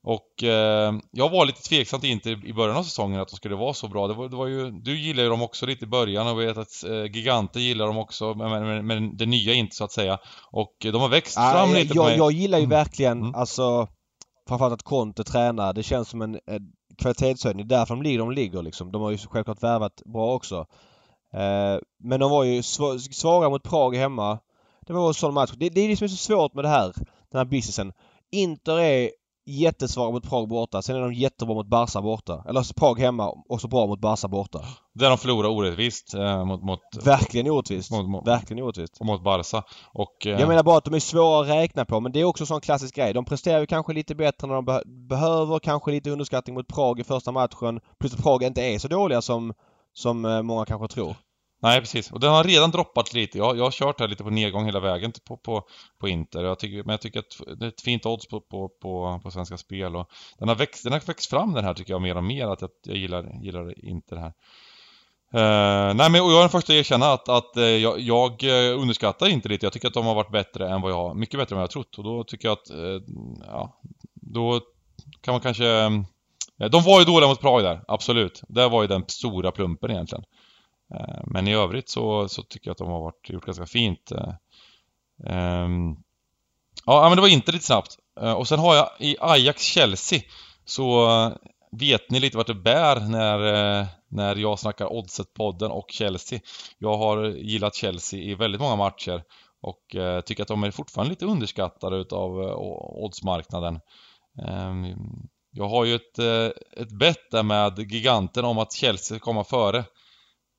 och 0.04 0.44
eh, 0.44 0.94
jag 1.12 1.30
var 1.30 1.46
lite 1.46 1.62
tveksam 1.62 2.00
till 2.00 2.10
Inter 2.12 2.46
i 2.48 2.54
början 2.54 2.78
av 2.78 2.84
säsongen 2.84 3.22
att 3.22 3.28
de 3.28 3.36
skulle 3.36 3.56
vara 3.56 3.74
så 3.74 3.88
bra. 3.88 4.08
Det 4.08 4.14
var, 4.14 4.30
det 4.30 4.36
var 4.36 4.48
ju, 4.48 4.72
du 4.72 5.00
gillar 5.00 5.24
ju 5.24 5.30
dem 5.30 5.42
också 5.42 5.66
lite 5.66 5.86
i 5.86 5.88
början 5.88 6.28
och 6.28 6.40
vet 6.40 6.58
att 6.58 6.84
eh, 6.88 7.04
Giganter 7.16 7.60
gillar 7.60 7.88
dem 7.88 7.98
också, 7.98 8.34
men, 8.34 8.50
men, 8.68 8.88
men, 8.88 9.18
det 9.18 9.26
nya 9.26 9.54
Inter 9.54 9.76
så 9.76 9.84
att 9.84 9.92
säga. 9.92 10.18
Och 10.52 10.76
de 10.80 10.96
har 11.02 11.10
växt 11.10 11.36
Ja, 11.38 11.52
fram 11.52 11.70
jag, 11.70 11.78
lite 11.80 11.94
på 11.94 12.00
jag, 12.00 12.06
mig. 12.06 12.18
jag 12.18 12.32
gillar 12.32 12.58
ju 12.58 12.64
Mm. 12.66 12.78
verkligen, 12.78 13.22
Mm. 13.22 13.36
alltså 13.36 13.88
framförallt 14.48 14.74
att 14.74 14.84
Conte 14.84 15.24
tränar. 15.24 15.74
Det 15.74 15.84
känns 15.84 16.10
som 16.10 16.22
en, 16.22 16.40
en 16.46 16.72
kvalitetshöjning. 16.98 17.68
Därför 17.68 17.96
de 17.96 18.02
ligger 18.04 18.20
de 18.20 18.32
ligger 18.32 18.62
liksom. 18.62 18.92
De 18.92 19.02
har 19.02 19.12
ju 19.12 19.18
självklart 19.18 19.64
värvat 19.64 20.02
bra 20.06 20.34
också. 20.34 20.66
Eh, 21.34 21.78
men 22.00 22.20
de 22.20 22.32
var 22.32 22.44
ju 22.44 22.62
sv- 22.62 22.98
svaga 23.14 23.50
mot 23.50 23.64
Prag 23.64 23.96
hemma. 23.96 24.40
Det 24.88 24.94
var 24.94 25.08
en 25.08 25.14
sån 25.14 25.34
match. 25.34 25.52
Det, 25.58 25.70
det 25.70 25.82
är 25.82 25.88
det 25.88 25.98
som 25.98 26.06
är 26.06 26.10
så 26.10 26.16
svårt 26.18 26.54
med 26.54 26.64
det 26.64 26.70
här, 26.70 26.94
den 27.32 27.38
här 27.38 27.46
businessen. 27.46 27.94
Inter 28.32 28.80
är 28.80 29.12
jättesvaga 29.48 30.12
mot 30.12 30.30
Prag 30.30 30.48
borta. 30.48 30.82
Sen 30.82 30.96
är 30.96 31.00
de 31.02 31.14
jättebra 31.14 31.56
mot 31.56 31.68
Barca 31.68 32.02
borta. 32.02 32.44
Eller 32.50 32.74
Prag 32.74 33.00
hemma 33.00 33.32
och 33.50 33.62
så 33.62 33.68
bra 33.68 33.88
mot 33.88 34.00
Barca 34.00 34.28
borta. 34.28 34.60
Där 34.94 35.10
de 35.10 35.18
förlorar 35.18 35.50
orättvist 35.50 36.14
eh, 36.14 36.46
mot, 36.46 36.64
mot, 36.64 36.80
Verkligen 37.04 37.52
orättvist. 37.52 37.92
mot, 37.92 38.10
mot, 38.10 38.28
Verkligen 38.28 38.64
orättvist. 38.64 39.02
mot 39.02 39.24
Barca. 39.24 39.64
Och, 39.94 40.28
eh, 40.28 40.40
Jag 40.40 40.48
menar 40.48 40.64
bara 40.64 40.78
att 40.78 40.86
de 40.86 40.94
är 40.94 41.00
svåra 41.00 41.42
att 41.42 41.48
räkna 41.50 41.86
på 41.86 42.00
men 42.00 42.12
det 42.12 42.20
är 42.20 42.24
också 42.24 42.44
en 42.44 42.48
sån 42.48 42.62
klassisk 42.62 42.96
grej. 42.96 43.14
De 43.14 43.26
presterar 43.26 43.60
ju 43.60 43.66
kanske 43.66 43.94
lite 43.94 44.16
bättre 44.16 44.48
när 44.48 44.56
de 44.56 44.66
be 44.66 44.82
behöver, 44.86 45.60
kanske 45.60 45.92
lite 45.92 46.10
underskattning 46.10 46.54
mot 46.54 46.68
Prag 46.68 47.00
i 47.00 47.04
första 47.04 47.32
matchen. 47.32 47.80
Plus 48.00 48.14
att 48.14 48.24
Prag 48.24 48.44
inte 48.44 48.62
är 48.62 48.80
så 48.80 48.88
dåliga 48.88 49.22
som, 49.22 49.54
som 49.94 50.26
eh, 50.26 50.42
många 50.42 50.66
kanske 50.66 50.88
tror. 50.88 51.16
Nej, 51.60 51.80
precis. 51.80 52.12
Och 52.12 52.20
den 52.20 52.32
har 52.32 52.44
redan 52.44 52.72
droppat 52.72 53.14
lite. 53.14 53.38
Jag, 53.38 53.58
jag 53.58 53.64
har 53.64 53.72
kört 53.72 54.00
här 54.00 54.08
lite 54.08 54.24
på 54.24 54.30
nedgång 54.30 54.66
hela 54.66 54.80
vägen 54.80 55.12
på, 55.28 55.38
på, 55.38 55.64
på 56.00 56.08
Inter. 56.08 56.44
Jag 56.44 56.60
tycker, 56.60 56.84
men 56.84 56.90
jag 56.90 57.02
tycker 57.02 57.20
att 57.20 57.60
det 57.60 57.66
är 57.66 57.70
ett 57.70 57.82
fint 57.82 58.06
odds 58.06 58.28
på, 58.28 58.42
på, 58.42 58.70
på, 58.82 59.20
på 59.24 59.32
Svenska 59.32 59.58
Spel. 59.58 59.96
Och 59.96 60.10
den, 60.40 60.48
har 60.48 60.56
växt, 60.56 60.84
den 60.84 60.94
har 60.94 61.00
växt 61.00 61.30
fram 61.30 61.54
den 61.54 61.64
här 61.64 61.74
tycker 61.74 61.94
jag 61.94 62.02
mer 62.02 62.18
och 62.18 62.24
mer. 62.24 62.48
Att 62.48 62.62
jag, 62.62 62.70
jag 62.84 62.98
gillar, 62.98 63.44
gillar 63.44 63.86
Inter 63.86 64.16
här. 64.16 64.34
Uh, 65.36 65.94
nej 65.96 66.10
men 66.10 66.22
och 66.22 66.32
jag 66.32 66.38
är 66.38 66.40
den 66.40 66.50
första 66.50 66.74
att 66.74 66.78
erkänna 66.78 67.06
att, 67.06 67.30
att 67.30 67.58
uh, 67.58 67.64
jag, 67.64 68.00
jag 68.00 68.44
eh, 68.44 68.82
underskattar 68.82 69.28
inte 69.28 69.50
lite. 69.50 69.66
Jag 69.66 69.74
tycker 69.74 69.88
att 69.88 69.94
de 69.94 70.06
har 70.06 70.16
varit 70.16 70.32
bättre 70.32 70.70
än 70.70 70.82
vad 70.82 70.92
jag 70.92 70.96
har, 70.96 71.14
mycket 71.14 71.40
bättre 71.40 71.56
än 71.56 71.58
vad 71.58 71.62
jag 71.62 71.68
har 71.68 71.84
trott. 71.84 71.98
Och 71.98 72.04
då 72.04 72.24
tycker 72.24 72.48
jag 72.48 72.58
att, 72.58 72.72
uh, 72.72 73.02
ja, 73.46 73.80
då 74.14 74.62
kan 75.22 75.34
man 75.34 75.42
kanske... 75.42 75.68
eh, 75.68 76.70
de 76.72 76.84
var 76.84 77.00
ju 77.00 77.06
dåliga 77.06 77.30
mot 77.30 77.42
Prag 77.42 77.64
där, 77.64 77.82
absolut. 77.88 78.42
Det 78.48 78.68
var 78.68 78.82
ju 78.82 78.88
den 78.88 79.04
stora 79.08 79.52
plumpen 79.52 79.92
egentligen. 79.92 80.24
Eh, 80.96 81.24
men 81.26 81.48
i 81.48 81.54
övrigt 81.54 81.90
så, 81.90 82.30
så 82.30 82.44
tycker 82.44 82.68
jag 82.68 82.72
att 82.72 82.78
de 82.78 82.88
har 82.88 83.02
varit, 83.02 83.30
gjort 83.30 83.46
ganska 83.46 83.66
fint. 83.66 84.12
Eh. 84.12 84.34
Ehm, 85.26 85.96
ja, 86.86 87.10
men 87.10 87.16
det 87.16 87.22
var 87.22 87.28
inte 87.28 87.52
lite 87.52 87.66
snabbt. 87.66 87.98
Eh, 88.22 88.34
och 88.34 88.48
sen 88.48 88.60
har 88.60 88.76
jag 88.76 88.90
i 89.00 89.18
Ajax-Chelsea 89.20 90.22
så 90.66 91.08
vet 91.72 92.12
ni 92.12 92.20
lite 92.20 92.38
vart 92.38 92.48
det 92.48 92.56
bär 92.56 93.00
när, 93.00 93.88
när 94.08 94.36
jag 94.36 94.60
snackar 94.60 94.86
Oddset-podden 94.86 95.70
och 95.70 95.86
Chelsea. 95.90 96.40
Jag 96.78 96.98
har 96.98 97.24
gillat 97.26 97.76
Chelsea 97.76 98.20
i 98.20 98.36
väldigt 98.36 98.62
många 98.62 98.76
matcher 98.76 99.24
och 99.62 99.96
tycker 100.26 100.42
att 100.42 100.48
de 100.48 100.64
är 100.64 100.72
fortfarande 100.72 101.10
lite 101.10 101.26
underskattade 101.26 101.98
utav 101.98 102.32
oddsmarknaden. 103.04 103.80
Ehm, 104.48 104.96
jag 105.52 105.70
har 105.70 105.86
ju 105.86 105.96
ett, 105.96 106.20
ett 106.78 106.92
bett 107.00 107.32
där 107.32 107.44
med 107.44 107.80
giganten 107.92 108.46
om 108.46 108.58
att 108.58 108.74
Chelsea 108.74 109.18
ska 109.18 109.20
komma 109.20 109.44
före 109.44 109.86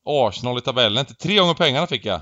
Arsenal 0.08 0.58
i 0.58 0.60
tabellen. 0.60 1.04
Till 1.04 1.16
tre 1.16 1.38
gånger 1.38 1.54
pengarna 1.54 1.86
fick 1.86 2.04
jag. 2.04 2.20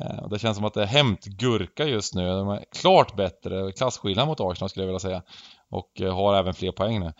Eh, 0.00 0.18
och 0.18 0.30
Det 0.30 0.38
känns 0.38 0.56
som 0.56 0.66
att 0.66 0.74
det 0.74 0.82
är 0.82 0.86
hämtgurka 0.86 1.84
just 1.84 2.14
nu. 2.14 2.28
De 2.28 2.48
är 2.48 2.64
klart 2.80 3.16
bättre, 3.16 3.72
klasskillnad 3.72 4.28
mot 4.28 4.40
Arsenal 4.40 4.68
skulle 4.68 4.82
jag 4.82 4.88
vilja 4.88 5.00
säga. 5.00 5.22
Och 5.70 6.00
eh, 6.00 6.14
har 6.14 6.34
även 6.34 6.54
fler 6.54 6.72
poäng 6.72 7.00
nu. 7.00 7.12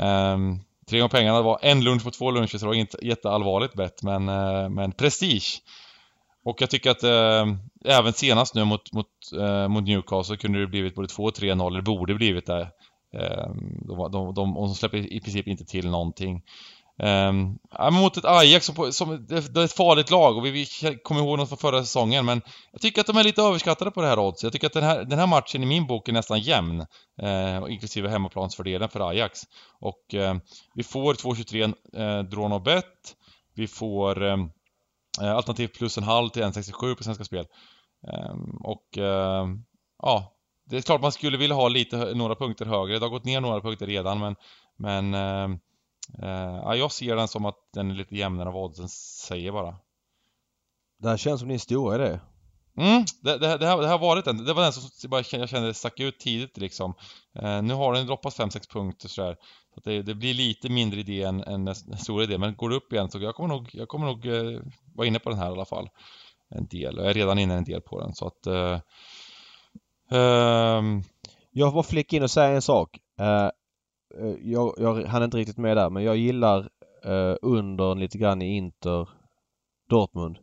Ehm, 0.00 0.60
Tre 0.90 0.98
gånger 0.98 1.08
pengarna 1.08 1.42
var 1.42 1.58
en 1.62 1.84
lunch 1.84 2.04
på 2.04 2.10
två 2.10 2.30
luncher 2.30 2.46
så 2.46 2.58
det 2.58 2.66
var 2.66 2.74
inget 2.74 3.02
jätteallvarligt 3.02 3.74
bett 3.74 4.02
men, 4.02 4.28
eh, 4.28 4.68
men 4.68 4.92
prestige. 4.92 5.60
Och 6.44 6.62
jag 6.62 6.70
tycker 6.70 6.90
att 6.90 7.02
eh, 7.02 7.46
även 7.84 8.12
senast 8.12 8.54
nu 8.54 8.64
mot, 8.64 8.92
mot, 8.92 9.06
eh, 9.40 9.68
mot 9.68 9.84
Newcastle 9.84 10.36
kunde 10.36 10.60
det 10.60 10.66
blivit 10.66 10.94
både 10.94 11.08
2 11.08 11.22
och 11.22 11.34
3-0, 11.34 11.66
eller 11.68 11.82
borde 11.82 12.14
blivit 12.14 12.46
det. 12.46 12.60
Eh, 13.14 13.46
de, 13.88 14.10
de, 14.12 14.34
de, 14.34 14.54
de 14.54 14.74
släpper 14.74 15.12
i 15.12 15.20
princip 15.20 15.46
inte 15.46 15.64
till 15.64 15.90
någonting. 15.90 16.42
Um, 17.02 17.58
ja, 17.70 17.90
mot 17.90 18.16
ett 18.16 18.24
Ajax 18.24 18.66
som, 18.66 18.74
på- 18.74 18.92
som 18.92 19.26
det, 19.26 19.54
det 19.54 19.60
är 19.60 19.64
ett 19.64 19.72
farligt 19.72 20.10
lag 20.10 20.36
och 20.36 20.46
vi, 20.46 20.50
vi 20.50 20.66
kommer 21.02 21.20
ihåg 21.20 21.38
något 21.38 21.48
från 21.48 21.58
förra 21.58 21.80
säsongen 21.80 22.24
men 22.24 22.42
jag 22.72 22.80
tycker 22.80 23.00
att 23.00 23.06
de 23.06 23.16
är 23.16 23.24
lite 23.24 23.42
överskattade 23.42 23.90
på 23.90 24.02
det 24.02 24.08
här 24.08 24.18
oddset. 24.18 24.42
Jag 24.42 24.52
tycker 24.52 24.66
att 24.66 24.72
den 24.72 24.82
här, 24.82 25.04
den 25.04 25.18
här 25.18 25.26
matchen 25.26 25.62
i 25.62 25.66
min 25.66 25.86
bok 25.86 26.08
är 26.08 26.12
nästan 26.12 26.40
jämn. 26.40 26.86
Eh, 27.22 27.62
inklusive 27.68 28.08
hemmaplansfördelen 28.08 28.88
för 28.88 29.08
Ajax. 29.10 29.40
Och 29.80 30.14
eh, 30.14 30.34
vi 30.74 30.82
får 30.82 31.14
2,23 31.14 31.74
eh, 31.96 32.24
drawn 32.24 32.52
och 32.52 32.62
bet. 32.62 33.14
Vi 33.54 33.66
får 33.66 34.22
ehm, 34.22 34.50
eh, 35.22 35.32
alternativ 35.32 35.68
plus 35.68 35.98
en 35.98 36.04
halv 36.04 36.28
till 36.28 36.42
1,67 36.42 36.94
på 36.94 37.04
Svenska 37.04 37.24
Spel. 37.24 37.46
Ehm, 38.12 38.56
och 38.64 38.86
ja, 40.02 40.32
det 40.70 40.76
är 40.76 40.82
klart 40.82 41.00
man 41.00 41.12
skulle 41.12 41.36
vilja 41.36 41.56
ha 41.56 41.68
lite, 41.68 42.14
några 42.14 42.34
punkter 42.34 42.64
högre. 42.66 42.98
Det 42.98 43.04
har 43.04 43.10
gått 43.10 43.24
ner 43.24 43.40
några 43.40 43.60
punkter 43.60 43.86
redan 43.86 44.18
men, 44.18 44.36
men 44.78 45.14
ja, 46.18 46.76
jag 46.76 46.92
ser 46.92 47.16
den 47.16 47.28
som 47.28 47.44
att 47.44 47.58
den 47.74 47.90
är 47.90 47.94
lite 47.94 48.16
jämnare 48.16 48.48
än 48.48 48.54
vad 48.54 48.64
oddsen 48.64 48.88
säger 48.88 49.52
bara. 49.52 49.76
Det 50.98 51.08
här 51.08 51.16
känns 51.16 51.40
som 51.40 51.48
din 51.48 51.60
stora 51.60 51.94
idé. 51.94 52.18
Mm, 52.78 53.04
det, 53.22 53.38
det, 53.38 53.58
det, 53.58 53.66
här, 53.66 53.78
det 53.78 53.88
här 53.88 53.98
varit 53.98 54.24
den. 54.24 54.44
Det 54.44 54.52
var 54.52 54.62
den 54.62 54.72
som 54.72 55.10
bara, 55.10 55.22
jag 55.32 55.48
kände 55.48 55.74
stack 55.74 56.00
ut 56.00 56.18
tidigt 56.18 56.56
liksom. 56.56 56.94
Eh, 57.34 57.62
nu 57.62 57.74
har 57.74 57.92
den 57.92 58.06
droppat 58.06 58.38
5-6 58.38 58.72
punkter 58.72 59.08
sådär. 59.08 59.36
Så 59.74 59.78
att 59.78 59.84
det, 59.84 60.02
det 60.02 60.14
blir 60.14 60.34
lite 60.34 60.68
mindre 60.68 61.00
idé 61.00 61.22
än, 61.22 61.42
än 61.42 61.64
den 61.64 61.74
den 61.86 61.98
stora 61.98 62.24
idén. 62.24 62.40
Men 62.40 62.56
går 62.56 62.70
det 62.70 62.76
upp 62.76 62.92
igen 62.92 63.10
så 63.10 63.18
jag 63.18 63.34
kommer 63.34 63.48
nog, 63.48 63.70
jag 63.72 63.88
kommer 63.88 64.06
nog 64.06 64.26
eh, 64.26 64.60
vara 64.94 65.06
inne 65.06 65.18
på 65.18 65.30
den 65.30 65.38
här 65.38 65.48
i 65.48 65.52
alla 65.52 65.64
fall. 65.64 65.88
En 66.48 66.66
del. 66.66 66.96
Jag 66.96 67.06
är 67.10 67.14
redan 67.14 67.38
inne 67.38 67.54
en 67.54 67.64
del 67.64 67.80
på 67.80 68.00
den 68.00 68.14
så 68.14 68.26
att... 68.26 68.46
Eh, 68.46 68.80
ehm, 70.10 71.02
Jag 71.50 71.68
får 71.68 71.74
bara 71.74 71.82
flika 71.82 72.16
in 72.16 72.22
och 72.22 72.30
säga 72.30 72.54
en 72.54 72.62
sak. 72.62 72.98
Eh, 74.14 74.26
eh, 74.26 74.34
jag, 74.42 74.74
jag 74.78 75.04
hann 75.04 75.22
inte 75.22 75.36
riktigt 75.36 75.58
med 75.58 75.76
där 75.76 75.90
men 75.90 76.04
jag 76.04 76.16
gillar 76.16 76.58
uh, 77.06 77.36
under 77.42 77.94
lite 77.94 78.18
grann 78.18 78.42
i 78.42 78.56
Inter 78.56 79.08
Dortmund. 79.88 80.38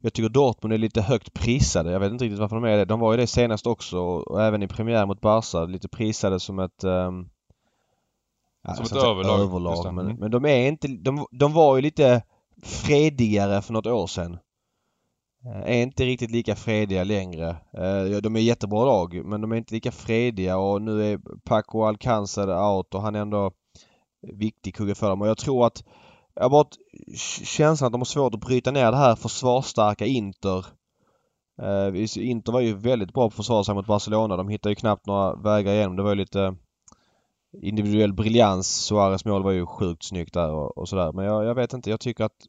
Jag 0.00 0.12
tycker 0.12 0.28
Dortmund 0.28 0.74
är 0.74 0.78
lite 0.78 1.02
högt 1.02 1.34
prisade. 1.34 1.92
Jag 1.92 2.00
vet 2.00 2.12
inte 2.12 2.24
riktigt 2.24 2.40
varför 2.40 2.56
de 2.56 2.64
är 2.64 2.76
det. 2.76 2.84
De 2.84 3.00
var 3.00 3.12
ju 3.12 3.16
det 3.16 3.26
senast 3.26 3.66
också 3.66 3.98
och, 3.98 4.42
även 4.42 4.62
i 4.62 4.68
premiär 4.68 5.06
mot 5.06 5.20
Barca. 5.20 5.64
Lite 5.64 5.88
prisade 5.88 6.40
som 6.40 6.58
ett... 6.58 6.84
ehm, 6.84 7.28
ja, 8.62 8.74
Som 8.74 8.84
ett 8.84 9.04
överlag, 9.04 9.40
överlag 9.40 9.94
men, 9.94 10.06
Mm. 10.06 10.16
men 10.20 10.30
de 10.30 10.44
är 10.44 10.68
inte... 10.68 10.88
De, 10.88 11.26
de 11.30 11.52
var 11.52 11.76
ju 11.76 11.82
lite 11.82 12.22
fredigare 12.62 13.62
för 13.62 13.72
något 13.72 13.86
år 13.86 14.06
sedan. 14.06 14.38
Eh, 15.46 15.60
är 15.60 15.82
inte 15.82 16.04
riktigt 16.04 16.30
lika 16.30 16.56
frediga 16.56 17.04
längre. 17.04 17.48
Eh, 17.72 18.20
de 18.22 18.36
är 18.36 18.40
jättebra 18.40 18.84
lag 18.84 19.24
men 19.24 19.40
de 19.40 19.52
är 19.52 19.56
inte 19.56 19.74
lika 19.74 19.92
frediga 19.92 20.56
och 20.56 20.82
nu 20.82 21.12
är 21.12 21.18
Paco 21.44 21.82
Alcancer 21.82 22.76
out 22.76 22.94
och 22.94 23.02
han 23.02 23.14
är 23.14 23.20
ändå 23.20 23.52
viktig 24.32 24.74
kugge 24.74 24.94
för 24.94 25.08
dem 25.08 25.22
och 25.22 25.28
jag 25.28 25.38
tror 25.38 25.66
att 25.66 25.84
jag 26.34 26.42
har 26.42 26.50
bara 26.50 26.66
känslan 27.44 27.86
att 27.86 27.92
de 27.92 28.00
har 28.00 28.04
svårt 28.04 28.34
att 28.34 28.40
bryta 28.40 28.70
ner 28.70 28.90
det 28.90 28.96
här 28.96 29.16
försvarsstarka 29.16 30.06
Inter. 30.06 30.66
Eh, 31.62 32.06
Inter 32.28 32.52
var 32.52 32.60
ju 32.60 32.74
väldigt 32.74 33.12
bra 33.12 33.22
på 33.22 33.26
att 33.26 33.34
försvara 33.34 33.64
sig 33.64 33.74
mot 33.74 33.86
Barcelona. 33.86 34.36
De 34.36 34.48
hittade 34.48 34.70
ju 34.70 34.76
knappt 34.76 35.06
några 35.06 35.34
vägar 35.34 35.72
igenom. 35.72 35.96
Det 35.96 36.02
var 36.02 36.10
ju 36.10 36.16
lite 36.16 36.56
individuell 37.62 38.12
briljans. 38.12 38.84
Suarez 38.84 39.24
mål 39.24 39.42
var 39.42 39.52
ju 39.52 39.66
sjukt 39.66 40.04
snyggt 40.04 40.34
där 40.34 40.50
och, 40.50 40.78
och 40.78 40.88
sådär. 40.88 41.12
Men 41.12 41.24
jag, 41.24 41.44
jag 41.44 41.54
vet 41.54 41.72
inte. 41.72 41.90
Jag 41.90 42.00
tycker 42.00 42.24
att 42.24 42.46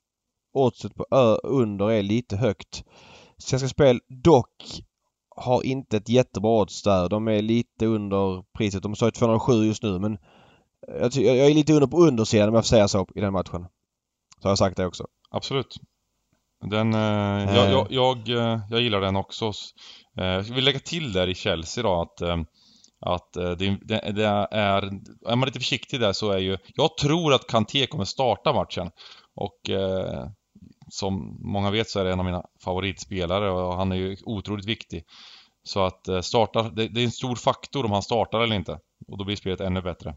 oddset 0.55 0.95
på 0.95 1.05
ö, 1.11 1.37
under 1.43 1.91
är 1.91 2.03
lite 2.03 2.37
högt. 2.37 2.83
Svenska 3.37 3.69
Spel 3.69 3.99
dock 4.23 4.81
har 5.35 5.63
inte 5.63 5.97
ett 5.97 6.09
jättebra 6.09 6.51
odds 6.51 6.83
där. 6.83 7.09
De 7.09 7.27
är 7.27 7.41
lite 7.41 7.85
under 7.85 8.43
priset. 8.57 8.83
De 8.83 8.95
sa 8.95 9.05
ju 9.05 9.11
207 9.11 9.53
just 9.65 9.83
nu 9.83 9.99
men 9.99 10.17
jag, 10.87 11.13
jag 11.15 11.49
är 11.49 11.53
lite 11.53 11.73
under 11.73 11.87
på 11.87 11.97
undersidan 11.97 12.49
om 12.49 12.55
jag 12.55 12.63
får 12.63 12.67
säga 12.67 12.87
så 12.87 13.07
i 13.15 13.21
den 13.21 13.33
matchen. 13.33 13.67
Så 14.41 14.47
har 14.47 14.51
jag 14.51 14.57
sagt 14.57 14.77
det 14.77 14.85
också. 14.85 15.07
absolut. 15.31 15.75
Den, 16.69 16.93
eh, 16.93 17.55
jag, 17.55 17.71
jag, 17.71 17.87
jag, 17.89 18.29
eh, 18.29 18.59
jag 18.69 18.81
gillar 18.81 19.01
den 19.01 19.15
också. 19.15 19.51
Eh, 20.17 20.25
jag 20.25 20.43
vill 20.43 20.63
lägga 20.65 20.79
till 20.79 21.13
där 21.13 21.27
i 21.27 21.35
Chelsea 21.35 21.83
då 21.83 22.01
att 22.01 22.21
eh, 22.21 22.37
att 22.99 23.35
eh, 23.35 23.51
det, 23.51 23.77
det, 23.81 24.11
det 24.15 24.25
är, 24.25 24.89
är 25.27 25.35
man 25.35 25.45
lite 25.45 25.59
försiktig 25.59 25.99
där 25.99 26.13
så 26.13 26.31
är 26.31 26.37
ju, 26.37 26.57
jag 26.75 26.97
tror 26.97 27.33
att 27.33 27.47
Kanté 27.47 27.87
kommer 27.87 28.05
starta 28.05 28.53
matchen. 28.53 28.91
Och 29.35 29.69
eh, 29.69 30.27
som 30.89 31.37
många 31.39 31.71
vet 31.71 31.89
så 31.89 31.99
är 31.99 32.05
det 32.05 32.11
en 32.11 32.19
av 32.19 32.25
mina 32.25 32.43
favoritspelare 32.63 33.51
och 33.51 33.77
han 33.77 33.91
är 33.91 33.95
ju 33.95 34.17
otroligt 34.25 34.65
viktig. 34.65 35.03
Så 35.63 35.85
att 35.85 36.07
eh, 36.07 36.21
starta, 36.21 36.63
det, 36.63 36.87
det, 36.87 37.01
är 37.01 37.05
en 37.05 37.11
stor 37.11 37.35
faktor 37.35 37.85
om 37.85 37.91
han 37.91 38.01
startar 38.01 38.39
eller 38.39 38.55
inte. 38.55 38.79
Och 39.07 39.17
då 39.17 39.25
blir 39.25 39.35
spelet 39.35 39.61
ännu 39.61 39.81
bättre. 39.81 40.15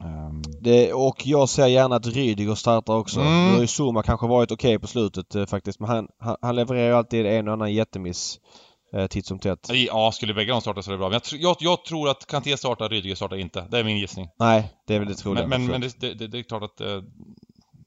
Um... 0.00 0.42
Det, 0.60 0.92
och 0.92 1.26
jag 1.26 1.48
ser 1.48 1.66
gärna 1.66 1.96
att 1.96 2.06
Rydiger 2.06 2.54
startar 2.54 2.94
också. 2.94 3.20
Mm. 3.20 3.46
Nu 3.46 3.52
har 3.52 3.60
ju 3.60 3.66
Zuma 3.66 4.02
kanske 4.02 4.26
varit 4.26 4.50
okej 4.50 4.76
okay 4.76 4.78
på 4.78 4.86
slutet 4.86 5.34
eh, 5.34 5.46
faktiskt 5.46 5.80
men 5.80 5.88
han, 5.88 6.08
han, 6.18 6.36
han, 6.42 6.56
levererar 6.56 6.88
ju 6.88 6.94
alltid 6.94 7.26
en 7.26 7.48
och 7.48 7.54
annan 7.54 7.72
jättemiss 7.72 8.38
eh, 8.94 9.06
titt 9.06 9.26
som 9.26 9.38
tätt. 9.38 9.70
Ja, 9.72 10.12
skulle 10.12 10.34
bägge 10.34 10.52
de 10.52 10.60
starta 10.60 10.82
så 10.82 10.90
är 10.90 10.92
det 10.92 10.98
bra. 10.98 11.08
Men 11.08 11.20
jag, 11.32 11.40
jag, 11.40 11.56
jag 11.60 11.84
tror 11.84 12.08
att 12.08 12.26
Kanté 12.26 12.56
startar, 12.56 12.88
Rydiger 12.88 13.14
startar 13.14 13.36
inte. 13.36 13.66
Det 13.70 13.78
är 13.78 13.84
min 13.84 13.98
gissning. 13.98 14.28
Nej, 14.38 14.72
det 14.86 14.94
är 14.94 14.98
väl 14.98 15.08
det 15.08 15.14
troliga. 15.14 15.46
Men, 15.46 15.66
men, 15.66 15.70
men 15.70 15.90
det, 15.98 16.14
det, 16.14 16.26
det, 16.26 16.38
är 16.38 16.42
klart 16.42 16.62
att 16.62 16.80
eh, 16.80 17.02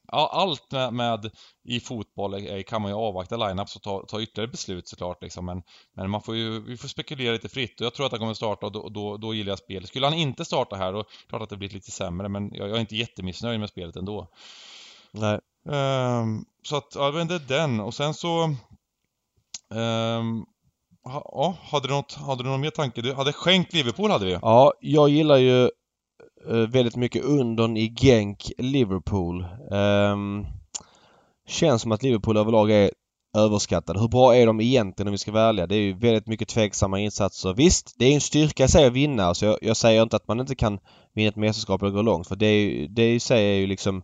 allt 0.07 0.71
med, 0.71 0.93
med, 0.93 1.31
i 1.63 1.79
fotboll 1.79 2.33
är, 2.33 2.61
kan 2.61 2.81
man 2.81 2.91
ju 2.91 2.97
avvakta 2.97 3.37
lineups 3.37 3.75
och 3.75 3.81
ta, 3.81 4.05
ta 4.07 4.21
ytterligare 4.21 4.51
beslut 4.51 4.87
såklart 4.87 5.23
liksom. 5.23 5.45
Men, 5.45 5.61
men 5.95 6.09
man 6.09 6.21
får 6.21 6.35
ju, 6.35 6.59
vi 6.59 6.77
får 6.77 6.87
spekulera 6.87 7.33
lite 7.33 7.49
fritt 7.49 7.81
och 7.81 7.85
jag 7.85 7.93
tror 7.93 8.05
att 8.05 8.11
han 8.11 8.19
kommer 8.19 8.33
starta 8.33 8.65
och 8.65 8.71
då, 8.71 8.89
då, 8.89 9.17
då 9.17 9.33
gillar 9.33 9.51
jag 9.51 9.59
spelet. 9.59 9.89
Skulle 9.89 10.05
han 10.05 10.13
inte 10.13 10.45
starta 10.45 10.75
här 10.75 10.93
då, 10.93 11.03
klart 11.29 11.41
att 11.41 11.49
det 11.49 11.57
blir 11.57 11.69
lite 11.69 11.91
sämre 11.91 12.29
men 12.29 12.53
jag, 12.53 12.69
jag 12.69 12.75
är 12.75 12.81
inte 12.81 12.95
jättemissnöjd 12.95 13.59
med 13.59 13.69
spelet 13.69 13.95
ändå. 13.95 14.27
Nej. 15.11 15.39
Um, 15.69 16.45
så 16.63 16.75
att, 16.75 16.95
ja 16.95 17.11
men 17.11 17.27
det 17.27 17.35
är 17.35 17.39
den 17.47 17.79
och 17.79 17.93
sen 17.93 18.13
så... 18.13 18.43
Um, 19.69 20.45
ja, 21.03 21.57
hade 21.71 21.87
du 21.87 21.93
något, 21.93 22.13
hade 22.13 22.43
du 22.43 22.49
någon 22.49 22.61
mer 22.61 22.69
tanke? 22.69 23.01
Du 23.01 23.13
hade 23.13 23.33
skänkt 23.33 23.73
Liverpool 23.73 24.11
hade 24.11 24.25
vi 24.25 24.39
Ja, 24.41 24.73
jag 24.79 25.09
gillar 25.09 25.37
ju 25.37 25.69
Eh, 26.45 26.55
väldigt 26.55 26.95
mycket 26.95 27.23
undern 27.23 27.77
i 27.77 27.93
Genk 28.01 28.51
Liverpool. 28.57 29.45
Um, 29.71 30.45
känns 31.47 31.81
som 31.81 31.91
att 31.91 32.03
Liverpool 32.03 32.37
överlag 32.37 32.71
är 32.71 32.91
överskattade. 33.37 33.99
Hur 33.99 34.07
bra 34.07 34.35
är 34.35 34.45
de 34.45 34.61
egentligen 34.61 35.07
om 35.07 35.11
vi 35.11 35.17
ska 35.17 35.31
vara 35.31 35.43
ärliga? 35.43 35.67
Det 35.67 35.75
är 35.75 35.79
ju 35.79 35.93
väldigt 35.93 36.27
mycket 36.27 36.47
tveksamma 36.47 36.99
insatser. 36.99 37.53
Visst, 37.53 37.95
det 37.97 38.05
är 38.05 38.13
en 38.13 38.21
styrka 38.21 38.63
i 38.63 38.67
sig 38.67 38.85
att 38.85 38.93
vinna. 38.93 39.33
Så 39.33 39.45
jag, 39.45 39.57
jag, 39.61 39.77
säger 39.77 40.03
inte 40.03 40.15
att 40.15 40.27
man 40.27 40.39
inte 40.39 40.55
kan 40.55 40.79
vinna 41.13 41.29
ett 41.29 41.35
mästerskap 41.35 41.81
eller 41.81 41.91
gå 41.91 42.01
långt. 42.01 42.27
För 42.27 42.35
det, 42.35 42.45
är, 42.45 42.87
det 42.87 43.13
i 43.13 43.19
sig 43.19 43.45
är 43.45 43.55
ju 43.55 43.67
liksom 43.67 44.01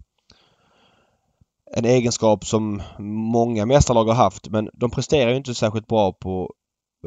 en 1.76 1.86
egenskap 1.86 2.46
som 2.46 2.82
många 3.00 3.66
mästarlag 3.66 4.06
har 4.06 4.14
haft. 4.14 4.50
Men 4.50 4.70
de 4.74 4.92
presterar 4.92 5.32
ju 5.32 5.38
inte 5.38 5.56
särskilt 5.56 5.88
bra 5.88 6.14
på 6.14 6.54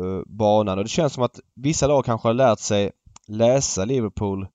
uh, 0.01 0.23
banan. 0.27 0.79
Och 0.79 0.85
det 0.85 0.91
känns 0.91 1.13
som 1.13 1.23
att 1.23 1.41
vissa 1.55 1.87
lag 1.87 2.05
kanske 2.05 2.29
har 2.29 2.35
lärt 2.35 2.59
sig 2.59 2.91
läsa 3.29 3.85
Liverpool 3.85 4.47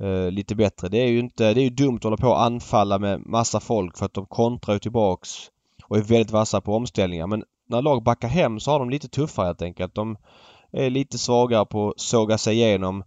eh, 0.00 0.30
lite 0.30 0.54
bättre. 0.54 0.88
Det 0.88 0.98
är 0.98 1.08
ju 1.08 1.18
inte, 1.18 1.54
det 1.54 1.60
är 1.60 1.64
ju 1.64 1.70
dumt 1.70 1.96
att 1.96 2.04
hålla 2.04 2.16
på 2.16 2.28
och 2.28 2.42
anfalla 2.42 2.98
med 2.98 3.26
massa 3.26 3.60
folk 3.60 3.98
för 3.98 4.06
att 4.06 4.14
de 4.14 4.26
kontrar 4.26 4.74
ju 4.74 4.78
tillbaks 4.78 5.30
och 5.84 5.96
är 5.96 6.02
väldigt 6.02 6.30
vassa 6.30 6.60
på 6.60 6.74
omställningar. 6.76 7.26
Men 7.26 7.44
när 7.68 7.82
lag 7.82 8.02
backar 8.02 8.28
hem 8.28 8.60
så 8.60 8.70
har 8.70 8.78
de 8.78 8.90
lite 8.90 9.08
tuffare 9.08 9.46
helt 9.46 9.62
enkelt. 9.62 9.94
De 9.94 10.16
är 10.72 10.90
lite 10.90 11.18
svagare 11.18 11.66
på 11.66 11.88
att 11.88 12.00
såga 12.00 12.38
sig 12.38 12.54
igenom. 12.54 13.02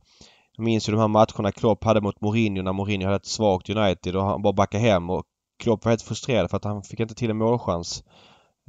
Jag 0.57 0.63
minns 0.63 0.89
ju 0.89 0.91
de 0.91 0.99
här 0.99 1.07
matcherna 1.07 1.51
Klopp 1.51 1.83
hade 1.83 2.01
mot 2.01 2.21
Mourinho 2.21 2.61
när 2.61 2.73
Mourinho 2.73 3.05
hade 3.05 3.15
ett 3.15 3.25
svagt 3.25 3.69
United 3.69 4.15
och 4.15 4.23
han 4.23 4.41
bara 4.41 4.53
backade 4.53 4.83
hem 4.83 5.09
och 5.09 5.25
Klopp 5.59 5.85
var 5.85 5.91
helt 5.91 6.01
frustrerad 6.01 6.49
för 6.49 6.57
att 6.57 6.63
han 6.63 6.83
fick 6.83 6.99
inte 6.99 7.15
till 7.15 7.29
en 7.29 7.37
målchans. 7.37 8.03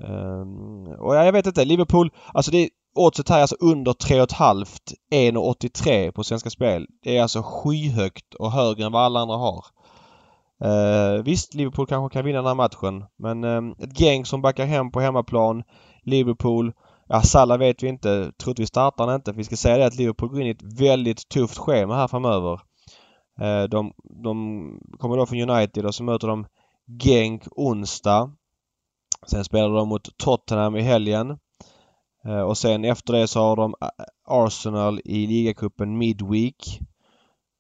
Um, 0.03 0.87
och 0.87 1.15
jag 1.15 1.33
vet 1.33 1.47
inte, 1.47 1.65
Liverpool, 1.65 2.11
alltså 2.33 2.51
det 2.51 2.69
Oddset 2.95 3.29
här 3.29 3.37
är 3.37 3.41
alltså 3.41 3.57
under 3.61 3.93
3,5. 3.93 4.67
1,83 5.13 6.11
på 6.11 6.25
Svenska 6.25 6.51
Spel. 6.51 6.87
Det 7.03 7.17
är 7.17 7.23
alltså 7.23 7.43
skyhögt 7.43 8.35
och 8.35 8.53
högre 8.53 8.85
än 8.85 8.93
vad 8.93 9.03
alla 9.03 9.21
andra 9.21 9.37
har. 9.37 9.65
Eh, 10.65 11.23
visst, 11.23 11.55
Liverpool 11.55 11.87
kanske 11.87 12.15
kan 12.15 12.25
vinna 12.25 12.39
den 12.39 12.47
här 12.47 12.55
matchen. 12.55 13.05
Men 13.19 13.45
eh, 13.45 13.85
ett 13.85 14.01
gäng 14.01 14.25
som 14.25 14.43
backar 14.43 14.67
hem 14.67 14.91
på 14.91 15.01
hemmaplan. 15.01 15.63
Liverpool. 16.03 16.73
Ja, 17.09 17.23
Salah 17.23 17.59
vet 17.59 17.83
vi 17.83 17.89
inte. 17.89 18.33
Troligtvis 18.43 18.69
startar 18.69 19.07
han 19.07 19.15
inte. 19.15 19.33
Vi 19.33 19.45
ska 19.45 19.57
säga 19.57 19.77
det 19.77 19.87
att 19.87 19.97
Liverpool 19.97 20.29
går 20.29 20.41
in 20.41 20.47
i 20.47 20.51
ett 20.51 20.81
väldigt 20.81 21.29
tufft 21.29 21.59
schema 21.59 21.97
här 21.97 22.09
framöver. 22.09 22.61
Eh, 23.41 23.63
de, 23.63 23.93
de 24.25 24.37
kommer 24.99 25.17
då 25.17 25.27
från 25.27 25.51
United 25.51 25.87
och 25.87 25.95
så 25.95 26.03
möter 26.05 26.29
de 26.29 26.47
Genk 27.03 27.43
onsdag. 27.51 28.33
Sen 29.27 29.45
spelar 29.45 29.69
de 29.69 29.89
mot 29.89 30.17
Tottenham 30.17 30.77
i 30.77 30.83
helgen. 30.83 31.39
Eh, 32.29 32.41
och 32.41 32.59
sen 32.59 32.85
efter 32.85 33.13
det 33.13 33.29
så 33.29 33.41
har 33.41 33.57
de 33.57 33.75
eh, 33.81 33.89
Arsenal 34.27 35.01
i 35.05 35.27
ligacupen 35.27 35.99
Midweek. 35.99 36.81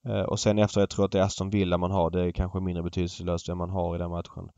Eh, 0.08 0.20
och 0.22 0.40
sen 0.40 0.58
efter 0.58 0.80
det 0.80 0.86
tror 0.86 1.02
jag 1.02 1.06
att 1.06 1.12
det 1.12 1.18
är 1.18 1.22
Aston 1.22 1.50
Villa 1.50 1.78
man 1.78 1.90
har. 1.90 2.10
Det 2.10 2.20
är 2.20 2.30
kanske 2.30 2.60
mindre 2.60 2.82
betydelselöst 2.82 3.48
vem 3.48 3.58
man 3.58 3.70
har 3.70 3.94
i 3.94 3.98
den 3.98 4.10
matchen. 4.10 4.48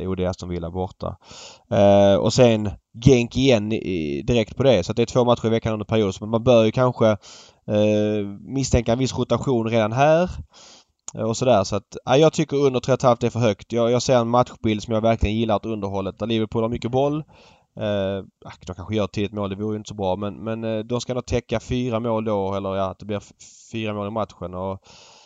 Jo, 0.00 0.14
det 0.14 0.24
är 0.24 0.28
Aston 0.28 0.48
Villa 0.48 0.70
borta. 0.70 1.16
och 2.20 2.32
sen 2.32 2.70
Genk 3.04 3.36
igen 3.36 3.68
direkt 4.26 4.56
på 4.56 4.62
det. 4.62 4.84
Så 4.84 4.92
det 4.92 5.02
är 5.02 5.06
två 5.06 5.24
matcher 5.24 5.46
i 5.46 5.50
veckan 5.50 5.72
under 5.72 5.86
perioden. 5.86 6.12
Så 6.12 6.26
man 6.26 6.44
bör 6.44 6.64
ju 6.64 6.72
kanske 6.72 7.16
misstänka 8.40 8.92
en 8.92 8.98
viss 8.98 9.18
rotation 9.18 9.68
redan 9.68 9.92
här. 9.92 10.30
Och 11.14 11.36
sådär 11.36 11.64
så 11.64 11.76
att, 11.76 11.96
ja, 12.04 12.16
jag 12.16 12.32
tycker 12.32 12.56
under 12.56 12.80
3,5 12.80 13.24
är 13.26 13.30
för 13.30 13.40
högt. 13.40 13.72
Jag, 13.72 13.90
jag 13.90 14.02
ser 14.02 14.16
en 14.16 14.28
matchbild 14.28 14.82
som 14.82 14.94
jag 14.94 15.00
verkligen 15.00 15.36
gillar 15.36 15.56
åt 15.56 15.66
underhållet 15.66 16.18
där 16.18 16.26
Liverpool 16.26 16.62
har 16.62 16.68
mycket 16.68 16.90
boll. 16.90 17.24
Eh, 17.76 18.24
ah, 18.44 18.52
de 18.66 18.74
kanske 18.74 18.94
gör 18.94 19.06
tidigt 19.06 19.32
mål, 19.32 19.50
det 19.50 19.56
vore 19.56 19.74
ju 19.74 19.76
inte 19.76 19.88
så 19.88 19.94
bra 19.94 20.16
men, 20.16 20.44
men 20.44 20.64
eh, 20.64 20.78
de 20.78 21.00
ska 21.00 21.14
nog 21.14 21.26
täcka 21.26 21.60
fyra 21.60 22.00
mål 22.00 22.24
då 22.24 22.54
eller 22.54 22.76
ja, 22.76 22.90
att 22.90 22.98
det 22.98 23.06
blir 23.06 23.22
fyra 23.72 23.94
mål 23.94 24.08
i 24.08 24.10
matchen. 24.10 24.54
Och 24.54 24.82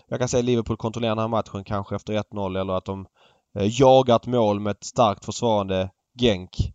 jag 0.08 0.18
kan 0.18 0.28
säga 0.28 0.38
att 0.38 0.44
Liverpool 0.44 0.76
kontrollerar 0.76 1.14
den 1.14 1.22
här 1.22 1.28
matchen 1.28 1.64
kanske 1.64 1.96
efter 1.96 2.12
1-0 2.12 2.60
eller 2.60 2.72
att 2.72 2.84
de 2.84 3.06
eh, 3.58 3.80
jagar 3.80 4.16
ett 4.16 4.26
mål 4.26 4.60
med 4.60 4.70
ett 4.70 4.84
starkt 4.84 5.24
försvarande 5.24 5.90
Genk. 6.20 6.72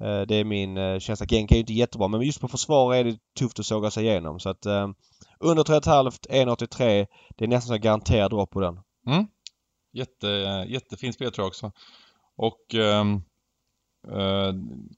Eh, 0.00 0.20
det 0.20 0.34
är 0.34 0.44
min 0.44 0.76
eh, 0.76 0.98
känsla. 0.98 1.26
Genk 1.26 1.50
är 1.50 1.54
ju 1.54 1.60
inte 1.60 1.72
jättebra 1.72 2.08
men 2.08 2.22
just 2.22 2.40
på 2.40 2.48
försvar 2.48 2.94
är 2.94 3.04
det 3.04 3.18
tufft 3.38 3.58
att 3.58 3.66
såga 3.66 3.90
sig 3.90 4.04
igenom 4.04 4.40
så 4.40 4.48
att 4.48 4.66
eh, 4.66 4.88
under 5.40 5.62
3,5 5.62 6.10
1,83 6.30 7.06
det 7.36 7.44
är 7.44 7.48
nästan 7.48 7.76
så 7.76 7.82
garanterad 7.82 8.30
dropp 8.30 8.50
på 8.50 8.60
den. 8.60 8.80
Mm. 9.06 9.26
Jätte, 9.92 10.26
jättefin 10.68 11.12
spel 11.12 11.32
tror 11.32 11.44
jag 11.44 11.48
också. 11.48 11.72
Och 12.36 12.74
um 12.74 13.22
Uh, 14.08 14.54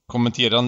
kommentera, 0.06 0.60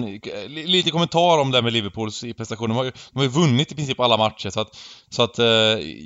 lite 0.47 0.91
kommentar 0.91 1.39
om 1.39 1.51
det 1.51 1.61
med 1.61 1.73
Liverpools 1.73 2.21
prestationer. 2.37 2.67
De 2.67 2.77
har, 2.77 2.83
ju, 2.83 2.91
de 2.91 3.19
har 3.19 3.23
ju 3.23 3.29
vunnit 3.29 3.71
i 3.71 3.75
princip 3.75 3.99
alla 3.99 4.17
matcher 4.17 4.49
så 4.49 4.59
att, 4.59 4.77
så 5.09 5.23
att 5.23 5.39
uh, 5.39 5.45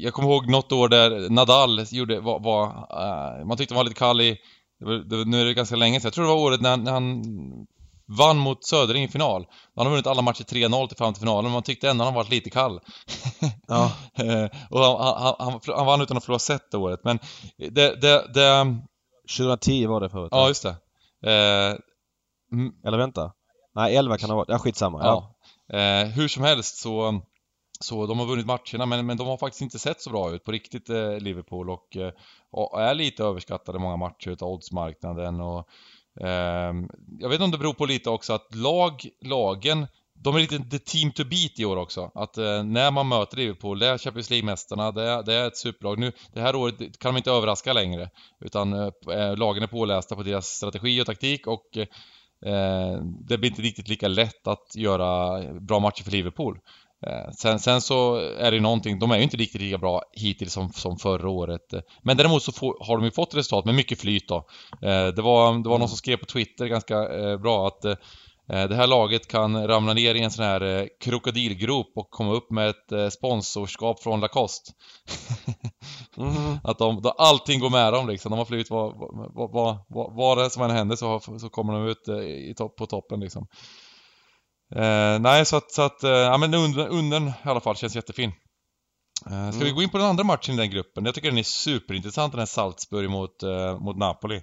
jag 0.03 0.13
kommer 0.13 0.29
ihåg 0.29 0.49
något 0.49 0.71
år 0.71 0.89
där 0.89 1.29
Nadal 1.29 1.85
gjorde, 1.91 2.19
var, 2.19 2.39
var 2.39 2.67
uh, 2.67 3.45
man 3.45 3.57
tyckte 3.57 3.73
han 3.73 3.77
var 3.77 3.83
lite 3.83 3.99
kall 3.99 4.21
i, 4.21 4.37
det 4.79 4.85
var, 4.85 4.93
det, 4.93 5.25
nu 5.25 5.41
är 5.41 5.45
det 5.45 5.53
ganska 5.53 5.75
länge 5.75 5.99
sedan, 5.99 6.07
jag 6.07 6.13
tror 6.13 6.25
det 6.25 6.31
var 6.31 6.41
året 6.41 6.61
när, 6.61 6.77
när 6.77 6.91
han 6.91 7.23
vann 8.17 8.37
mot 8.37 8.65
Södring 8.65 9.03
i 9.03 9.07
final. 9.07 9.45
Han 9.75 9.85
har 9.85 9.91
vunnit 9.91 10.07
alla 10.07 10.21
matcher 10.21 10.43
3-0 10.43 10.87
till 10.87 10.97
fram 10.97 11.13
till 11.13 11.21
finalen, 11.21 11.43
men 11.43 11.53
man 11.53 11.63
tyckte 11.63 11.89
ändå 11.89 12.05
han 12.05 12.13
varit 12.13 12.29
lite 12.29 12.49
kall. 12.49 12.79
ja. 13.67 13.91
och 14.69 14.79
han, 14.79 15.15
han, 15.17 15.35
han, 15.39 15.59
han, 15.75 15.85
vann 15.85 16.01
utan 16.01 16.17
att 16.17 16.25
förlora 16.25 16.39
set 16.39 16.71
det 16.71 16.77
året, 16.77 16.99
men 17.03 17.19
det, 17.57 18.01
det, 18.01 18.33
det... 18.33 18.77
2010 19.37 19.85
var 19.85 20.01
det 20.01 20.09
förut. 20.09 20.29
Ja, 20.31 20.47
just 20.47 20.63
det. 20.63 20.75
Mm. 22.51 22.73
Eller 22.85 22.97
vänta. 22.97 23.31
Nej, 23.75 23.95
11 23.95 24.17
kan 24.17 24.29
det 24.29 24.33
ha 24.33 24.37
varit. 24.37 24.49
Ja, 24.49 24.59
skitsamma. 24.59 24.99
Ja. 25.03 25.35
ja. 25.67 25.77
Eh, 25.77 26.07
hur 26.07 26.27
som 26.27 26.43
helst 26.43 26.77
så, 26.77 27.21
så 27.79 28.07
de 28.07 28.19
har 28.19 28.25
vunnit 28.25 28.45
matcherna 28.45 28.85
men, 28.85 29.05
men 29.05 29.17
de 29.17 29.27
har 29.27 29.37
faktiskt 29.37 29.61
inte 29.61 29.79
sett 29.79 30.01
så 30.01 30.09
bra 30.09 30.31
ut 30.31 30.43
på 30.43 30.51
riktigt 30.51 30.89
eh, 30.89 31.17
Liverpool 31.17 31.69
och, 31.69 31.97
eh, 31.97 32.11
och, 32.51 32.81
är 32.81 32.93
lite 32.93 33.23
överskattade 33.23 33.79
många 33.79 33.97
matcher 33.97 34.29
utav 34.29 34.49
oddsmarknaden 34.49 35.41
och 35.41 35.67
eh, 36.21 36.73
jag 37.19 37.29
vet 37.29 37.33
inte 37.33 37.43
om 37.43 37.51
det 37.51 37.57
beror 37.57 37.73
på 37.73 37.85
lite 37.85 38.09
också 38.09 38.33
att 38.33 38.55
lag, 38.55 39.05
lagen 39.21 39.87
de 40.23 40.35
är 40.35 40.39
lite 40.39 40.57
the 40.57 40.79
team 40.79 41.11
to 41.11 41.23
beat 41.23 41.59
i 41.59 41.65
år 41.65 41.77
också. 41.77 42.11
Att 42.15 42.37
eh, 42.37 42.63
när 42.63 42.91
man 42.91 43.07
möter 43.07 43.37
Liverpool, 43.37 43.79
det 43.79 43.87
är 43.87 43.97
Champions 43.97 44.29
League-mästarna, 44.29 44.91
det, 44.91 45.23
det, 45.23 45.33
är 45.33 45.47
ett 45.47 45.57
superlag. 45.57 45.99
Nu, 45.99 46.11
det 46.33 46.41
här 46.41 46.55
året 46.55 46.99
kan 46.99 47.13
de 47.13 47.17
inte 47.17 47.31
överraska 47.31 47.73
längre. 47.73 48.09
Utan 48.39 48.73
eh, 48.73 48.89
eh 49.11 49.37
lagen 49.37 49.63
är 49.63 49.67
pålästa 49.67 50.15
på 50.15 50.23
deras 50.23 50.47
strategi 50.47 51.01
och 51.01 51.05
taktik 51.05 51.47
och 51.47 51.77
Eh, 51.77 51.87
Eh, 52.45 53.03
det 53.03 53.37
blir 53.37 53.49
inte 53.49 53.61
riktigt 53.61 53.87
lika 53.87 54.07
lätt 54.07 54.47
att 54.47 54.75
göra 54.75 55.41
bra 55.53 55.79
matcher 55.79 56.03
för 56.03 56.11
Liverpool. 56.11 56.59
Eh, 57.07 57.31
sen, 57.31 57.59
sen, 57.59 57.81
så 57.81 58.15
är 58.15 58.51
det 58.51 58.59
någonting, 58.59 58.99
de 58.99 59.11
är 59.11 59.17
ju 59.17 59.23
inte 59.23 59.37
riktigt 59.37 59.61
lika 59.61 59.77
bra 59.77 60.03
hittills 60.13 60.53
som, 60.53 60.73
som 60.73 60.97
förra 60.97 61.29
året. 61.29 61.73
Men 62.01 62.17
däremot 62.17 62.43
så 62.43 62.51
får, 62.51 62.85
har 62.85 62.97
de 62.97 63.05
ju 63.05 63.11
fått 63.11 63.35
resultat 63.35 63.65
med 63.65 63.75
mycket 63.75 63.99
flyt 63.99 64.27
då. 64.27 64.35
Eh, 64.81 65.07
det, 65.07 65.21
var, 65.21 65.63
det 65.63 65.69
var 65.69 65.79
någon 65.79 65.89
som 65.89 65.97
skrev 65.97 66.17
på 66.17 66.25
Twitter 66.25 66.65
ganska 66.65 67.19
eh, 67.19 67.37
bra 67.37 67.67
att 67.67 67.85
Eh, 67.85 67.97
det 68.57 68.75
här 68.75 68.87
laget 68.87 69.27
kan 69.27 69.67
ramla 69.67 69.93
ner 69.93 70.15
i 70.15 70.21
en 70.21 70.31
sån 70.31 70.45
här 70.45 70.61
eh, 70.61 70.87
krokodilgrop 70.99 71.91
och 71.95 72.09
komma 72.09 72.33
upp 72.33 72.51
med 72.51 72.69
ett 72.69 72.91
eh, 72.91 73.09
sponsorskap 73.09 74.03
från 74.03 74.19
Lacoste. 74.19 74.71
mm. 76.17 76.57
Att 76.63 76.77
de, 76.77 77.01
då 77.01 77.09
allting 77.09 77.59
går 77.59 77.69
med 77.69 77.93
dem 77.93 78.07
liksom. 78.07 78.29
De 78.31 78.37
har 78.37 78.45
flugit 78.45 78.69
vad, 78.69 78.93
vad, 79.33 79.51
vad, 79.51 79.77
vad, 79.89 80.15
vad 80.15 80.37
det 80.37 80.49
som 80.49 80.63
än 80.63 80.71
händer 80.71 80.95
så, 80.95 81.19
så 81.19 81.49
kommer 81.49 81.73
de 81.73 81.87
ut 81.87 82.07
i 82.49 82.53
topp, 82.57 82.75
på 82.75 82.85
toppen 82.85 83.19
liksom. 83.19 83.47
Eh, 84.75 85.19
nej, 85.19 85.45
så 85.45 85.55
att, 85.55 85.71
så 85.71 85.81
att 85.81 85.99
ja 86.01 86.37
men 86.37 86.53
under, 86.53 86.87
undern 86.87 87.27
i 87.27 87.49
alla 87.49 87.59
fall 87.59 87.75
känns 87.75 87.95
jättefin. 87.95 88.31
Eh, 89.25 89.51
ska 89.51 89.61
mm. 89.61 89.67
vi 89.67 89.71
gå 89.71 89.83
in 89.83 89.89
på 89.89 89.97
den 89.97 90.07
andra 90.07 90.23
matchen 90.23 90.55
i 90.55 90.57
den 90.57 90.69
gruppen? 90.69 91.05
Jag 91.05 91.15
tycker 91.15 91.29
den 91.29 91.37
är 91.37 91.43
superintressant 91.43 92.33
den 92.33 92.39
här 92.39 92.45
Salzburg 92.45 93.09
mot, 93.09 93.43
eh, 93.43 93.79
mot 93.79 93.97
Napoli. 93.97 94.41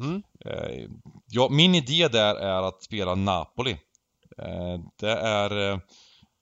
Mm. 0.00 0.22
Eh, 0.44 0.86
ja, 1.26 1.48
min 1.50 1.74
idé 1.74 2.08
där 2.08 2.34
är 2.34 2.62
att 2.68 2.82
spela 2.82 3.14
Napoli. 3.14 3.76
Det 5.00 5.10
är 5.12 5.72
Eh, 5.72 5.78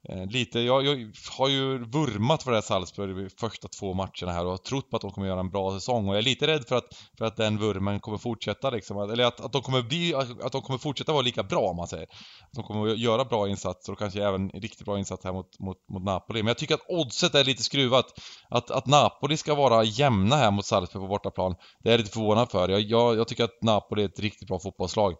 Eh, 0.08 0.26
lite, 0.26 0.60
jag, 0.60 0.86
jag, 0.86 1.12
har 1.38 1.48
ju 1.48 1.78
vurmat 1.78 2.42
för 2.42 2.50
det 2.50 2.56
här 2.56 2.62
Salzburg 2.62 3.16
de 3.16 3.30
första 3.30 3.68
två 3.68 3.94
matcherna 3.94 4.32
här 4.32 4.44
och 4.44 4.50
har 4.50 4.56
trott 4.56 4.90
på 4.90 4.96
att 4.96 5.02
de 5.02 5.10
kommer 5.10 5.26
göra 5.26 5.40
en 5.40 5.50
bra 5.50 5.72
säsong 5.72 6.08
och 6.08 6.14
jag 6.14 6.18
är 6.18 6.22
lite 6.22 6.46
rädd 6.46 6.64
för 6.68 6.76
att, 6.76 6.84
för 7.18 7.24
att 7.24 7.36
den 7.36 7.58
vurmen 7.58 8.00
kommer 8.00 8.18
fortsätta 8.18 8.70
liksom, 8.70 8.98
eller 8.98 9.24
att, 9.24 9.40
att 9.40 9.52
de 9.52 9.62
kommer 9.62 9.82
bli, 9.82 10.14
att 10.14 10.52
de 10.52 10.62
kommer 10.62 10.78
fortsätta 10.78 11.12
vara 11.12 11.22
lika 11.22 11.42
bra 11.42 11.60
om 11.60 11.76
man 11.76 11.88
säger. 11.88 12.04
Att 12.42 12.52
de 12.52 12.64
kommer 12.64 12.94
göra 12.94 13.24
bra 13.24 13.48
insatser 13.48 13.92
och 13.92 13.98
kanske 13.98 14.24
även 14.24 14.50
riktigt 14.50 14.84
bra 14.84 14.98
insatser 14.98 15.28
här 15.28 15.34
mot, 15.34 15.58
mot, 15.58 15.76
mot 15.88 16.04
Napoli. 16.04 16.42
Men 16.42 16.48
jag 16.48 16.58
tycker 16.58 16.74
att 16.74 16.88
oddset 16.88 17.34
är 17.34 17.44
lite 17.44 17.62
skruvat. 17.62 18.06
Att, 18.48 18.70
att 18.70 18.86
Napoli 18.86 19.36
ska 19.36 19.54
vara 19.54 19.84
jämna 19.84 20.36
här 20.36 20.50
mot 20.50 20.66
Salzburg 20.66 21.02
på 21.02 21.08
bortaplan, 21.08 21.54
det 21.82 21.88
är 21.88 21.92
jag 21.92 21.98
lite 21.98 22.12
förvånad 22.12 22.50
för. 22.50 22.68
Jag, 22.68 22.80
jag, 22.80 23.16
jag 23.16 23.28
tycker 23.28 23.44
att 23.44 23.62
Napoli 23.62 24.02
är 24.02 24.08
ett 24.08 24.20
riktigt 24.20 24.48
bra 24.48 24.58
fotbollslag. 24.58 25.14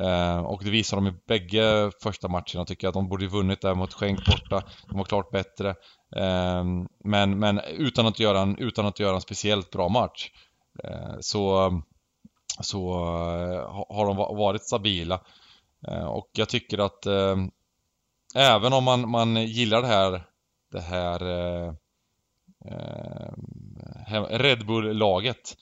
Eh, 0.00 0.38
och 0.38 0.64
det 0.64 0.70
visar 0.70 0.96
de 0.96 1.06
i 1.06 1.12
bägge 1.28 1.90
första 2.02 2.28
matcherna 2.28 2.64
tycker 2.66 2.86
jag. 2.86 2.94
De 2.94 3.08
borde 3.08 3.24
ju 3.24 3.30
vunnit 3.30 3.60
där 3.60 3.74
mot 3.74 3.92
Schenk 3.92 4.26
borta. 4.26 4.62
De 4.88 4.98
var 4.98 5.04
klart 5.04 5.30
bättre. 5.30 5.68
Eh, 6.16 6.64
men, 7.04 7.38
men 7.38 7.58
utan 7.58 8.06
att 8.06 8.20
göra 8.20 8.40
en, 8.40 8.58
utan 8.58 8.86
att 8.86 9.00
göra 9.00 9.14
en 9.14 9.20
speciellt 9.20 9.70
bra 9.70 9.88
match. 9.88 10.30
Eh, 10.84 11.14
så 11.20 11.70
så 12.60 12.92
eh, 12.94 13.94
har 13.96 14.06
de 14.06 14.16
varit 14.16 14.62
stabila. 14.62 15.20
Eh, 15.88 16.04
och 16.04 16.30
jag 16.32 16.48
tycker 16.48 16.78
att 16.78 17.06
eh, 17.06 17.36
även 18.34 18.72
om 18.72 18.84
man, 18.84 19.10
man 19.10 19.36
gillar 19.36 19.82
det 19.82 19.88
här 19.88 20.22
det 20.70 20.80
här 20.80 21.18
Red 24.38 24.66
Bull-laget 24.66 25.56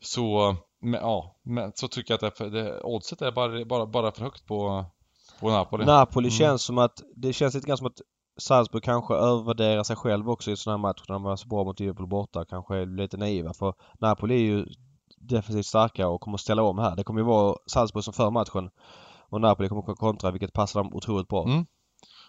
så 0.00 0.56
men, 0.80 1.00
ja, 1.00 1.40
men 1.42 1.72
så 1.74 1.88
tycker 1.88 2.14
jag 2.14 2.24
att 2.24 2.36
det, 2.36 2.50
det, 2.50 2.80
oddset 2.80 3.22
är 3.22 3.32
bara, 3.32 3.64
bara, 3.64 3.86
bara 3.86 4.12
för 4.12 4.22
högt 4.22 4.46
på, 4.46 4.84
på 5.40 5.50
Napoli. 5.50 5.84
Napoli 5.84 6.28
mm. 6.28 6.38
känns 6.38 6.62
som 6.62 6.78
att, 6.78 7.02
det 7.16 7.32
känns 7.32 7.54
lite 7.54 7.66
grann 7.66 7.78
som 7.78 7.86
att 7.86 8.00
Salzburg 8.38 8.82
kanske 8.82 9.14
övervärderar 9.14 9.82
sig 9.82 9.96
själv 9.96 10.30
också 10.30 10.50
i 10.50 10.56
sådana 10.56 10.78
här 10.78 10.82
matcher 10.82 11.04
när 11.08 11.14
de 11.14 11.22
var 11.22 11.36
så 11.36 11.48
bra 11.48 11.64
mot 11.64 11.80
Liverpool 11.80 12.08
borta. 12.08 12.44
Kanske 12.44 12.76
är 12.76 12.86
lite 12.86 13.16
naiva 13.16 13.54
för 13.54 13.74
Napoli 14.00 14.34
är 14.34 14.38
ju 14.38 14.66
defensivt 15.20 15.66
starka 15.66 16.08
och 16.08 16.20
kommer 16.20 16.36
ställa 16.36 16.62
om 16.62 16.78
här. 16.78 16.96
Det 16.96 17.04
kommer 17.04 17.20
ju 17.20 17.26
vara 17.26 17.56
Salzburg 17.66 18.04
som 18.04 18.14
för 18.14 18.30
matchen 18.30 18.70
och 19.30 19.40
Napoli 19.40 19.68
kommer 19.68 19.92
att 19.92 19.98
kontra 19.98 20.30
vilket 20.30 20.52
passar 20.52 20.80
dem 20.82 20.94
otroligt 20.94 21.28
bra. 21.28 21.44
Mm. 21.44 21.66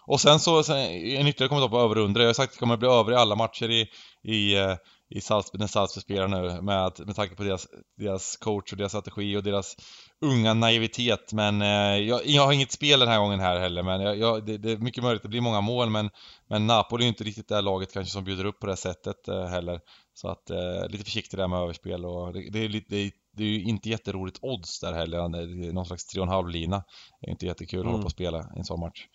Och 0.06 0.20
sen 0.20 0.40
så, 0.40 0.62
sen, 0.62 0.76
en 0.76 1.26
ytterligare 1.26 1.48
kommentar 1.48 1.68
på 1.68 1.80
över 1.80 1.98
och 1.98 2.04
under. 2.04 2.20
Jag 2.20 2.28
har 2.28 2.34
sagt 2.34 2.48
att 2.48 2.54
det 2.54 2.60
kommer 2.60 2.74
att 2.74 2.80
bli 2.80 2.88
över 2.88 3.12
i 3.12 3.16
alla 3.16 3.36
matcher 3.36 3.70
i, 3.70 3.88
i, 4.22 4.58
eh, 4.58 4.76
i 5.14 5.20
Salzburg, 5.20 5.60
när 5.60 5.66
Salzburg 5.66 6.02
spelar 6.02 6.28
nu 6.28 6.62
med, 6.62 6.92
med 7.06 7.16
tanke 7.16 7.34
på 7.34 7.42
deras, 7.42 7.66
deras 7.96 8.36
coach 8.36 8.72
och 8.72 8.78
deras 8.78 8.92
strategi 8.92 9.36
och 9.36 9.42
deras 9.42 9.76
unga 10.20 10.54
naivitet. 10.54 11.32
Men 11.32 11.62
eh, 11.62 11.98
jag, 12.08 12.26
jag, 12.26 12.44
har 12.46 12.52
inget 12.52 12.72
spel 12.72 13.00
den 13.00 13.08
här 13.08 13.18
gången 13.18 13.40
här 13.40 13.60
heller, 13.60 13.82
men 13.82 14.00
jag, 14.00 14.18
jag, 14.18 14.46
det, 14.46 14.58
det, 14.58 14.72
är 14.72 14.76
mycket 14.76 15.02
möjligt 15.02 15.18
att 15.18 15.22
det 15.22 15.28
blir 15.28 15.40
många 15.40 15.60
mål, 15.60 15.90
men, 15.90 16.10
men 16.48 16.66
Napoli 16.66 17.04
är 17.04 17.08
inte 17.08 17.24
riktigt 17.24 17.48
det 17.48 17.54
här 17.54 17.62
laget 17.62 17.92
kanske 17.92 18.12
som 18.12 18.24
bjuder 18.24 18.44
upp 18.44 18.60
på 18.60 18.66
det 18.66 18.76
sättet 18.76 19.28
eh, 19.28 19.46
heller. 19.46 19.80
Så 20.14 20.28
att 20.28 20.50
eh, 20.50 20.88
lite 20.88 21.04
försiktig 21.04 21.38
där 21.38 21.48
med 21.48 21.58
överspel 21.58 22.04
och 22.04 22.32
det, 22.32 22.50
det 22.50 22.64
är 22.64 22.68
lite, 22.68 22.94
det, 22.94 23.10
det 23.36 23.42
är 23.42 23.48
ju 23.48 23.62
inte 23.62 23.88
jätteroligt 23.88 24.38
odds 24.42 24.80
där 24.80 24.92
heller. 24.92 25.72
Någon 25.72 25.86
slags 25.86 26.16
3,5-lina. 26.16 26.84
Det 27.20 27.26
är 27.26 27.30
inte 27.30 27.46
jättekul 27.46 27.80
mm. 27.80 27.88
att 27.88 27.92
hålla 27.92 28.02
på 28.02 28.06
och 28.06 28.12
spela 28.12 28.38
i 28.38 28.58
en 28.58 28.64
sån 28.64 28.80
match 28.80 29.06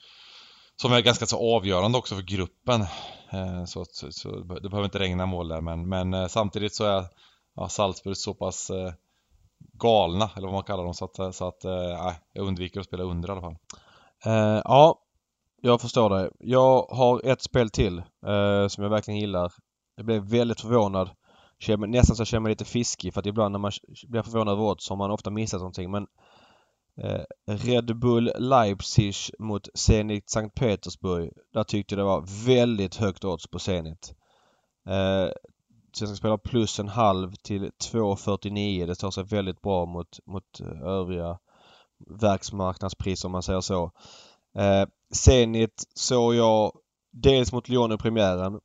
som 0.81 0.93
är 0.93 1.01
ganska 1.01 1.25
så 1.25 1.55
avgörande 1.55 1.97
också 1.97 2.15
för 2.15 2.21
gruppen. 2.21 2.85
Eh, 3.31 3.65
så, 3.65 3.85
så, 3.85 4.11
så, 4.11 4.29
det 4.39 4.69
behöver 4.69 4.85
inte 4.85 4.99
regna 4.99 5.25
mål 5.25 5.47
där 5.47 5.61
men, 5.61 5.89
men 5.89 6.13
eh, 6.13 6.27
samtidigt 6.27 6.75
så 6.75 6.85
är 6.85 7.05
ja, 7.55 7.69
Salzburg 7.69 8.17
så 8.17 8.33
pass 8.33 8.69
eh, 8.69 8.93
galna, 9.73 10.29
eller 10.35 10.47
vad 10.47 10.53
man 10.53 10.63
kallar 10.63 10.83
dem, 10.83 10.93
så 10.93 11.05
att, 11.05 11.19
eh, 11.19 11.31
så 11.31 11.47
att 11.47 11.65
äh, 11.65 12.13
jag 12.33 12.47
undviker 12.47 12.79
att 12.79 12.85
spela 12.85 13.03
under 13.03 13.29
i 13.29 13.31
alla 13.31 13.41
fall. 13.41 13.57
Uh, 14.25 14.61
ja, 14.63 14.99
jag 15.61 15.81
förstår 15.81 16.09
det. 16.09 16.31
Jag 16.39 16.81
har 16.81 17.25
ett 17.25 17.41
spel 17.41 17.69
till 17.69 17.97
uh, 18.27 18.67
som 18.67 18.83
jag 18.83 18.89
verkligen 18.89 19.19
gillar. 19.19 19.53
Jag 19.95 20.05
blev 20.05 20.23
väldigt 20.23 20.61
förvånad. 20.61 21.09
Nästan 21.87 22.15
så 22.15 22.21
jag 22.21 22.27
känner 22.27 22.41
mig 22.41 22.49
lite 22.49 22.65
fiskig 22.65 23.13
för 23.13 23.19
att 23.19 23.25
ibland 23.25 23.51
när 23.51 23.59
man 23.59 23.71
blir 24.07 24.21
förvånad 24.21 24.53
över 24.53 24.63
odds 24.63 24.85
så 24.85 24.93
har 24.93 24.97
man 24.97 25.11
ofta 25.11 25.29
missat 25.29 25.59
någonting 25.59 25.91
men 25.91 26.07
Eh, 27.03 27.23
Red 27.45 27.99
Bull 27.99 28.31
Leipzig 28.39 29.15
mot 29.39 29.67
Zenit 29.73 30.29
Sankt 30.29 30.55
Petersburg. 30.55 31.31
Där 31.53 31.63
tyckte 31.63 31.95
jag 31.95 31.99
det 31.99 32.03
var 32.03 32.45
väldigt 32.45 32.95
högt 32.95 33.25
odds 33.25 33.47
på 33.47 33.59
Zenit. 33.59 34.13
Eh, 34.89 35.29
spelar 36.15 36.37
plus 36.37 36.79
en 36.79 36.87
halv 36.87 37.33
till 37.33 37.71
2,49. 37.91 38.85
Det 38.85 38.95
står 38.95 39.11
sig 39.11 39.23
väldigt 39.23 39.61
bra 39.61 39.85
mot, 39.85 40.19
mot 40.25 40.59
eh, 40.59 40.81
övriga 40.81 41.39
verksmarknadspriser 42.21 43.27
om 43.27 43.31
man 43.31 43.43
säger 43.43 43.61
så. 43.61 43.91
Eh, 44.57 44.87
Zenit 45.13 45.83
såg 45.93 46.35
jag 46.35 46.71
dels 47.11 47.51
mot 47.51 47.69
Lyon 47.69 47.91
i 47.91 47.97
premiären. 47.97 48.59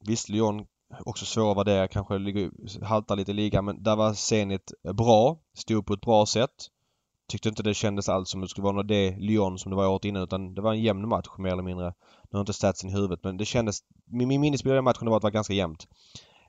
Visst, 0.00 0.28
Lyon 0.28 0.66
också 1.04 1.24
svåra 1.24 1.50
att 1.50 1.56
värdera, 1.56 1.88
kanske 1.88 2.18
ligger, 2.18 2.50
haltar 2.84 3.16
lite 3.16 3.30
i 3.30 3.34
ligan 3.34 3.64
men 3.64 3.82
där 3.82 3.96
var 3.96 4.14
Zenit 4.14 4.72
bra. 4.94 5.38
Stod 5.54 5.86
på 5.86 5.94
ett 5.94 6.00
bra 6.00 6.26
sätt. 6.26 6.68
Tyckte 7.28 7.48
inte 7.48 7.62
det 7.62 7.74
kändes 7.74 8.08
alls 8.08 8.30
som 8.30 8.40
det 8.40 8.48
skulle 8.48 8.64
vara 8.64 8.82
det 8.82 9.16
Lyon 9.18 9.58
som 9.58 9.70
det 9.70 9.76
var 9.76 9.86
året 9.86 10.04
innan 10.04 10.22
utan 10.22 10.54
det 10.54 10.62
var 10.62 10.72
en 10.72 10.82
jämn 10.82 11.08
match 11.08 11.28
mer 11.38 11.52
eller 11.52 11.62
mindre. 11.62 11.94
Nu 12.30 12.36
har 12.36 12.40
inte 12.40 12.52
statsen 12.52 12.90
i 12.90 12.92
huvudet 12.92 13.20
men 13.22 13.36
det 13.36 13.44
kändes... 13.44 13.78
Min, 14.06 14.28
min 14.28 14.40
minnesbild 14.40 14.76
av 14.76 14.84
matchen 14.84 15.08
var 15.08 15.16
att 15.16 15.22
det 15.22 15.26
var 15.26 15.30
ganska 15.30 15.54
jämnt. 15.54 15.86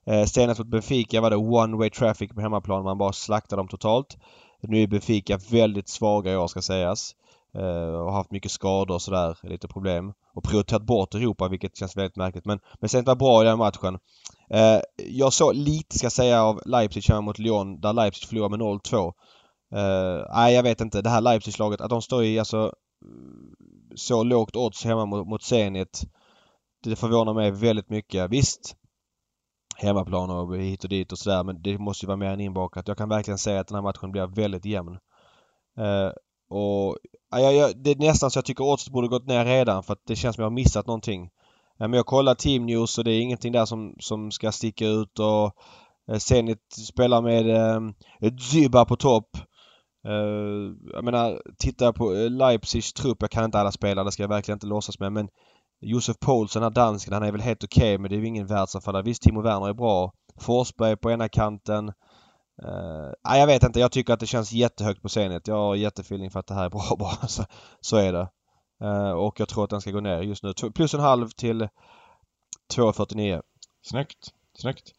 Eh, 0.06 0.26
senast 0.26 0.60
mot 0.60 0.68
Benfica 0.68 1.22
var 1.22 1.30
det 1.30 1.36
one 1.36 1.78
way 1.78 1.90
traffic 1.90 2.32
på 2.32 2.42
hemmaplan. 2.42 2.84
Man 2.84 2.98
bara 2.98 3.14
slaktade 3.14 3.60
dem 3.60 3.68
totalt. 3.68 4.18
Nu 4.62 4.84
är 4.84 4.88
Benfica 4.88 5.40
väldigt 5.52 5.90
svaga 5.90 6.32
i 6.32 6.38
år 6.38 6.48
ska 6.48 6.62
sägas. 6.62 7.16
Eh, 7.56 8.00
och 8.00 8.06
har 8.06 8.12
haft 8.12 8.32
mycket 8.32 8.52
skador 8.52 8.96
och 8.96 9.02
sådär, 9.02 9.38
lite 9.44 9.68
problem. 9.68 10.14
Och 10.34 10.44
prioriterat 10.44 10.82
bort 10.82 11.16
Europa 11.16 11.48
vilket 11.48 11.78
känns 11.78 11.98
väldigt 11.98 12.16
märkligt. 12.16 12.46
Men, 12.46 12.60
men 12.80 12.90
sen 12.90 13.04
var 13.04 13.16
bra 13.16 13.42
i 13.42 13.46
den 13.46 13.58
matchen. 13.58 14.00
Eh, 14.50 14.80
jag 14.98 15.34
såg 15.34 15.56
lite 15.56 15.98
ska 15.98 16.06
jag 16.06 16.12
säga 16.12 16.44
av 16.44 16.62
Leipzig 16.66 17.04
hemma 17.04 17.22
mot 17.22 17.40
Lyon 17.40 17.80
där 17.82 17.94
Leipzig 17.94 18.30
förlorade 18.30 18.58
med 18.58 18.68
0-2. 18.68 19.14
Uh, 19.74 20.26
nej, 20.36 20.56
jag 20.56 20.64
vet 20.64 20.82
inte. 20.82 21.02
Det 21.02 21.10
här 21.10 21.22
Leipzig-laget, 21.22 21.82
att 21.82 21.90
de 21.90 22.02
står 22.02 22.24
i 22.24 22.40
alltså 22.40 22.74
så 23.96 24.24
lågt 24.24 24.56
odds 24.56 24.86
hemma 24.86 25.06
mot, 25.06 25.28
mot 25.28 25.44
Zenit. 25.44 26.02
Det 26.84 26.96
förvånar 26.96 27.34
mig 27.34 27.52
väldigt 27.52 27.90
mycket. 27.90 28.30
Visst, 28.30 28.76
hemmaplan 29.76 30.30
och 30.30 30.58
hit 30.58 30.84
och 30.84 30.90
dit 30.90 31.12
och 31.12 31.18
sådär 31.18 31.44
men 31.44 31.62
det 31.62 31.78
måste 31.78 32.06
ju 32.06 32.08
vara 32.08 32.18
mer 32.18 32.30
än 32.30 32.40
inbakat. 32.40 32.88
Jag 32.88 32.98
kan 32.98 33.10
verkligen 33.10 33.38
säga 33.38 33.60
att 33.60 33.68
den 33.68 33.76
här 33.76 33.82
matchen 33.82 34.12
blir 34.12 34.28
väldigt 34.28 34.66
jämn. 34.66 34.98
Uh, 35.80 36.12
och 36.50 36.98
ja, 37.32 37.52
jag, 37.52 37.84
Det 37.84 37.92
är 37.92 37.96
nästan 37.96 38.32
så 38.32 38.38
jag 38.38 38.46
tycker 38.46 38.64
oddset 38.64 38.94
borde 38.94 39.08
gått 39.08 39.28
ner 39.28 39.46
redan 39.46 39.84
för 39.84 39.94
att 39.94 40.06
det 40.08 40.16
känns 40.16 40.36
som 40.36 40.42
jag 40.42 40.50
har 40.50 40.56
missat 40.56 40.88
någonting. 40.88 41.30
Ja, 41.78 41.88
men 41.88 41.94
jag 41.94 42.06
kollar 42.06 42.36
Team 42.36 42.66
News 42.66 42.98
och 42.98 43.04
det 43.04 43.12
är 43.12 43.22
ingenting 43.22 43.52
där 43.52 43.66
som, 43.66 43.96
som 44.00 44.32
ska 44.32 44.52
sticka 44.52 44.88
ut 44.88 45.20
och 45.20 45.56
eh, 46.12 46.18
Zenit 46.18 46.74
spelar 46.88 47.22
med 47.22 47.46
uh, 47.46 48.38
Zyba 48.52 48.86
på 48.86 48.96
topp. 48.96 49.38
Uh, 50.08 50.74
jag 50.94 51.04
menar, 51.04 51.42
titta 51.58 51.94
på 51.94 52.14
eh, 52.14 52.30
Leipzigs 52.30 52.94
trupp. 52.94 53.18
Jag 53.20 53.32
kan 53.32 53.46
inte 53.46 53.60
alla 53.60 53.72
spelare, 53.72 54.06
det 54.06 54.12
ska 54.12 54.24
jag 54.24 54.30
verkligen 54.30 54.56
inte 54.56 54.68
låtsas 54.68 55.00
med. 55.00 55.14
Men 55.14 55.30
Josef 55.82 56.20
Poulsen, 56.20 56.62
den 56.62 56.72
här 56.72 56.76
dansken, 56.76 57.14
han 57.14 57.24
är 57.24 57.32
väl 57.32 57.42
helt 57.42 57.64
okej 57.64 57.84
okay, 57.84 57.98
men 57.98 58.10
det 58.10 58.16
är 58.16 58.20
ju 58.20 58.28
ingen 58.28 58.48
världsanfallare. 58.48 59.04
Visst, 59.04 59.22
Timo 59.22 59.42
Werner 59.42 59.70
är 59.70 59.74
bra. 59.74 60.12
Forsberg 60.40 60.98
på 60.98 61.12
ena 61.12 61.30
kanten. 61.30 61.88
Uh, 62.64 63.12
nej, 63.28 63.40
jag 63.40 63.48
vet 63.48 63.64
inte. 63.64 63.80
Jag 63.80 63.92
tycker 63.92 64.14
att 64.14 64.20
det 64.20 64.28
känns 64.28 64.52
jättehögt 64.52 65.02
på 65.02 65.08
scenet. 65.08 65.48
Jag 65.48 65.56
har 65.56 65.76
jättefeeling 65.76 66.32
för 66.32 66.40
att 66.40 66.48
det 66.48 66.54
här 66.54 66.66
är 66.66 66.70
bra 66.70 66.96
bara. 67.00 67.28
Så, 67.28 67.46
så 67.82 67.98
är 67.98 68.14
det. 68.14 68.30
Uh, 68.84 69.12
och 69.12 69.40
jag 69.40 69.48
tror 69.48 69.64
att 69.64 69.70
den 69.70 69.82
ska 69.82 69.92
gå 69.92 70.00
ner 70.00 70.22
just 70.22 70.44
nu. 70.44 70.54
Plus 70.76 70.94
en 70.94 71.00
halv 71.00 71.30
till 71.30 71.62
2,49. 72.74 73.42
Snyggt. 73.82 74.34
Snyggt. 74.58 74.92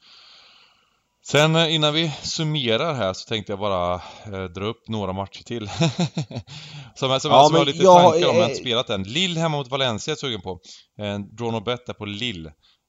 Sen 1.28 1.56
eh, 1.56 1.74
innan 1.74 1.94
vi 1.94 2.10
summerar 2.22 2.94
här 2.94 3.12
så 3.12 3.28
tänkte 3.28 3.52
jag 3.52 3.58
bara 3.58 3.94
eh, 4.24 4.44
dra 4.44 4.64
upp 4.64 4.88
några 4.88 5.12
matcher 5.12 5.42
till. 5.44 5.68
som 6.94 6.94
som, 6.94 7.10
ja, 7.10 7.20
som 7.20 7.30
jag 7.30 7.58
har 7.58 7.64
lite 7.64 7.82
jag, 7.82 8.02
tankar 8.02 8.28
om, 8.28 8.36
jag 8.36 8.42
har 8.42 8.48
inte 8.48 8.60
spelat 8.60 8.90
än. 8.90 9.02
Lill 9.02 9.36
hemma 9.36 9.56
mot 9.56 9.68
Valencia 9.70 10.12
är 10.12 10.12
jag 10.12 10.18
sugen 10.18 10.40
på. 10.40 10.60
Eh, 10.98 11.18
draw 11.18 11.52
no 11.52 11.60
bet 11.60 11.86
där 11.86 11.94
på 11.94 12.04
Lill. 12.04 12.46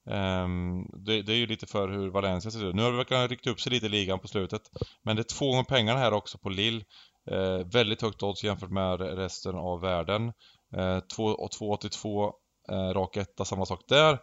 Um, 0.09 0.85
det, 1.05 1.21
det, 1.21 1.33
är 1.33 1.37
ju 1.37 1.47
lite 1.47 1.67
för 1.67 1.89
hur 1.89 2.09
Valencia 2.09 2.51
ser 2.51 2.65
ut. 2.65 2.75
Nu 2.75 2.81
har 2.81 2.91
det 2.91 2.97
verkligen 2.97 3.27
ryckt 3.27 3.47
upp 3.47 3.61
sig 3.61 3.71
lite 3.71 3.85
i 3.85 3.89
ligan 3.89 4.19
på 4.19 4.27
slutet. 4.27 4.61
Men 5.03 5.15
det 5.15 5.21
är 5.21 5.37
två 5.37 5.51
gånger 5.51 5.63
pengarna 5.63 5.99
här 5.99 6.13
också 6.13 6.37
på 6.37 6.49
Lill. 6.49 6.83
Eh, 7.31 7.67
väldigt 7.73 8.01
högt 8.01 8.23
odds 8.23 8.43
jämfört 8.43 8.71
med 8.71 9.01
resten 9.01 9.55
av 9.55 9.81
världen. 9.81 10.27
Eh, 10.75 10.99
2,82 11.17 12.31
eh, 12.71 12.93
rak 12.93 13.17
etta, 13.17 13.45
samma 13.45 13.65
sak 13.65 13.79
där. 13.87 14.19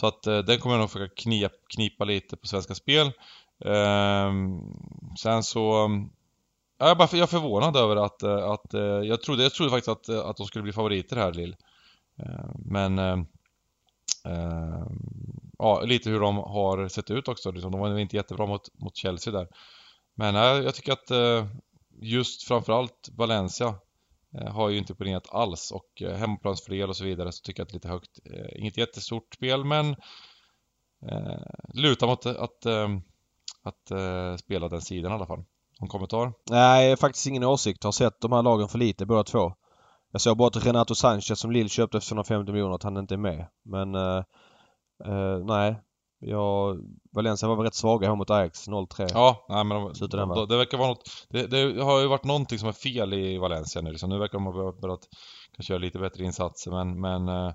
Så 0.00 0.06
att 0.06 0.26
eh, 0.26 0.38
den 0.38 0.58
kommer 0.58 0.74
jag 0.74 0.80
nog 0.80 0.90
försöka 0.90 1.14
knip, 1.16 1.52
knipa 1.74 2.04
lite 2.04 2.36
på 2.36 2.46
Svenska 2.46 2.74
Spel. 2.74 3.12
Ehm, 3.64 4.60
sen 5.18 5.42
så... 5.42 5.90
Jag 6.78 6.90
är, 6.90 6.94
bara, 6.94 7.08
jag 7.12 7.20
är 7.20 7.26
förvånad 7.26 7.76
över 7.76 7.96
att, 7.96 8.22
eh, 8.22 8.44
att 8.44 8.74
eh, 8.74 8.80
jag, 8.80 9.22
trodde, 9.22 9.42
jag 9.42 9.52
trodde 9.52 9.70
faktiskt 9.70 9.88
att, 9.88 10.08
eh, 10.08 10.26
att 10.26 10.36
de 10.36 10.46
skulle 10.46 10.62
bli 10.62 10.72
favoriter 10.72 11.16
här 11.16 11.32
Lill. 11.32 11.56
Ehm, 12.18 12.50
men... 12.64 12.98
Ehm, 12.98 13.26
ja, 15.58 15.80
lite 15.80 16.10
hur 16.10 16.20
de 16.20 16.36
har 16.36 16.88
sett 16.88 17.10
ut 17.10 17.28
också. 17.28 17.50
Liksom, 17.50 17.72
de 17.72 17.80
var 17.80 17.98
inte 17.98 18.16
jättebra 18.16 18.46
mot, 18.46 18.68
mot 18.78 18.96
Chelsea 18.96 19.32
där. 19.32 19.48
Men 20.14 20.34
jag 20.34 20.74
tycker 20.74 20.92
att 20.92 21.10
just 22.00 22.48
framförallt 22.48 23.08
Valencia 23.12 23.74
har 24.50 24.68
ju 24.68 24.78
inte 24.78 24.92
imponerat 24.92 25.34
alls 25.34 25.70
och 25.70 26.02
hemmaplansfördel 26.18 26.88
och 26.88 26.96
så 26.96 27.04
vidare 27.04 27.32
så 27.32 27.42
tycker 27.42 27.60
jag 27.60 27.64
att 27.64 27.68
det 27.68 27.72
är 27.72 27.76
lite 27.76 27.88
högt. 27.88 28.18
Inget 28.58 28.76
jättestort 28.76 29.34
spel 29.34 29.64
men 29.64 29.96
eh, 31.10 31.40
lutar 31.74 32.06
mot 32.06 32.26
att, 32.26 32.66
att, 33.66 33.90
eh, 33.90 34.36
spela 34.36 34.68
den 34.68 34.80
sidan 34.80 35.12
i 35.12 35.14
alla 35.14 35.26
fall. 35.26 35.44
Någon 35.80 35.88
kommentar? 35.88 36.32
Nej, 36.50 36.96
faktiskt 36.96 37.26
ingen 37.26 37.44
åsikt. 37.44 37.84
Har 37.84 37.92
sett 37.92 38.20
de 38.20 38.32
här 38.32 38.42
lagen 38.42 38.68
för 38.68 38.78
lite 38.78 39.06
båda 39.06 39.24
två. 39.24 39.52
Jag 40.12 40.20
såg 40.20 40.36
bara 40.36 40.48
att 40.48 40.66
Renato 40.66 40.94
Sanchez 40.94 41.40
som 41.40 41.50
Lill 41.50 41.68
köpte 41.68 42.00
för 42.00 42.14
150 42.14 42.52
miljoner 42.52 42.74
att 42.74 42.82
han 42.82 42.96
inte 42.96 43.14
är 43.14 43.18
med. 43.18 43.46
Men 43.64 43.94
eh, 43.94 44.24
eh, 45.04 45.38
nej. 45.44 45.82
Jag, 46.18 46.78
Valencia 47.12 47.48
var 47.48 47.56
väl 47.56 47.64
rätt 47.64 47.74
svaga 47.74 48.08
här 48.08 48.16
mot 48.16 48.30
Ajax 48.30 48.68
0-3. 48.68 49.10
Ja, 49.12 49.46
nej 49.48 49.64
men 49.64 49.92
de, 49.92 50.06
den, 50.06 50.28
va? 50.28 50.34
de, 50.34 50.48
det 50.48 50.56
verkar 50.56 50.78
vara 50.78 50.88
något, 50.88 51.26
det, 51.28 51.46
det 51.46 51.82
har 51.82 52.00
ju 52.00 52.06
varit 52.06 52.24
någonting 52.24 52.58
som 52.58 52.68
är 52.68 52.72
fel 52.72 53.14
i 53.14 53.38
Valencia 53.38 53.82
nu 53.82 53.90
liksom. 53.90 54.10
Nu 54.10 54.18
verkar 54.18 54.38
de 54.38 54.46
ha 54.46 54.72
börjat, 54.72 55.08
kanske 55.56 55.72
göra 55.72 55.80
lite 55.80 55.98
bättre 55.98 56.24
insatser 56.24 56.70
men, 56.70 57.00
men 57.00 57.28
eh, 57.28 57.52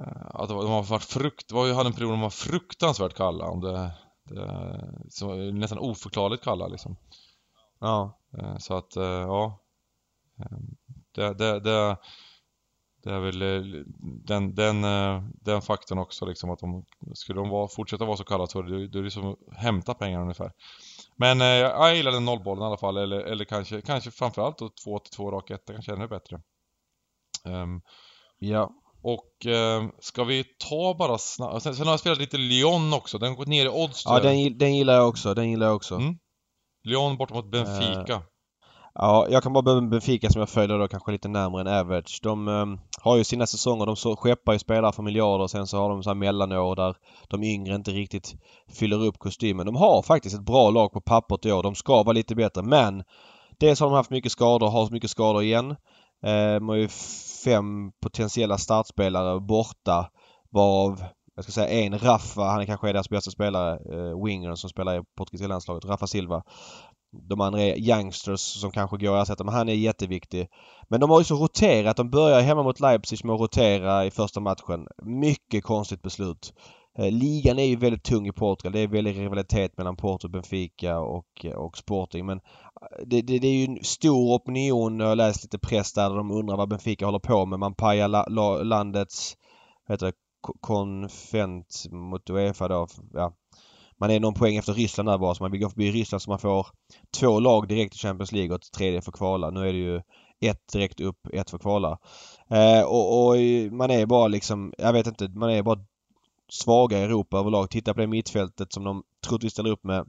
eh, 0.00 0.26
att 0.34 0.48
de 0.48 0.68
har 0.68 0.82
varit 0.82 1.04
frukt, 1.04 1.52
var 1.52 1.66
ju, 1.66 1.72
hade 1.72 1.88
en 1.88 1.92
period 1.92 2.12
de 2.12 2.20
var 2.20 2.30
fruktansvärt 2.30 3.14
kalla 3.14 3.44
om 3.44 3.60
det 3.60 3.90
så, 5.08 5.34
nästan 5.34 5.78
oförklarligt 5.78 6.44
kalla 6.44 6.68
liksom. 6.68 6.96
Ja. 7.80 8.18
Eh, 8.38 8.58
Så 8.58 8.76
att, 8.76 8.96
eh, 8.96 9.02
ja. 9.04 9.60
Eh, 10.40 10.58
Det, 11.14 11.34
det, 11.34 11.60
det, 11.60 11.96
det 13.02 13.10
är 13.12 13.20
väl 13.20 13.42
eh, 13.42 13.82
den, 14.24 14.54
den, 14.54 14.84
eh, 14.84 15.22
den 15.40 15.62
faktorn 15.62 15.98
också 15.98 16.26
liksom 16.26 16.50
att 16.50 16.58
de, 16.58 16.84
skulle 17.14 17.40
de 17.40 17.48
vara, 17.48 17.68
fortsätta 17.68 18.04
vara 18.04 18.16
så 18.16 18.24
kalla 18.24 18.46
så 18.46 18.62
då 18.62 18.98
är 18.98 19.02
det 19.02 19.10
som 19.10 19.26
att 19.32 19.38
hämta 19.56 19.94
pengar 19.94 20.20
ungefär. 20.22 20.52
Men 21.16 21.40
eh, 21.40 21.46
jag 21.46 21.96
gillar 21.96 22.12
den 22.12 22.24
nollbollen 22.24 22.62
i 22.64 22.66
alla 22.66 22.76
fall, 22.78 22.96
eller, 22.96 23.20
eller 23.20 23.44
kanske, 23.44 23.80
kanske 23.82 24.10
framförallt 24.10 24.58
då 24.58 24.68
2-2 24.86 25.30
rak 25.30 25.50
etta, 25.50 25.72
kanske 25.72 25.92
ännu 25.92 26.08
bättre. 26.08 26.40
Ehm, 27.44 27.80
Ja. 28.38 28.72
Och 29.06 29.46
eh, 29.46 29.84
ska 29.98 30.24
vi 30.24 30.44
ta 30.58 30.94
bara 30.98 31.18
snabbt, 31.18 31.62
sen, 31.62 31.74
sen 31.74 31.86
har 31.86 31.92
jag 31.92 32.00
spelat 32.00 32.18
lite 32.18 32.36
Lyon 32.36 32.92
också, 32.92 33.18
den 33.18 33.34
gått 33.34 33.48
ner 33.48 33.66
i 33.66 33.68
odds 33.68 34.02
Ja, 34.06 34.20
den, 34.20 34.58
den 34.58 34.76
gillar 34.76 34.94
jag 34.94 35.08
också. 35.08 35.34
Den 35.34 35.50
gillar 35.50 35.66
jag 35.66 35.76
också. 35.76 35.94
Mm. 35.94 36.14
Lyon 36.84 37.16
borta 37.16 37.34
mot 37.34 37.50
Benfica. 37.50 38.22
Ja, 38.94 39.26
jag 39.30 39.42
kan 39.42 39.52
bara 39.52 39.62
börja 39.62 39.80
med 39.80 39.90
Benfica 39.90 40.30
som 40.30 40.40
jag 40.40 40.48
följer 40.48 40.78
då 40.78 40.88
kanske 40.88 41.12
lite 41.12 41.28
närmare 41.28 41.60
än 41.60 41.80
average. 41.80 42.20
De 42.22 42.48
ehm, 42.48 42.78
har 43.00 43.16
ju 43.16 43.24
sina 43.24 43.46
säsonger, 43.46 43.86
de 43.86 43.96
så, 43.96 44.16
skeppar 44.16 44.52
ju 44.52 44.58
spelare 44.58 44.92
för 44.92 45.02
miljarder 45.02 45.44
och 45.44 45.50
sen 45.50 45.66
så 45.66 45.78
har 45.78 45.88
de 45.88 46.02
så 46.02 46.10
här 46.10 46.14
mellanår 46.14 46.76
där 46.76 46.96
de 47.28 47.42
yngre 47.42 47.74
inte 47.74 47.90
riktigt 47.90 48.34
fyller 48.78 49.04
upp 49.04 49.18
kostymen. 49.18 49.66
De 49.66 49.76
har 49.76 50.02
faktiskt 50.02 50.36
ett 50.36 50.44
bra 50.44 50.70
lag 50.70 50.92
på 50.92 51.00
pappret 51.00 51.46
i 51.46 51.52
år. 51.52 51.62
De 51.62 51.74
ska 51.74 52.02
vara 52.02 52.12
lite 52.12 52.34
bättre 52.34 52.62
men 52.62 53.02
dels 53.60 53.80
har 53.80 53.86
de 53.86 53.94
haft 53.94 54.10
mycket 54.10 54.32
skador, 54.32 54.70
har 54.70 54.90
mycket 54.90 55.10
skador 55.10 55.42
igen. 55.42 55.70
Eh, 56.24 56.54
de 56.54 56.68
har 56.68 56.76
ju 56.76 56.88
fem 57.46 57.92
potentiella 58.00 58.58
startspelare 58.58 59.40
borta 59.40 60.10
varav 60.50 61.04
jag 61.36 61.44
ska 61.44 61.52
säga 61.52 61.68
en, 61.68 61.98
Rafa, 61.98 62.42
han 62.42 62.60
är 62.60 62.64
kanske 62.66 62.88
är 62.88 62.92
deras 62.92 63.08
bästa 63.08 63.30
spelare, 63.30 63.72
eh, 63.74 64.24
wingern 64.24 64.56
som 64.56 64.70
spelar 64.70 65.00
i 65.00 65.04
portugisiska 65.16 65.48
landslaget, 65.48 65.84
Rafa 65.84 66.06
Silva. 66.06 66.42
De 67.28 67.40
andra 67.40 67.62
är 67.62 67.76
youngsters 67.76 68.40
som 68.40 68.70
kanske 68.70 68.96
går 68.96 69.16
att 69.16 69.28
ersätta 69.28 69.44
men 69.44 69.54
han 69.54 69.68
är 69.68 69.74
jätteviktig. 69.74 70.48
Men 70.88 71.00
de 71.00 71.10
har 71.10 71.20
ju 71.20 71.24
så 71.24 71.34
roterat. 71.34 71.96
De 71.96 72.10
börjar 72.10 72.40
hemma 72.40 72.62
mot 72.62 72.80
Leipzig 72.80 73.24
med 73.24 73.34
att 73.34 73.40
rotera 73.40 74.06
i 74.06 74.10
första 74.10 74.40
matchen. 74.40 74.88
Mycket 75.02 75.64
konstigt 75.64 76.02
beslut. 76.02 76.52
Eh, 76.98 77.12
ligan 77.12 77.58
är 77.58 77.64
ju 77.64 77.76
väldigt 77.76 78.04
tung 78.04 78.26
i 78.26 78.32
Portugal. 78.32 78.72
Det 78.72 78.80
är 78.80 78.88
väldigt 78.88 79.16
rivalitet 79.16 79.78
mellan 79.78 79.96
Porto, 79.96 80.28
Benfica 80.28 80.98
och, 80.98 81.44
eh, 81.44 81.52
och 81.52 81.78
Sporting. 81.78 82.26
Men 82.26 82.38
eh, 82.38 83.06
det, 83.06 83.22
det, 83.22 83.38
det 83.38 83.48
är 83.48 83.54
ju 83.54 83.64
en 83.64 83.84
stor 83.84 84.36
opinion. 84.36 85.00
Jag 85.00 85.06
har 85.06 85.16
läst 85.16 85.42
lite 85.42 85.58
press 85.58 85.92
där, 85.92 86.10
där 86.10 86.16
de 86.16 86.30
undrar 86.30 86.56
vad 86.56 86.68
Benfica 86.68 87.04
håller 87.04 87.18
på 87.18 87.46
med. 87.46 87.58
Man 87.58 87.74
pajar 87.74 88.08
la, 88.08 88.26
la, 88.28 88.62
landets 88.62 89.36
vad 89.86 89.94
heter 89.94 90.06
det, 90.06 90.12
konvent 90.60 91.84
mot 91.90 92.30
Uefa 92.30 92.68
då. 92.68 92.86
Ja. 93.12 93.32
Man 94.00 94.10
är 94.10 94.20
någon 94.20 94.34
poäng 94.34 94.56
efter 94.56 94.72
Ryssland 94.72 95.08
där 95.08 95.18
bara 95.18 95.34
så 95.34 95.42
man 95.42 95.50
vill 95.50 95.60
gå 95.60 95.68
förbi 95.68 95.90
Ryssland 95.90 96.22
så 96.22 96.30
man 96.30 96.38
får 96.38 96.66
två 97.20 97.40
lag 97.40 97.68
direkt 97.68 97.94
i 97.94 97.98
Champions 97.98 98.32
League 98.32 98.54
och 98.54 98.62
ett 98.62 98.72
tredje 98.72 99.02
för 99.02 99.12
kvala. 99.12 99.50
Nu 99.50 99.68
är 99.68 99.72
det 99.72 99.78
ju 99.78 99.96
ett 100.40 100.72
direkt 100.72 101.00
upp, 101.00 101.26
ett 101.32 101.50
för 101.50 101.58
kvala. 101.58 101.98
Eh, 102.50 102.82
och, 102.82 103.26
och 103.26 103.36
man 103.72 103.90
är 103.90 104.06
bara 104.06 104.28
liksom, 104.28 104.72
jag 104.78 104.92
vet 104.92 105.06
inte, 105.06 105.28
man 105.28 105.50
är 105.50 105.62
bara 105.62 105.78
svaga 106.48 106.98
i 106.98 107.02
Europa 107.02 107.38
överlag. 107.38 107.70
Titta 107.70 107.94
på 107.94 108.00
det 108.00 108.06
mittfältet 108.06 108.72
som 108.72 108.84
de 108.84 109.02
troligtvis 109.26 109.52
ställer 109.52 109.70
upp 109.70 109.84
med 109.84 110.06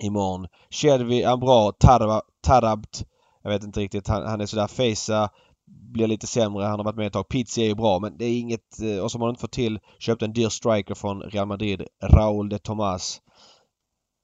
imorgon. 0.00 0.46
Shelby 0.70 1.22
är 1.22 1.36
bra. 1.36 1.72
Tarab, 1.72 2.22
Tarabt, 2.42 3.04
jag 3.42 3.50
vet 3.50 3.64
inte 3.64 3.80
riktigt. 3.80 4.08
Han, 4.08 4.26
han 4.26 4.40
är 4.40 4.46
sådär. 4.46 4.66
Fesa 4.66 5.30
blir 5.66 6.06
lite 6.06 6.26
sämre. 6.26 6.64
Han 6.64 6.78
har 6.78 6.84
varit 6.84 6.96
med 6.96 7.06
ett 7.06 7.12
tag. 7.12 7.28
Pizzi 7.28 7.62
är 7.62 7.66
ju 7.66 7.74
bra 7.74 7.98
men 7.98 8.16
det 8.18 8.24
är 8.24 8.38
inget... 8.38 8.80
Eh, 8.82 8.98
och 8.98 9.10
som 9.10 9.20
har 9.20 9.28
inte 9.28 9.40
fått 9.40 9.52
till. 9.52 9.78
köpte 9.98 10.24
en 10.24 10.32
dyr 10.32 10.48
striker 10.48 10.94
från 10.94 11.22
Real 11.22 11.48
Madrid. 11.48 11.82
Raúl 12.02 12.48
de 12.48 12.58
Tomas. 12.58 13.20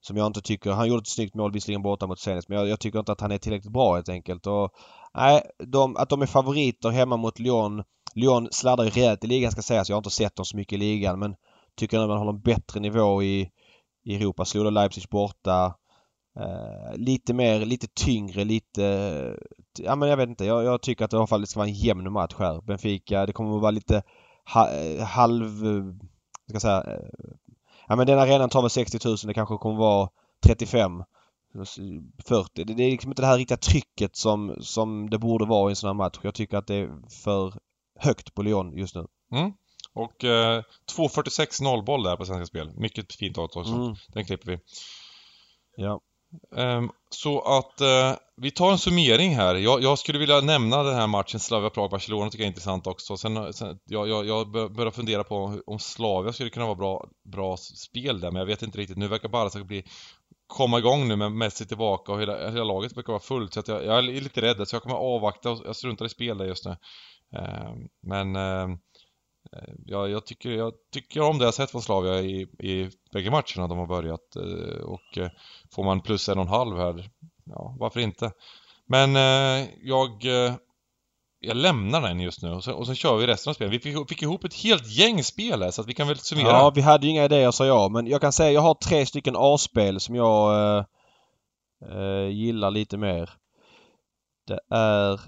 Som 0.00 0.16
jag 0.16 0.26
inte 0.26 0.40
tycker... 0.40 0.70
Han 0.70 0.88
gjorde 0.88 1.00
ett 1.00 1.08
snyggt 1.08 1.34
mål 1.34 1.52
visserligen 1.52 1.82
borta 1.82 2.06
mot 2.06 2.18
Zenit 2.18 2.48
men 2.48 2.58
jag, 2.58 2.68
jag 2.68 2.80
tycker 2.80 2.98
inte 2.98 3.12
att 3.12 3.20
han 3.20 3.32
är 3.32 3.38
tillräckligt 3.38 3.72
bra 3.72 3.94
helt 3.94 4.08
enkelt. 4.08 4.46
Och, 4.46 4.70
nej, 5.14 5.42
de, 5.66 5.96
att 5.96 6.08
de 6.08 6.22
är 6.22 6.26
favoriter 6.26 6.90
hemma 6.90 7.16
mot 7.16 7.38
Lyon. 7.38 7.82
Lyon 8.14 8.48
sladdar 8.50 8.84
ju 8.84 8.90
rejält 8.90 9.24
i 9.24 9.26
ligan 9.26 9.52
ska 9.52 9.62
sägas. 9.62 9.88
Jag 9.88 9.96
har 9.96 10.00
inte 10.00 10.10
sett 10.10 10.36
dem 10.36 10.44
så 10.44 10.56
mycket 10.56 10.72
i 10.72 10.76
ligan 10.76 11.18
men 11.18 11.34
tycker 11.76 11.98
att 11.98 12.08
man 12.08 12.18
håller 12.18 12.32
en 12.32 12.40
bättre 12.40 12.80
nivå 12.80 13.22
i, 13.22 13.50
i 14.04 14.16
Europa. 14.16 14.44
Slog 14.44 14.64
då 14.64 14.70
Leipzig 14.70 15.04
borta. 15.10 15.74
Eh, 16.40 16.96
lite 16.96 17.34
mer, 17.34 17.58
lite 17.66 17.86
tyngre, 17.86 18.44
lite... 18.44 19.36
Ja 19.78 19.96
men 19.96 20.08
jag 20.08 20.16
vet 20.16 20.28
inte. 20.28 20.44
Jag, 20.44 20.64
jag 20.64 20.82
tycker 20.82 21.04
att 21.04 21.10
det 21.10 21.14
i 21.14 21.18
alla 21.18 21.26
fall 21.26 21.46
ska 21.46 21.60
vara 21.60 21.68
en 21.68 21.74
jämn 21.74 22.12
match 22.12 22.34
här. 22.38 22.60
Benfica, 22.60 23.26
det 23.26 23.32
kommer 23.32 23.56
att 23.56 23.62
vara 23.62 23.70
lite 23.70 24.02
ha, 24.54 24.70
eh, 24.70 25.04
halv... 25.04 25.66
Eh, 25.66 25.84
ska 26.44 26.52
jag 26.52 26.62
säga... 26.62 26.84
Eh, 26.84 27.08
Ja 27.88 27.96
men 27.96 28.06
den 28.06 28.18
arenan 28.18 28.48
tar 28.48 28.62
väl 28.62 28.70
60 28.70 28.98
000. 29.04 29.16
Det 29.24 29.34
kanske 29.34 29.56
kommer 29.56 29.78
vara 29.78 30.08
35. 30.46 31.04
40. 32.28 32.64
Det, 32.64 32.82
är 32.84 32.90
liksom 32.90 33.10
inte 33.10 33.22
det 33.22 33.26
här 33.26 33.38
riktiga 33.38 33.58
trycket 33.58 34.16
som, 34.16 34.56
som 34.60 35.10
det 35.10 35.18
borde 35.18 35.46
vara 35.46 35.70
i 35.70 35.72
en 35.72 35.76
sån 35.76 35.88
här 35.88 35.94
match. 35.94 36.18
Jag 36.22 36.34
tycker 36.34 36.56
att 36.56 36.66
det 36.66 36.74
är 36.74 37.10
för 37.22 37.54
högt 37.98 38.34
på 38.34 38.42
Lyon 38.42 38.76
just 38.76 38.94
nu. 38.94 39.06
Mm. 39.32 39.52
Och 39.94 40.24
eh, 40.24 40.62
2.46 40.96 41.62
nollboll 41.62 42.02
där 42.02 42.16
på 42.16 42.24
Svenska 42.24 42.46
Spel. 42.46 42.70
Mycket 42.74 43.14
fint 43.14 43.38
odds 43.38 43.56
också. 43.56 43.72
Mm. 43.72 43.94
Den 44.08 44.24
klipper 44.24 44.46
vi. 44.46 44.58
Ja. 45.76 46.00
Ehm, 46.56 46.90
så 47.10 47.40
att 47.40 47.80
eh, 47.80 48.14
vi 48.40 48.50
tar 48.50 48.72
en 48.72 48.78
summering 48.78 49.34
här. 49.34 49.54
Jag, 49.54 49.82
jag 49.82 49.98
skulle 49.98 50.18
vilja 50.18 50.40
nämna 50.40 50.82
den 50.82 50.94
här 50.94 51.06
matchen 51.06 51.40
Slavia 51.40 51.70
Prag-Barcelona 51.70 52.30
tycker 52.30 52.42
jag 52.42 52.46
är 52.46 52.50
intressant 52.50 52.86
också. 52.86 53.16
Sen, 53.16 53.52
sen 53.52 53.78
jag, 53.84 54.08
jag, 54.08 54.26
jag 54.26 54.50
börjar 54.50 54.90
fundera 54.90 55.24
på 55.24 55.60
om 55.66 55.78
Slavia 55.78 56.32
skulle 56.32 56.50
kunna 56.50 56.66
vara 56.66 56.76
bra, 56.76 57.08
bra 57.32 57.56
spel 57.56 58.20
där, 58.20 58.30
men 58.30 58.40
jag 58.40 58.46
vet 58.46 58.62
inte 58.62 58.78
riktigt. 58.78 58.98
Nu 58.98 59.08
verkar 59.08 59.28
Barca 59.28 59.64
bli 59.64 59.84
komma 60.46 60.78
igång 60.78 61.08
nu 61.08 61.16
med 61.16 61.32
Messi 61.32 61.66
tillbaka 61.66 62.12
och 62.12 62.20
hela, 62.20 62.50
hela 62.50 62.64
laget 62.64 62.96
verkar 62.96 63.12
vara 63.12 63.22
fullt. 63.22 63.54
Så 63.54 63.60
att 63.60 63.68
jag, 63.68 63.84
jag 63.84 63.98
är 63.98 64.02
lite 64.02 64.40
rädd, 64.40 64.68
så 64.68 64.76
jag 64.76 64.82
kommer 64.82 64.96
avvakta 64.96 65.50
och 65.50 65.62
jag 65.64 65.76
struntar 65.76 66.06
i 66.06 66.08
spel 66.08 66.38
där 66.38 66.44
just 66.44 66.64
nu. 66.64 66.76
Eh, 67.36 67.72
men 68.02 68.36
Eh, 69.52 69.74
Jag, 69.86 70.10
jag, 70.10 70.26
tycker, 70.26 70.50
jag 70.50 70.72
tycker 70.92 71.20
om 71.20 71.38
det 71.38 71.44
jag 71.44 71.54
sett 71.54 71.70
från 71.70 71.82
Slavia 71.82 72.20
i, 72.20 72.42
i 72.42 72.90
bägge 73.12 73.30
matcherna 73.30 73.68
de 73.68 73.78
har 73.78 73.86
börjat 73.86 74.36
eh, 74.36 74.82
och 74.82 75.18
eh, 75.18 75.30
får 75.74 75.84
man 75.84 76.00
plus 76.00 76.28
en 76.28 76.38
och 76.38 76.44
en 76.44 76.50
halv 76.50 76.76
här, 76.76 77.10
ja 77.50 77.76
varför 77.78 78.00
inte? 78.00 78.32
Men 78.86 79.16
eh, 79.16 79.68
jag, 79.82 80.24
eh, 80.24 80.54
jag 81.40 81.56
lämnar 81.56 82.00
den 82.02 82.20
just 82.20 82.42
nu 82.42 82.50
och 82.50 82.64
så 82.64 82.72
och 82.74 82.86
så 82.86 82.94
kör 82.94 83.16
vi 83.16 83.26
resten 83.26 83.50
av 83.50 83.54
spelet. 83.54 83.72
Vi 83.72 83.78
fick, 83.78 84.08
fick 84.08 84.22
ihop 84.22 84.44
ett 84.44 84.54
helt 84.54 84.86
gäng 84.86 85.24
spel 85.24 85.62
här 85.62 85.70
så 85.70 85.80
att 85.80 85.88
vi 85.88 85.94
kan 85.94 86.08
väl 86.08 86.18
summera. 86.18 86.48
Ja, 86.48 86.72
vi 86.74 86.80
hade 86.80 87.06
ju 87.06 87.12
inga 87.12 87.24
idéer 87.24 87.50
sa 87.50 87.66
jag. 87.66 87.92
Men 87.92 88.06
jag 88.06 88.20
kan 88.20 88.32
säga 88.32 88.52
jag 88.52 88.60
har 88.60 88.74
tre 88.74 89.06
stycken 89.06 89.34
A-spel 89.36 90.00
som 90.00 90.14
jag 90.14 90.78
eh, 90.78 90.84
eh, 91.90 92.28
gillar 92.28 92.70
lite 92.70 92.96
mer. 92.96 93.30
Det 94.46 94.60
är 94.70 95.20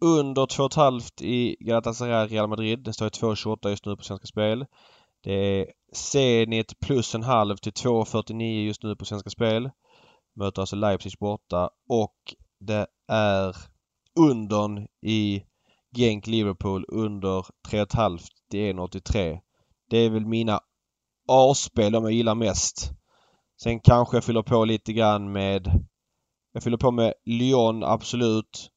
under 0.00 0.46
2,5 0.46 1.22
i 1.22 1.56
Galatasaray 1.60 2.26
Real 2.26 2.48
Madrid. 2.48 2.78
Den 2.78 2.94
står 2.94 3.06
i 3.06 3.10
2,28 3.10 3.68
just 3.68 3.86
nu 3.86 3.96
på 3.96 4.02
Svenska 4.02 4.26
Spel. 4.26 4.66
Det 5.24 5.32
är 5.32 5.66
Zenit 5.92 6.80
plus 6.80 7.14
en 7.14 7.22
halv 7.22 7.56
till 7.56 7.72
2,49 7.72 8.64
just 8.64 8.82
nu 8.82 8.96
på 8.96 9.04
Svenska 9.04 9.30
Spel. 9.30 9.70
Möter 10.38 10.62
alltså 10.62 10.76
Leipzig 10.76 11.12
borta. 11.20 11.70
Och 11.88 12.14
det 12.60 12.86
är 13.08 13.56
undern 14.20 14.86
i 15.02 15.42
Genk 15.96 16.26
Liverpool 16.26 16.84
under 16.88 17.46
3,5 17.68 18.18
till 18.50 18.60
1,83. 18.60 19.38
Det 19.90 19.98
är 19.98 20.10
väl 20.10 20.26
mina 20.26 20.60
A-spel 21.28 21.92
de 21.92 22.04
jag 22.04 22.12
gillar 22.12 22.34
mest. 22.34 22.90
Sen 23.62 23.80
kanske 23.80 24.16
jag 24.16 24.24
fyller 24.24 24.42
på 24.42 24.64
lite 24.64 24.92
grann 24.92 25.32
med... 25.32 25.86
Jag 26.52 26.62
fyller 26.62 26.76
på 26.76 26.90
med 26.90 27.14
Lyon, 27.24 27.84
absolut. 27.84 28.70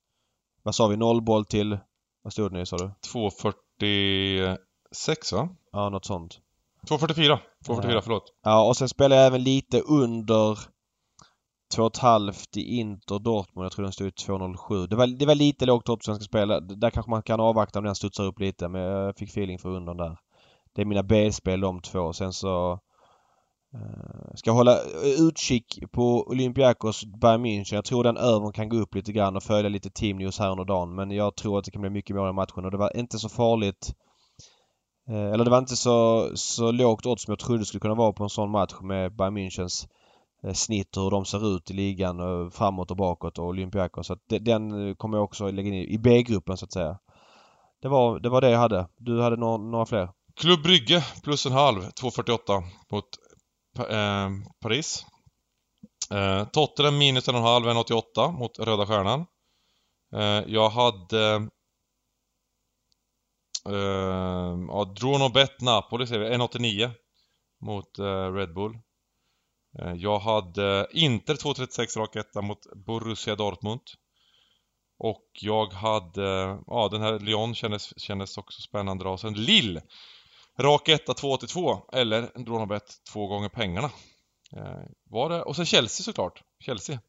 Vad 0.63 0.75
sa 0.75 0.87
vi? 0.87 0.97
Nollboll 0.97 1.45
till... 1.45 1.77
Vad 2.23 2.33
stod 2.33 2.51
det 2.51 2.57
nu 2.57 2.65
sa 2.65 2.77
du? 2.77 2.91
2.46 3.13 5.35
va? 5.35 5.49
Ja, 5.71 5.89
något 5.89 6.05
sånt. 6.05 6.39
2.44. 6.87 7.37
2.44, 7.65 7.91
Ja. 7.93 8.01
förlåt. 8.01 8.33
Ja, 8.43 8.67
och 8.67 8.77
sen 8.77 8.89
spelar 8.89 9.15
jag 9.15 9.25
även 9.25 9.43
lite 9.43 9.81
under 9.81 10.59
2,5 11.71 12.57
i 12.57 12.79
Inter 12.79 13.19
Dortmund. 13.19 13.65
Jag 13.65 13.71
tror 13.71 13.83
den 13.83 13.91
stod 13.91 14.07
i 14.07 14.11
2,07. 14.11 14.87
Det 14.87 14.95
var, 14.95 15.07
det 15.07 15.25
var 15.25 15.35
lite 15.35 15.65
lågt 15.65 15.89
upp 15.89 16.03
svenska 16.03 16.23
spel. 16.23 16.47
Där 16.79 16.89
kanske 16.89 17.09
man 17.09 17.23
kan 17.23 17.39
avvakta 17.39 17.79
om 17.79 17.85
den 17.85 17.95
studsar 17.95 18.23
upp 18.23 18.39
lite 18.39 18.67
men 18.67 18.81
jag 18.81 19.17
fick 19.17 19.29
feeling 19.29 19.59
för 19.59 19.69
undern 19.69 19.97
där. 19.97 20.17
Det 20.75 20.81
är 20.81 20.85
mina 20.85 21.03
B-spel 21.03 21.61
de 21.61 21.81
två. 21.81 22.13
Sen 22.13 22.33
så 22.33 22.79
uh, 23.75 24.35
ska 24.35 24.51
hålla 24.51 24.71
eh, 24.71 25.21
utkik 25.27 25.83
på 25.91 26.27
Olympiakos 26.27 27.05
Bayern 27.05 27.45
München. 27.45 27.75
Jag 27.75 27.85
tror 27.85 28.03
den 28.03 28.17
övern 28.17 28.51
kan 28.51 28.69
gå 28.69 28.77
upp 28.77 28.95
lite 28.95 29.11
grann 29.11 29.35
och 29.35 29.43
följa 29.43 29.69
lite 29.69 29.89
team 29.89 30.17
news 30.17 30.39
här 30.39 30.51
under 30.51 30.65
dagen. 30.65 30.95
Men 30.95 31.11
jag 31.11 31.35
tror 31.35 31.59
att 31.59 31.65
det 31.65 31.71
kan 31.71 31.81
bli 31.81 31.89
mycket 31.89 32.15
mål 32.15 32.29
i 32.29 32.33
matchen 32.33 32.65
och 32.65 32.71
det 32.71 32.77
var 32.77 32.97
inte 32.97 33.19
så 33.19 33.29
farligt 33.29 33.93
eh, 35.09 35.31
eller 35.33 35.45
det 35.45 35.51
var 35.51 35.57
inte 35.57 35.75
så, 35.75 36.29
så 36.35 36.71
lågt 36.71 37.05
odds 37.05 37.23
som 37.23 37.31
jag 37.31 37.39
trodde 37.39 37.59
det 37.61 37.65
skulle 37.65 37.81
kunna 37.81 37.95
vara 37.95 38.13
på 38.13 38.23
en 38.23 38.29
sån 38.29 38.51
match 38.51 38.73
med 38.81 39.15
Bayern 39.15 39.37
Münchens 39.37 39.85
eh, 39.85 40.00
Eh, 40.47 40.53
snitt 40.53 40.97
och 40.97 41.03
hur 41.03 41.11
de 41.11 41.25
ser 41.25 41.55
ut 41.55 41.71
i 41.71 41.73
ligan 41.73 42.19
eh, 42.19 42.49
framåt 42.49 42.91
och 42.91 42.97
bakåt 42.97 43.37
och 43.37 43.45
Olympiakos. 43.45 44.07
Så 44.07 44.13
att 44.13 44.23
den 44.27 44.89
eh, 44.89 44.95
kommer 44.95 45.17
jag 45.17 45.23
också 45.23 45.51
lägga 45.51 45.67
in 45.67 45.73
i 45.73 45.97
B-gruppen 45.97 46.57
så 46.57 46.65
att 46.65 46.73
säga. 46.73 46.99
Det 47.81 47.87
var, 47.87 48.19
det 48.19 48.29
var 48.29 48.41
det 48.41 48.49
jag 48.49 48.59
hade. 48.59 48.87
Du 48.97 49.21
hade 49.21 49.35
några, 49.35 49.57
några 49.57 49.85
fler? 49.85 50.09
Klubb 50.35 50.63
Brygge 50.63 51.05
plus 51.23 51.45
en 51.45 51.51
halv, 51.51 51.81
2.48 51.81 52.63
mot 52.91 53.05
eh, 53.89 54.29
Paris. 54.61 55.05
Eh, 56.11 56.45
Tottenham 56.45 56.97
minus 56.97 57.27
en 57.27 57.35
och 57.35 57.41
en 57.41 57.47
halv, 57.47 57.65
1.88 57.65 58.31
mot 58.31 58.59
Röda 58.59 58.85
Stjärnan. 58.85 59.25
Eh, 60.15 60.43
jag 60.47 60.69
hade 60.69 61.49
Eh, 63.69 64.57
ja, 64.67 64.93
Dronobet 64.99 65.61
Napoli 65.61 66.07
säger 66.07 66.29
vi, 66.29 66.35
1,89 66.35 66.91
mot 67.61 67.99
Red 68.35 68.53
Bull. 68.53 68.77
Uh, 69.79 69.93
jag 69.95 70.19
hade 70.19 70.87
Inter 70.91 71.33
2,36 71.33 71.99
rak 71.99 72.15
etta 72.15 72.41
mot 72.41 72.59
Borussia 72.75 73.35
Dortmund. 73.35 73.81
Och 74.99 75.29
jag 75.41 75.73
hade, 75.73 76.57
ja 76.67 76.89
den 76.91 77.01
här 77.01 77.19
Lyon 77.19 77.55
kändes, 77.55 77.99
kändes 77.99 78.37
också 78.37 78.61
spännande 78.61 79.03
då. 79.03 79.17
Sen 79.17 79.33
Lill 79.33 79.81
Rak 80.59 80.89
etta 80.89 81.13
2,82 81.13 81.81
eller 81.93 82.43
Dronobet 82.45 82.83
två 83.13 83.27
gånger 83.27 83.49
pengarna. 83.49 83.89
var 85.03 85.29
det, 85.29 85.41
och 85.41 85.55
sen 85.55 85.65
Chelsea 85.65 86.03
såklart. 86.03 86.43
Chelsea. 86.59 86.99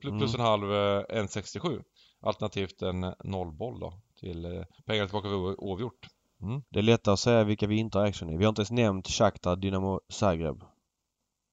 plus 0.00 0.34
mm. 0.34 0.34
en 0.34 0.40
halv 0.40 0.64
1,67. 0.64 1.82
Alternativt 2.20 2.82
en 2.82 3.14
nollboll 3.24 3.80
då 3.80 3.92
till 4.20 4.44
eh, 4.44 4.64
pengar 4.86 5.06
tillbaka 5.06 5.28
för 5.28 5.60
oavgjort. 5.64 6.06
Mm. 6.42 6.62
Det 6.70 6.78
är 6.78 6.82
lättare 6.82 7.12
att 7.12 7.20
säga 7.20 7.44
vilka 7.44 7.66
vi 7.66 7.76
inte 7.76 7.98
har 7.98 8.06
action 8.06 8.30
i. 8.30 8.36
Vi 8.36 8.44
har 8.44 8.48
inte 8.48 8.60
ens 8.60 8.70
nämnt 8.70 9.08
Shakhtar, 9.08 9.56
Dynamo 9.56 10.00
Zagreb. 10.08 10.64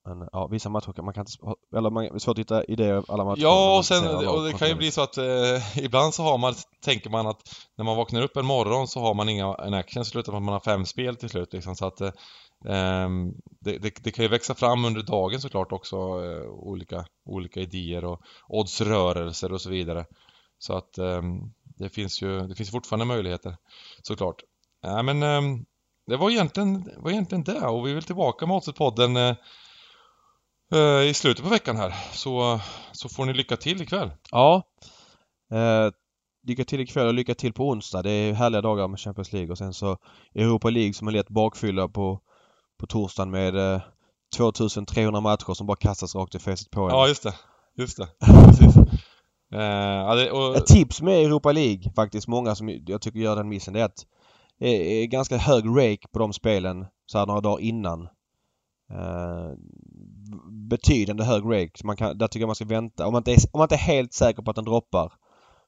Men 0.05 0.29
ja, 0.31 0.47
vissa 0.47 0.69
matcher 0.69 1.01
man 1.01 1.13
kan 1.13 1.21
inte... 1.21 1.55
Eller 1.77 1.89
man, 1.89 2.03
det 2.03 2.15
är 2.15 2.19
svårt 2.19 2.37
att 2.37 2.39
hitta 2.39 2.63
idéer 2.63 3.03
alla 3.07 3.25
matcher. 3.25 3.41
Ja, 3.41 3.77
och 3.77 3.85
sen 3.85 4.27
och 4.27 4.43
det 4.43 4.53
kan 4.53 4.67
ju 4.67 4.75
bli 4.75 4.91
så 4.91 5.01
att 5.01 5.17
eh, 5.17 5.77
ibland 5.77 6.13
så 6.13 6.23
har 6.23 6.37
man, 6.37 6.53
tänker 6.85 7.09
man 7.09 7.27
att 7.27 7.55
när 7.77 7.85
man 7.85 7.97
vaknar 7.97 8.21
upp 8.21 8.37
en 8.37 8.45
morgon 8.45 8.87
så 8.87 8.99
har 8.99 9.13
man 9.13 9.29
inga 9.29 9.55
en 9.55 9.73
action, 9.73 10.05
så 10.05 10.09
slutar 10.09 10.39
man 10.39 10.53
har 10.53 10.59
fem 10.59 10.85
spel 10.85 11.15
till 11.15 11.29
slut 11.29 11.53
liksom. 11.53 11.75
Så 11.75 11.85
att 11.85 12.01
eh, 12.01 12.11
ehm, 12.67 13.33
det, 13.59 13.77
det, 13.77 14.03
det, 14.03 14.11
kan 14.11 14.25
ju 14.25 14.29
växa 14.29 14.55
fram 14.55 14.85
under 14.85 15.01
dagen 15.01 15.41
såklart 15.41 15.71
också 15.71 15.95
eh, 15.95 16.49
olika, 16.49 17.05
olika 17.25 17.59
idéer 17.59 18.05
och 18.05 18.21
oddsrörelser 18.47 19.51
och 19.53 19.61
så 19.61 19.69
vidare. 19.69 20.05
Så 20.57 20.73
att 20.73 20.97
um, 20.97 21.53
det 21.63 21.89
finns 21.89 22.21
ju, 22.21 22.47
det 22.47 22.55
finns 22.55 22.71
fortfarande 22.71 23.05
möjligheter 23.05 23.57
såklart. 24.01 24.41
Ja, 24.81 25.03
men 25.03 25.23
um, 25.23 25.65
det 26.07 26.17
var 26.17 26.29
egentligen, 26.29 26.91
var 26.97 27.11
egentligen 27.11 27.43
det 27.43 27.67
och 27.67 27.87
vi 27.87 27.93
väl 27.93 28.03
tillbaka 28.03 28.45
med 28.45 28.55
Oddset-podden 28.55 29.35
uh, 30.73 31.09
i 31.09 31.13
slutet 31.13 31.43
på 31.43 31.49
veckan 31.49 31.77
här. 31.77 31.93
Så, 32.11 32.59
så 32.91 33.09
får 33.09 33.25
ni 33.25 33.33
lycka 33.33 33.57
till 33.57 33.81
ikväll. 33.81 34.11
Ja. 34.31 34.63
Uh, 35.53 35.91
lycka 36.47 36.63
till 36.63 36.79
ikväll 36.79 37.07
och 37.07 37.13
lycka 37.13 37.35
till 37.35 37.53
på 37.53 37.69
onsdag. 37.69 38.01
Det 38.01 38.11
är 38.11 38.33
härliga 38.33 38.61
dagar 38.61 38.87
med 38.87 38.99
Champions 38.99 39.33
League 39.33 39.51
och 39.51 39.57
sen 39.57 39.73
så 39.73 39.97
Europa 40.35 40.69
League 40.69 40.93
som 40.93 41.07
är 41.07 41.11
lätt 41.11 41.29
bakfylla 41.29 41.87
på, 41.87 42.19
på 42.79 42.87
torsdagen 42.87 43.31
med 43.31 43.81
2300 44.37 45.21
matcher 45.21 45.53
som 45.53 45.67
bara 45.67 45.77
kastas 45.77 46.15
rakt 46.15 46.35
i 46.35 46.39
facet 46.39 46.71
på 46.71 46.81
en. 46.81 46.89
Ja, 46.89 47.07
just 47.07 47.23
det. 47.23 47.33
Just 47.77 47.97
det. 47.97 48.07
Precis. 48.45 48.77
Uh, 49.53 50.15
det, 50.15 50.31
och... 50.31 50.57
Ett 50.57 50.65
tips 50.65 51.01
med 51.01 51.25
Europa 51.25 51.51
League 51.51 51.91
faktiskt, 51.95 52.27
många 52.27 52.55
som 52.55 52.69
jag 52.87 53.01
tycker 53.01 53.19
gör 53.19 53.35
den 53.35 53.49
missen, 53.49 53.73
det 53.73 53.79
är 53.79 53.85
att 53.85 54.05
det 54.59 55.03
är 55.03 55.05
ganska 55.05 55.37
hög 55.37 55.65
rake 55.65 56.07
på 56.11 56.19
de 56.19 56.33
spelen 56.33 56.85
så 57.05 57.17
här 57.17 57.25
några 57.25 57.41
dagar 57.41 57.59
innan. 57.63 58.01
Uh, 58.91 59.53
betydande 60.69 61.23
hög 61.23 61.43
rake. 61.45 61.71
Så 61.75 61.87
man 61.87 61.97
kan, 61.97 62.17
där 62.17 62.27
tycker 62.27 62.39
jag 62.39 62.47
man 62.47 62.55
ska 62.55 62.65
vänta. 62.65 63.07
Om 63.07 63.13
man, 63.13 63.19
inte 63.19 63.31
är, 63.31 63.37
om 63.51 63.57
man 63.59 63.65
inte 63.65 63.75
är 63.75 63.79
helt 63.79 64.13
säker 64.13 64.41
på 64.41 64.49
att 64.49 64.55
den 64.55 64.65
droppar. 64.65 65.13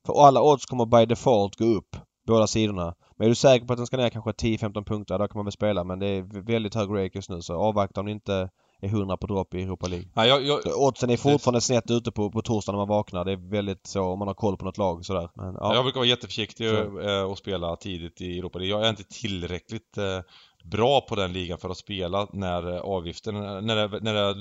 För 0.06 0.26
alla 0.28 0.42
odds 0.42 0.66
kommer 0.66 0.86
by 0.86 1.06
default 1.06 1.56
gå 1.56 1.66
upp. 1.66 1.96
Båda 2.28 2.48
sidorna. 2.48 2.96
Men 3.18 3.26
är 3.26 3.30
du 3.30 3.36
säker 3.36 3.66
på 3.66 3.74
att 3.74 3.78
den 3.78 3.88
ska 3.88 3.98
ner 3.98 4.10
kanske 4.10 4.32
10-15 4.32 4.84
punkter, 4.84 5.20
då 5.20 5.28
kan 5.28 5.38
man 5.40 5.46
väl 5.46 5.52
spela. 5.52 5.84
Men 5.84 6.00
det 6.00 6.08
är 6.08 6.46
väldigt 6.46 6.76
hög 6.76 6.90
rake 6.90 7.12
just 7.14 7.30
nu 7.30 7.42
så 7.42 7.56
avvakta 7.56 8.00
om 8.00 8.06
det 8.06 8.12
inte 8.12 8.50
är 8.82 8.88
100 8.88 9.18
på 9.18 9.28
dropp 9.28 9.54
i 9.54 9.62
Europa 9.62 9.88
League. 9.88 10.08
Nej, 10.14 10.30
jag, 10.30 10.44
jag, 10.44 10.60
Oddsen 10.66 11.10
är 11.10 11.18
fortfarande 11.18 11.58
det... 11.58 11.62
snett 11.62 11.92
ute 11.92 12.12
på, 12.12 12.32
på 12.32 12.42
torsdag 12.42 12.72
när 12.72 12.78
man 12.80 12.88
vaknar. 12.88 13.26
Det 13.26 13.32
är 13.32 13.52
väldigt 13.52 13.88
så 13.88 14.04
om 14.04 14.20
man 14.20 14.28
har 14.28 14.36
koll 14.36 14.58
på 14.58 14.66
något 14.66 14.78
lag 14.78 15.06
sådär. 15.06 15.30
Men, 15.36 15.56
ja. 15.60 15.76
Jag 15.76 15.84
brukar 15.84 16.00
vara 16.00 16.08
jätteförsiktig 16.08 16.74
och, 16.74 17.04
eh, 17.04 17.24
och 17.24 17.38
spela 17.38 17.76
tidigt 17.76 18.22
i 18.22 18.40
Europa 18.40 18.60
League. 18.60 18.78
Jag 18.78 18.86
är 18.86 18.90
inte 18.90 19.04
tillräckligt 19.04 19.98
eh, 19.98 20.20
bra 20.64 21.02
på 21.02 21.16
den 21.16 21.34
ligan 21.34 21.58
för 21.58 21.70
att 21.70 21.78
spela 21.78 22.28
när 22.34 22.64
avgiften, 22.80 23.34
när 23.66 23.76
det, 23.76 24.00
när 24.00 24.14
det 24.14 24.20
är 24.20 24.36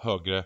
högre 0.00 0.44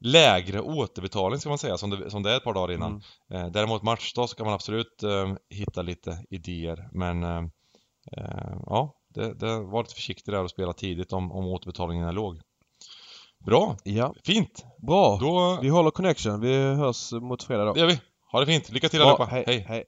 lägre 0.00 0.60
återbetalning 0.60 1.40
ska 1.40 1.48
man 1.48 1.58
säga 1.58 1.78
som 1.78 1.90
det, 1.90 2.10
som 2.10 2.22
det 2.22 2.30
är 2.32 2.36
ett 2.36 2.44
par 2.44 2.54
dagar 2.54 2.74
innan. 2.74 3.02
Mm. 3.30 3.46
Eh, 3.46 3.52
däremot 3.52 3.82
matchdag 3.82 4.28
så 4.28 4.36
kan 4.36 4.46
man 4.46 4.54
absolut 4.54 5.02
eh, 5.02 5.34
hitta 5.50 5.82
lite 5.82 6.24
idéer 6.30 6.88
men 6.92 7.22
eh, 7.22 7.42
eh 8.16 8.56
ja, 8.66 8.94
det, 9.14 9.34
det 9.34 9.60
var 9.60 9.82
lite 9.82 9.94
försiktig 9.94 10.34
där 10.34 10.44
att 10.44 10.50
spela 10.50 10.72
tidigt 10.72 11.12
om, 11.12 11.32
om 11.32 11.46
återbetalningen 11.46 12.08
är 12.08 12.12
låg. 12.12 12.40
Bra! 13.46 13.76
Ja. 13.84 14.14
Fint! 14.24 14.64
Bra! 14.86 15.18
Då... 15.20 15.58
Vi 15.62 15.68
håller 15.68 15.90
connection. 15.90 16.40
Vi 16.40 16.56
hörs 16.56 17.12
mot 17.12 17.42
fredag 17.42 17.64
då. 17.64 17.72
Det 17.72 17.80
gör 17.80 17.86
vi. 17.86 18.00
Ha 18.32 18.40
det 18.40 18.46
fint. 18.46 18.70
Lycka 18.70 18.88
till 18.88 19.02
allihopa. 19.02 19.24
Hej. 19.24 19.44
hej. 19.46 19.64
hej. 19.68 19.84